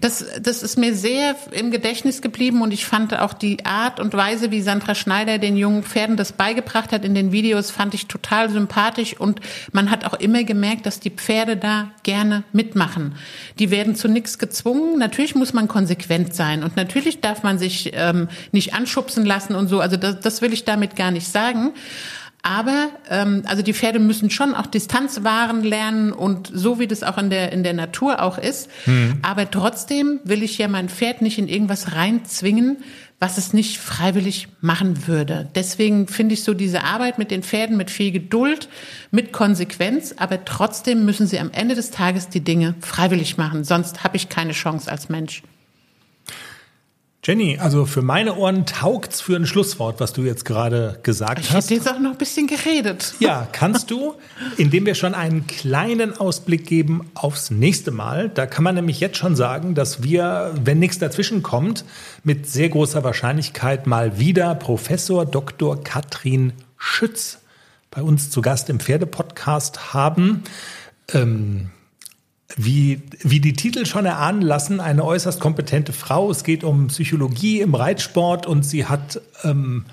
Das, 0.00 0.24
das 0.40 0.64
ist 0.64 0.76
mir 0.76 0.92
sehr 0.96 1.36
im 1.52 1.70
Gedächtnis 1.70 2.20
geblieben 2.20 2.62
und 2.62 2.72
ich 2.72 2.84
fand 2.84 3.16
auch 3.16 3.32
die 3.32 3.64
Art 3.64 4.00
und 4.00 4.12
Weise, 4.12 4.50
wie 4.50 4.60
Sandra 4.60 4.96
Schneider 4.96 5.38
den 5.38 5.56
jungen 5.56 5.84
Pferden 5.84 6.16
das 6.16 6.32
beigebracht 6.32 6.90
hat 6.90 7.04
in 7.04 7.14
den 7.14 7.30
Videos, 7.30 7.70
fand 7.70 7.94
ich 7.94 8.06
total 8.06 8.50
sympathisch 8.50 9.18
und 9.18 9.40
man 9.70 9.92
hat 9.92 10.04
auch 10.04 10.14
immer 10.14 10.42
gemerkt, 10.42 10.84
dass 10.84 10.98
die 10.98 11.10
Pferde 11.10 11.56
da 11.56 11.92
gerne 12.02 12.42
mitmachen. 12.52 13.14
Die 13.60 13.70
werden 13.70 13.94
zu 13.94 14.08
nichts 14.08 14.38
gezwungen. 14.38 14.98
Natürlich 14.98 15.36
muss 15.36 15.52
man 15.52 15.68
konsequent 15.68 16.34
sein 16.34 16.64
und 16.64 16.74
natürlich 16.74 17.20
darf 17.20 17.44
man 17.44 17.60
sich 17.60 17.92
ähm, 17.94 18.28
nicht 18.50 18.74
anschubsen 18.74 19.24
lassen 19.24 19.54
und 19.54 19.68
so. 19.68 19.78
Also 19.78 19.96
das, 19.96 20.18
das 20.18 20.42
will 20.42 20.52
ich 20.52 20.64
damit 20.64 20.96
gar 20.96 21.12
nicht 21.12 21.28
sagen. 21.28 21.72
Aber 22.46 22.90
ähm, 23.10 23.42
also 23.46 23.64
die 23.64 23.74
Pferde 23.74 23.98
müssen 23.98 24.30
schon 24.30 24.54
auch 24.54 24.66
Distanz 24.66 25.24
wahren 25.24 25.64
lernen 25.64 26.12
und 26.12 26.48
so 26.54 26.78
wie 26.78 26.86
das 26.86 27.02
auch 27.02 27.18
in 27.18 27.28
der 27.28 27.50
in 27.50 27.64
der 27.64 27.72
Natur 27.72 28.22
auch 28.22 28.38
ist. 28.38 28.70
Aber 29.22 29.50
trotzdem 29.50 30.20
will 30.22 30.44
ich 30.44 30.56
ja 30.56 30.68
mein 30.68 30.88
Pferd 30.88 31.22
nicht 31.22 31.38
in 31.38 31.48
irgendwas 31.48 31.96
reinzwingen, 31.96 32.76
was 33.18 33.36
es 33.36 33.52
nicht 33.52 33.78
freiwillig 33.78 34.46
machen 34.60 35.08
würde. 35.08 35.48
Deswegen 35.56 36.06
finde 36.06 36.34
ich 36.34 36.44
so 36.44 36.54
diese 36.54 36.84
Arbeit 36.84 37.18
mit 37.18 37.32
den 37.32 37.42
Pferden 37.42 37.76
mit 37.76 37.90
viel 37.90 38.12
Geduld, 38.12 38.68
mit 39.10 39.32
Konsequenz, 39.32 40.14
aber 40.16 40.44
trotzdem 40.44 41.04
müssen 41.04 41.26
sie 41.26 41.40
am 41.40 41.50
Ende 41.50 41.74
des 41.74 41.90
Tages 41.90 42.28
die 42.28 42.44
Dinge 42.44 42.76
freiwillig 42.80 43.36
machen. 43.38 43.64
Sonst 43.64 44.04
habe 44.04 44.16
ich 44.16 44.28
keine 44.28 44.52
Chance 44.52 44.88
als 44.88 45.08
Mensch. 45.08 45.42
Jenny, 47.26 47.58
also 47.58 47.86
für 47.86 48.02
meine 48.02 48.36
Ohren 48.36 48.66
taugt's 48.66 49.20
für 49.20 49.34
ein 49.34 49.46
Schlusswort, 49.46 49.98
was 49.98 50.12
du 50.12 50.22
jetzt 50.22 50.44
gerade 50.44 51.00
gesagt 51.02 51.40
Ich 51.40 51.50
hast. 51.50 51.64
hätte 51.64 51.74
jetzt 51.74 51.90
auch 51.90 51.98
noch 51.98 52.12
ein 52.12 52.18
bisschen 52.18 52.46
geredet. 52.46 53.14
Ja, 53.18 53.48
kannst 53.50 53.90
du, 53.90 54.14
indem 54.56 54.86
wir 54.86 54.94
schon 54.94 55.12
einen 55.12 55.48
kleinen 55.48 56.16
Ausblick 56.16 56.68
geben 56.68 57.10
aufs 57.14 57.50
nächste 57.50 57.90
Mal. 57.90 58.28
Da 58.28 58.46
kann 58.46 58.62
man 58.62 58.76
nämlich 58.76 59.00
jetzt 59.00 59.16
schon 59.16 59.34
sagen, 59.34 59.74
dass 59.74 60.04
wir, 60.04 60.54
wenn 60.62 60.78
nichts 60.78 61.00
dazwischen 61.00 61.42
kommt, 61.42 61.84
mit 62.22 62.48
sehr 62.48 62.68
großer 62.68 63.02
Wahrscheinlichkeit 63.02 63.88
mal 63.88 64.20
wieder 64.20 64.54
Professor 64.54 65.26
Dr. 65.26 65.82
Katrin 65.82 66.52
Schütz 66.78 67.38
bei 67.90 68.02
uns 68.02 68.30
zu 68.30 68.40
Gast 68.40 68.70
im 68.70 68.78
Pferdepodcast 68.78 69.92
haben. 69.92 70.44
Ähm, 71.12 71.70
wie, 72.54 73.02
wie 73.20 73.40
die 73.40 73.54
Titel 73.54 73.86
schon 73.86 74.04
erahnen 74.06 74.42
lassen, 74.42 74.78
eine 74.80 75.04
äußerst 75.04 75.40
kompetente 75.40 75.92
Frau. 75.92 76.30
Es 76.30 76.44
geht 76.44 76.62
um 76.62 76.86
Psychologie 76.88 77.60
im 77.60 77.74
Reitsport 77.74 78.46
und 78.46 78.62
sie 78.62 78.86
hat, 78.86 79.20
ähm, 79.42 79.86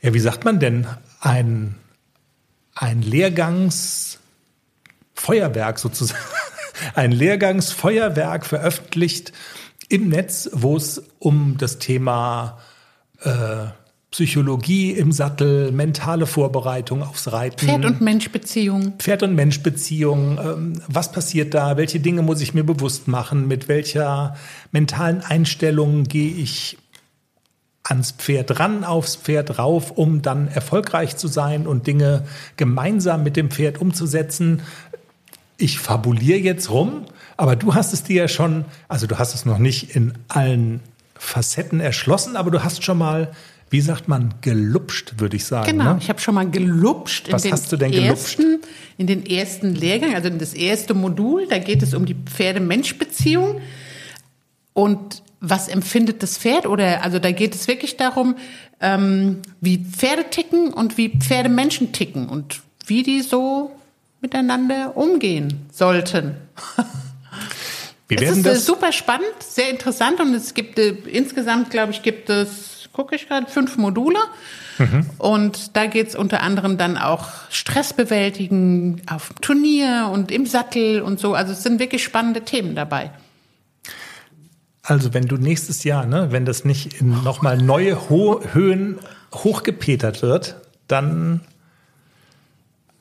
ja, 0.00 0.12
wie 0.12 0.20
sagt 0.20 0.44
man 0.44 0.58
denn, 0.58 0.88
ein, 1.20 1.76
ein 2.74 3.02
Lehrgangsfeuerwerk 3.02 5.78
sozusagen, 5.78 6.20
ein 6.94 7.12
Lehrgangsfeuerwerk 7.12 8.44
veröffentlicht 8.44 9.32
im 9.88 10.08
Netz, 10.08 10.50
wo 10.52 10.76
es 10.76 11.04
um 11.20 11.56
das 11.56 11.78
Thema 11.78 12.58
äh, 13.20 13.66
Psychologie 14.16 14.92
im 14.92 15.12
Sattel, 15.12 15.72
mentale 15.72 16.24
Vorbereitung 16.24 17.02
aufs 17.02 17.32
Reiten. 17.32 17.66
Pferd- 17.66 17.84
und 17.84 18.00
Mensch-Beziehung. 18.00 18.94
Pferd- 18.96 19.22
und 19.22 19.34
Mensch-Beziehung. 19.34 20.38
Ähm, 20.42 20.82
was 20.88 21.12
passiert 21.12 21.52
da? 21.52 21.76
Welche 21.76 22.00
Dinge 22.00 22.22
muss 22.22 22.40
ich 22.40 22.54
mir 22.54 22.64
bewusst 22.64 23.08
machen? 23.08 23.46
Mit 23.46 23.68
welcher 23.68 24.34
mentalen 24.72 25.20
Einstellung 25.20 26.04
gehe 26.04 26.30
ich 26.30 26.78
ans 27.84 28.12
Pferd 28.12 28.58
ran, 28.58 28.84
aufs 28.84 29.16
Pferd 29.16 29.58
rauf, 29.58 29.90
um 29.90 30.22
dann 30.22 30.48
erfolgreich 30.48 31.18
zu 31.18 31.28
sein 31.28 31.66
und 31.66 31.86
Dinge 31.86 32.24
gemeinsam 32.56 33.22
mit 33.22 33.36
dem 33.36 33.50
Pferd 33.50 33.82
umzusetzen? 33.82 34.62
Ich 35.58 35.78
fabuliere 35.78 36.38
jetzt 36.38 36.70
rum, 36.70 37.04
aber 37.36 37.54
du 37.54 37.74
hast 37.74 37.92
es 37.92 38.02
dir 38.02 38.16
ja 38.16 38.28
schon, 38.28 38.64
also 38.88 39.06
du 39.06 39.18
hast 39.18 39.34
es 39.34 39.44
noch 39.44 39.58
nicht 39.58 39.94
in 39.94 40.14
allen 40.28 40.80
Facetten 41.18 41.80
erschlossen, 41.80 42.34
aber 42.36 42.50
du 42.50 42.64
hast 42.64 42.82
schon 42.82 42.96
mal, 42.96 43.30
wie 43.70 43.80
sagt 43.80 44.06
man, 44.08 44.34
gelupscht, 44.42 45.14
würde 45.18 45.36
ich 45.36 45.44
sagen. 45.44 45.66
Genau, 45.70 45.94
Ne? 45.94 45.98
ich 46.00 46.08
habe 46.08 46.20
schon 46.20 46.34
mal 46.36 46.48
gelupscht 46.48 47.32
Was 47.32 47.44
in 47.44 47.50
den 47.50 47.52
hast 47.52 47.72
du 47.72 47.76
denn 47.76 47.90
gelupscht? 47.90 48.38
ersten, 48.38 48.60
in 48.96 49.06
den 49.06 49.26
ersten 49.26 49.74
Lehrgang, 49.74 50.14
also 50.14 50.28
in 50.28 50.38
das 50.38 50.54
erste 50.54 50.94
Modul. 50.94 51.46
Da 51.48 51.58
geht 51.58 51.82
es 51.82 51.92
um 51.94 52.06
die 52.06 52.14
Pferde-Mensch-Beziehung 52.14 53.60
und 54.72 55.22
was 55.40 55.68
empfindet 55.68 56.22
das 56.22 56.38
Pferd 56.38 56.66
oder 56.66 57.02
also 57.04 57.18
da 57.18 57.30
geht 57.30 57.54
es 57.54 57.68
wirklich 57.68 57.96
darum, 57.96 58.36
ähm, 58.80 59.42
wie 59.60 59.78
Pferde 59.84 60.30
ticken 60.30 60.72
und 60.72 60.96
wie 60.96 61.10
Pferde 61.18 61.48
Menschen 61.48 61.92
ticken 61.92 62.28
und 62.28 62.60
wie 62.86 63.02
die 63.02 63.20
so 63.20 63.70
miteinander 64.20 64.96
umgehen 64.96 65.66
sollten. 65.72 66.36
Wir 68.08 68.22
Es 68.22 68.30
ist 68.30 68.38
äh, 68.38 68.42
das 68.50 68.64
super 68.64 68.92
spannend, 68.92 69.26
sehr 69.40 69.68
interessant 69.70 70.20
und 70.20 70.32
es 70.34 70.54
gibt 70.54 70.78
äh, 70.78 70.90
insgesamt, 71.10 71.70
glaube 71.70 71.92
ich, 71.92 72.02
gibt 72.02 72.30
es, 72.30 72.75
gucke 72.96 73.14
ich 73.14 73.28
gerade, 73.28 73.46
fünf 73.46 73.76
Module. 73.76 74.18
Mhm. 74.78 75.10
Und 75.18 75.76
da 75.76 75.84
geht's 75.84 76.16
unter 76.16 76.42
anderem 76.42 76.78
dann 76.78 76.96
auch 76.96 77.28
Stress 77.50 77.92
bewältigen 77.92 79.02
auf 79.06 79.28
dem 79.28 79.40
Turnier 79.42 80.08
und 80.10 80.30
im 80.30 80.46
Sattel 80.46 81.02
und 81.02 81.20
so. 81.20 81.34
Also 81.34 81.52
es 81.52 81.62
sind 81.62 81.78
wirklich 81.78 82.02
spannende 82.02 82.40
Themen 82.40 82.74
dabei. 82.74 83.10
Also 84.82 85.12
wenn 85.12 85.26
du 85.26 85.36
nächstes 85.36 85.84
Jahr, 85.84 86.06
ne, 86.06 86.32
wenn 86.32 86.46
das 86.46 86.64
nicht 86.64 87.00
in 87.00 87.22
nochmal 87.22 87.58
neue 87.58 88.08
Ho 88.08 88.40
Höhen 88.52 88.98
hochgepetert 89.34 90.22
wird, 90.22 90.56
dann, 90.88 91.42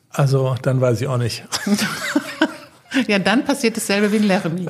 also 0.09 0.55
dann 0.61 0.81
weiß 0.81 0.99
ich 0.99 1.07
auch 1.07 1.17
nicht. 1.17 1.45
Ja, 3.07 3.19
dann 3.19 3.43
passiert 3.43 3.75
dasselbe 3.75 4.09
wie 4.13 4.15
in 4.15 4.23
Laramie. 4.23 4.67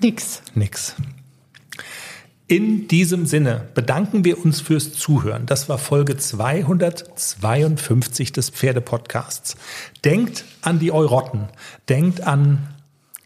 Nix. 0.00 0.40
Nix. 0.54 0.94
In 2.46 2.88
diesem 2.88 3.24
Sinne 3.24 3.68
bedanken 3.72 4.22
wir 4.22 4.44
uns 4.44 4.60
fürs 4.60 4.92
Zuhören. 4.92 5.46
Das 5.46 5.70
war 5.70 5.78
Folge 5.78 6.18
252 6.18 8.32
des 8.32 8.50
Pferdepodcasts. 8.50 9.56
Denkt 10.04 10.44
an 10.60 10.78
die 10.78 10.92
Eurotten. 10.92 11.48
Denkt 11.88 12.20
an 12.20 12.68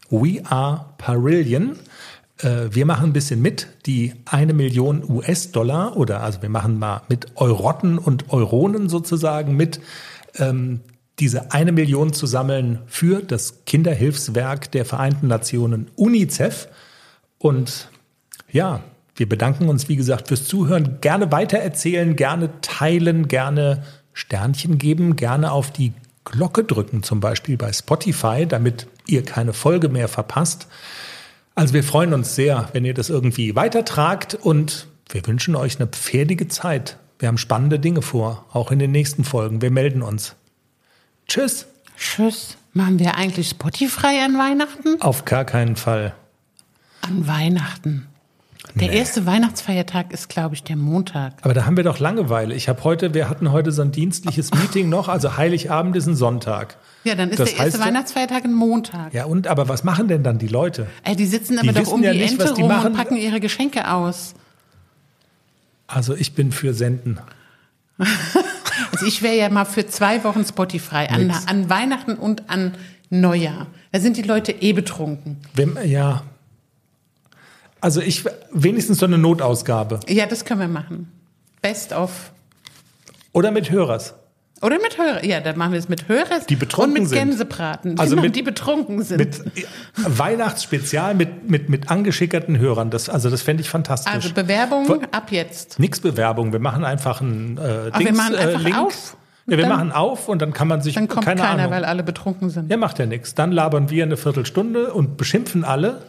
We 0.09 0.41
Are 0.45 0.85
Parillion. 0.97 1.75
Äh, 2.37 2.69
Wir 2.71 2.85
machen 2.85 3.09
ein 3.09 3.13
bisschen 3.13 3.41
mit, 3.41 3.67
die 3.85 4.13
eine 4.23 4.53
Million 4.53 5.03
US-Dollar 5.05 5.97
oder 5.97 6.21
also 6.21 6.41
wir 6.41 6.47
machen 6.47 6.79
mal 6.79 7.01
mit 7.09 7.35
Eurotten 7.35 7.97
und 7.97 8.29
Euronen 8.29 8.87
sozusagen 8.87 9.57
mit, 9.57 9.81
ähm, 10.35 10.79
diese 11.19 11.51
eine 11.51 11.73
Million 11.73 12.13
zu 12.13 12.25
sammeln 12.25 12.83
für 12.87 13.21
das 13.21 13.65
Kinderhilfswerk 13.65 14.71
der 14.71 14.85
Vereinten 14.85 15.27
Nationen 15.27 15.91
UNICEF. 15.97 16.69
Und 17.37 17.89
ja, 18.49 18.81
wir 19.19 19.27
bedanken 19.27 19.67
uns, 19.67 19.89
wie 19.89 19.97
gesagt, 19.97 20.29
fürs 20.29 20.45
Zuhören. 20.45 20.99
Gerne 21.01 21.31
weitererzählen, 21.31 22.15
gerne 22.15 22.49
teilen, 22.61 23.27
gerne 23.27 23.83
Sternchen 24.13 24.77
geben, 24.77 25.17
gerne 25.17 25.51
auf 25.51 25.71
die 25.71 25.93
Glocke 26.23 26.63
drücken, 26.63 27.03
zum 27.03 27.19
Beispiel 27.19 27.57
bei 27.57 27.73
Spotify, 27.73 28.45
damit 28.47 28.87
ihr 29.07 29.23
keine 29.23 29.53
Folge 29.53 29.89
mehr 29.89 30.07
verpasst. 30.07 30.67
Also 31.55 31.73
wir 31.73 31.83
freuen 31.83 32.13
uns 32.13 32.35
sehr, 32.35 32.69
wenn 32.71 32.85
ihr 32.85 32.93
das 32.93 33.09
irgendwie 33.09 33.55
weitertragt 33.55 34.35
und 34.35 34.87
wir 35.09 35.25
wünschen 35.27 35.55
euch 35.55 35.79
eine 35.79 35.87
pferdige 35.87 36.47
Zeit. 36.47 36.97
Wir 37.17 37.27
haben 37.27 37.37
spannende 37.37 37.79
Dinge 37.79 38.01
vor, 38.01 38.45
auch 38.53 38.71
in 38.71 38.79
den 38.79 38.91
nächsten 38.91 39.25
Folgen. 39.25 39.61
Wir 39.61 39.71
melden 39.71 40.01
uns. 40.01 40.35
Tschüss. 41.27 41.67
Tschüss. 41.97 42.55
Machen 42.71 42.99
wir 42.99 43.15
eigentlich 43.15 43.49
Spotify 43.49 44.21
an 44.23 44.37
Weihnachten? 44.37 45.01
Auf 45.01 45.25
gar 45.25 45.43
keinen 45.43 45.75
Fall. 45.75 46.13
An 47.01 47.27
Weihnachten. 47.27 48.08
Der 48.75 48.91
erste 48.91 49.25
Weihnachtsfeiertag 49.25 50.11
ist, 50.13 50.27
glaube 50.29 50.53
ich, 50.53 50.63
der 50.63 50.75
Montag. 50.75 51.33
Aber 51.41 51.53
da 51.53 51.65
haben 51.65 51.77
wir 51.77 51.83
doch 51.85 51.99
Langeweile. 51.99 52.53
Ich 52.53 52.67
habe 52.69 52.83
heute, 52.83 53.13
wir 53.13 53.29
hatten 53.29 53.51
heute 53.51 53.71
so 53.71 53.81
ein 53.81 53.91
dienstliches 53.91 54.51
Meeting 54.53 54.89
noch, 54.89 55.07
also 55.07 55.37
Heiligabend 55.37 55.95
ist 55.95 56.07
ein 56.07 56.15
Sonntag. 56.15 56.75
Ja, 57.05 57.15
dann 57.15 57.29
ist 57.29 57.39
Das 57.39 57.51
der 57.55 57.65
erste 57.65 57.79
heißt- 57.79 57.85
Weihnachtsfeiertag 57.85 58.43
ein 58.43 58.53
Montag. 58.53 59.13
Ja, 59.13 59.25
und 59.25 59.47
aber 59.47 59.69
was 59.69 59.83
machen 59.85 60.07
denn 60.09 60.23
dann 60.23 60.37
die 60.39 60.47
Leute? 60.49 60.87
Ey, 61.03 61.15
die 61.15 61.25
sitzen 61.25 61.53
Die 61.53 61.59
aber 61.69 61.71
doch 61.73 61.81
wissen 61.83 61.93
um 61.93 62.03
ja 62.03 62.11
die 62.11 62.19
nicht, 62.19 62.33
Ente 62.39 62.53
die 62.53 62.61
rum 62.61 62.69
machen. 62.69 62.87
und 62.87 62.97
packen 62.97 63.15
ihre 63.15 63.39
Geschenke 63.39 63.89
aus. 63.91 64.33
Also 65.87 66.13
ich 66.13 66.33
bin 66.35 66.51
für 66.51 66.73
Senden. 66.73 67.19
Also 68.91 69.05
ich 69.05 69.21
wäre 69.21 69.35
ja 69.35 69.49
mal 69.49 69.65
für 69.65 69.85
zwei 69.87 70.23
Wochen 70.23 70.43
Spotify 70.45 71.07
an, 71.09 71.31
an 71.47 71.69
Weihnachten 71.69 72.13
und 72.15 72.49
an 72.49 72.73
Neujahr. 73.09 73.67
Da 73.91 73.99
sind 73.99 74.15
die 74.17 74.21
Leute 74.21 74.51
eh 74.53 74.73
betrunken. 74.73 75.37
Wenn, 75.53 75.77
ja. 75.85 76.23
Also 77.81 78.01
ich 78.01 78.25
wenigstens 78.51 78.99
so 78.99 79.05
eine 79.05 79.17
Notausgabe. 79.17 79.99
Ja, 80.07 80.25
das 80.25 80.45
können 80.45 80.59
wir 80.61 80.67
machen. 80.67 81.11
Best 81.61 81.93
of. 81.93 82.31
Oder 83.31 83.51
mit 83.51 83.71
Hörers. 83.71 84.15
Oder 84.61 84.75
mit 84.81 84.97
Hörer. 84.97 85.23
Ja, 85.23 85.39
dann 85.39 85.57
machen 85.57 85.71
wir 85.71 85.79
es 85.79 85.87
mit 85.87 86.09
Hörers 86.09 86.45
Die 86.47 86.57
betrunken 86.57 86.95
und 86.95 86.99
mit 87.03 87.09
sind. 87.09 87.17
Gänsebraten. 87.29 87.97
Also 87.97 88.11
genau, 88.15 88.23
mit- 88.23 88.35
die 88.35 88.41
betrunken 88.41 89.01
sind. 89.03 89.17
Mit 89.17 89.41
Weihnachtsspezial 89.95 91.15
mit, 91.15 91.49
mit, 91.49 91.69
mit 91.69 91.89
angeschickerten 91.89 92.57
Hörern. 92.59 92.89
Das, 92.89 93.07
also 93.09 93.29
das 93.29 93.41
fände 93.41 93.61
ich 93.61 93.69
fantastisch. 93.69 94.11
also 94.13 94.33
Bewerbung 94.33 94.87
Wo- 94.89 95.01
ab 95.11 95.31
jetzt. 95.31 95.79
Nix 95.79 95.99
Bewerbung. 96.01 96.51
Wir 96.51 96.59
machen 96.59 96.83
einfach 96.83 97.21
einen 97.21 97.57
äh, 97.57 97.89
Ach, 97.91 97.99
wir 97.99 98.13
machen 98.13 98.35
einfach 98.35 98.59
äh, 98.59 98.63
Link. 98.63 98.77
auf. 98.77 99.15
Ja, 99.45 99.57
wir 99.57 99.63
Dann- 99.65 99.69
machen 99.69 99.91
auf 99.93 100.27
und 100.27 100.41
dann 100.41 100.51
kann 100.53 100.67
man 100.67 100.81
sich 100.81 100.93
Dann 100.95 101.07
kommt 101.07 101.25
keine 101.25 101.41
keiner, 101.41 101.59
Ahnung. 101.63 101.71
weil 101.71 101.85
alle 101.85 102.03
betrunken 102.03 102.49
sind. 102.49 102.69
Ja, 102.69 102.77
macht 102.77 102.99
ja 102.99 103.05
nichts. 103.05 103.35
Dann 103.35 103.51
labern 103.51 103.89
wir 103.89 104.03
eine 104.03 104.17
Viertelstunde 104.17 104.93
und 104.93 105.17
beschimpfen 105.17 105.63
alle, 105.63 106.01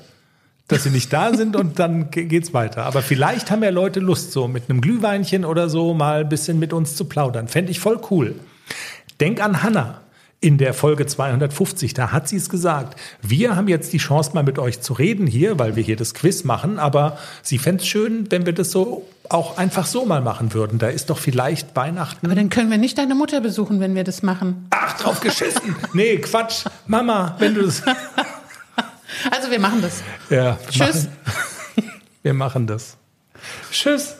dass 0.70 0.84
sie 0.84 0.90
nicht 0.90 1.12
da 1.12 1.34
sind 1.34 1.56
und 1.56 1.78
dann 1.78 2.10
ge- 2.10 2.24
geht's 2.24 2.54
weiter. 2.54 2.84
Aber 2.86 3.02
vielleicht 3.02 3.50
haben 3.50 3.62
ja 3.62 3.70
Leute 3.70 4.00
Lust, 4.00 4.32
so 4.32 4.48
mit 4.48 4.70
einem 4.70 4.80
Glühweinchen 4.80 5.44
oder 5.44 5.68
so 5.68 5.92
mal 5.94 6.20
ein 6.20 6.28
bisschen 6.28 6.58
mit 6.58 6.72
uns 6.72 6.96
zu 6.96 7.04
plaudern. 7.04 7.48
Fände 7.48 7.70
ich 7.70 7.80
voll 7.80 8.00
cool. 8.10 8.34
Denk 9.20 9.42
an 9.42 9.62
Hannah 9.62 10.00
in 10.42 10.56
der 10.56 10.72
Folge 10.72 11.04
250, 11.04 11.92
da 11.92 12.12
hat 12.12 12.26
sie 12.26 12.36
es 12.36 12.48
gesagt. 12.48 12.98
Wir 13.20 13.56
haben 13.56 13.68
jetzt 13.68 13.92
die 13.92 13.98
Chance, 13.98 14.30
mal 14.32 14.42
mit 14.42 14.58
euch 14.58 14.80
zu 14.80 14.94
reden 14.94 15.26
hier, 15.26 15.58
weil 15.58 15.76
wir 15.76 15.82
hier 15.82 15.96
das 15.96 16.14
Quiz 16.14 16.44
machen, 16.44 16.78
aber 16.78 17.18
sie 17.42 17.58
fände 17.58 17.82
es 17.82 17.88
schön, 17.88 18.30
wenn 18.30 18.46
wir 18.46 18.54
das 18.54 18.70
so 18.70 19.06
auch 19.28 19.58
einfach 19.58 19.84
so 19.84 20.06
mal 20.06 20.22
machen 20.22 20.54
würden. 20.54 20.78
Da 20.78 20.88
ist 20.88 21.10
doch 21.10 21.18
vielleicht 21.18 21.76
Weihnachten. 21.76 22.24
Aber 22.24 22.34
dann 22.34 22.48
können 22.48 22.70
wir 22.70 22.78
nicht 22.78 22.96
deine 22.96 23.14
Mutter 23.14 23.42
besuchen, 23.42 23.80
wenn 23.80 23.94
wir 23.94 24.02
das 24.02 24.22
machen. 24.22 24.66
Ach, 24.70 24.98
drauf 24.98 25.20
geschissen. 25.20 25.76
Nee, 25.92 26.16
Quatsch. 26.16 26.64
Mama, 26.86 27.36
wenn 27.38 27.54
du 27.54 27.62
das. 27.62 27.82
Also 29.30 29.50
wir 29.50 29.58
machen 29.60 29.82
das. 29.82 30.02
Ja, 30.28 30.58
wir 30.58 30.68
Tschüss. 30.70 31.04
Machen, 31.04 31.90
wir 32.22 32.34
machen 32.34 32.66
das. 32.66 32.96
Tschüss. 33.70 34.16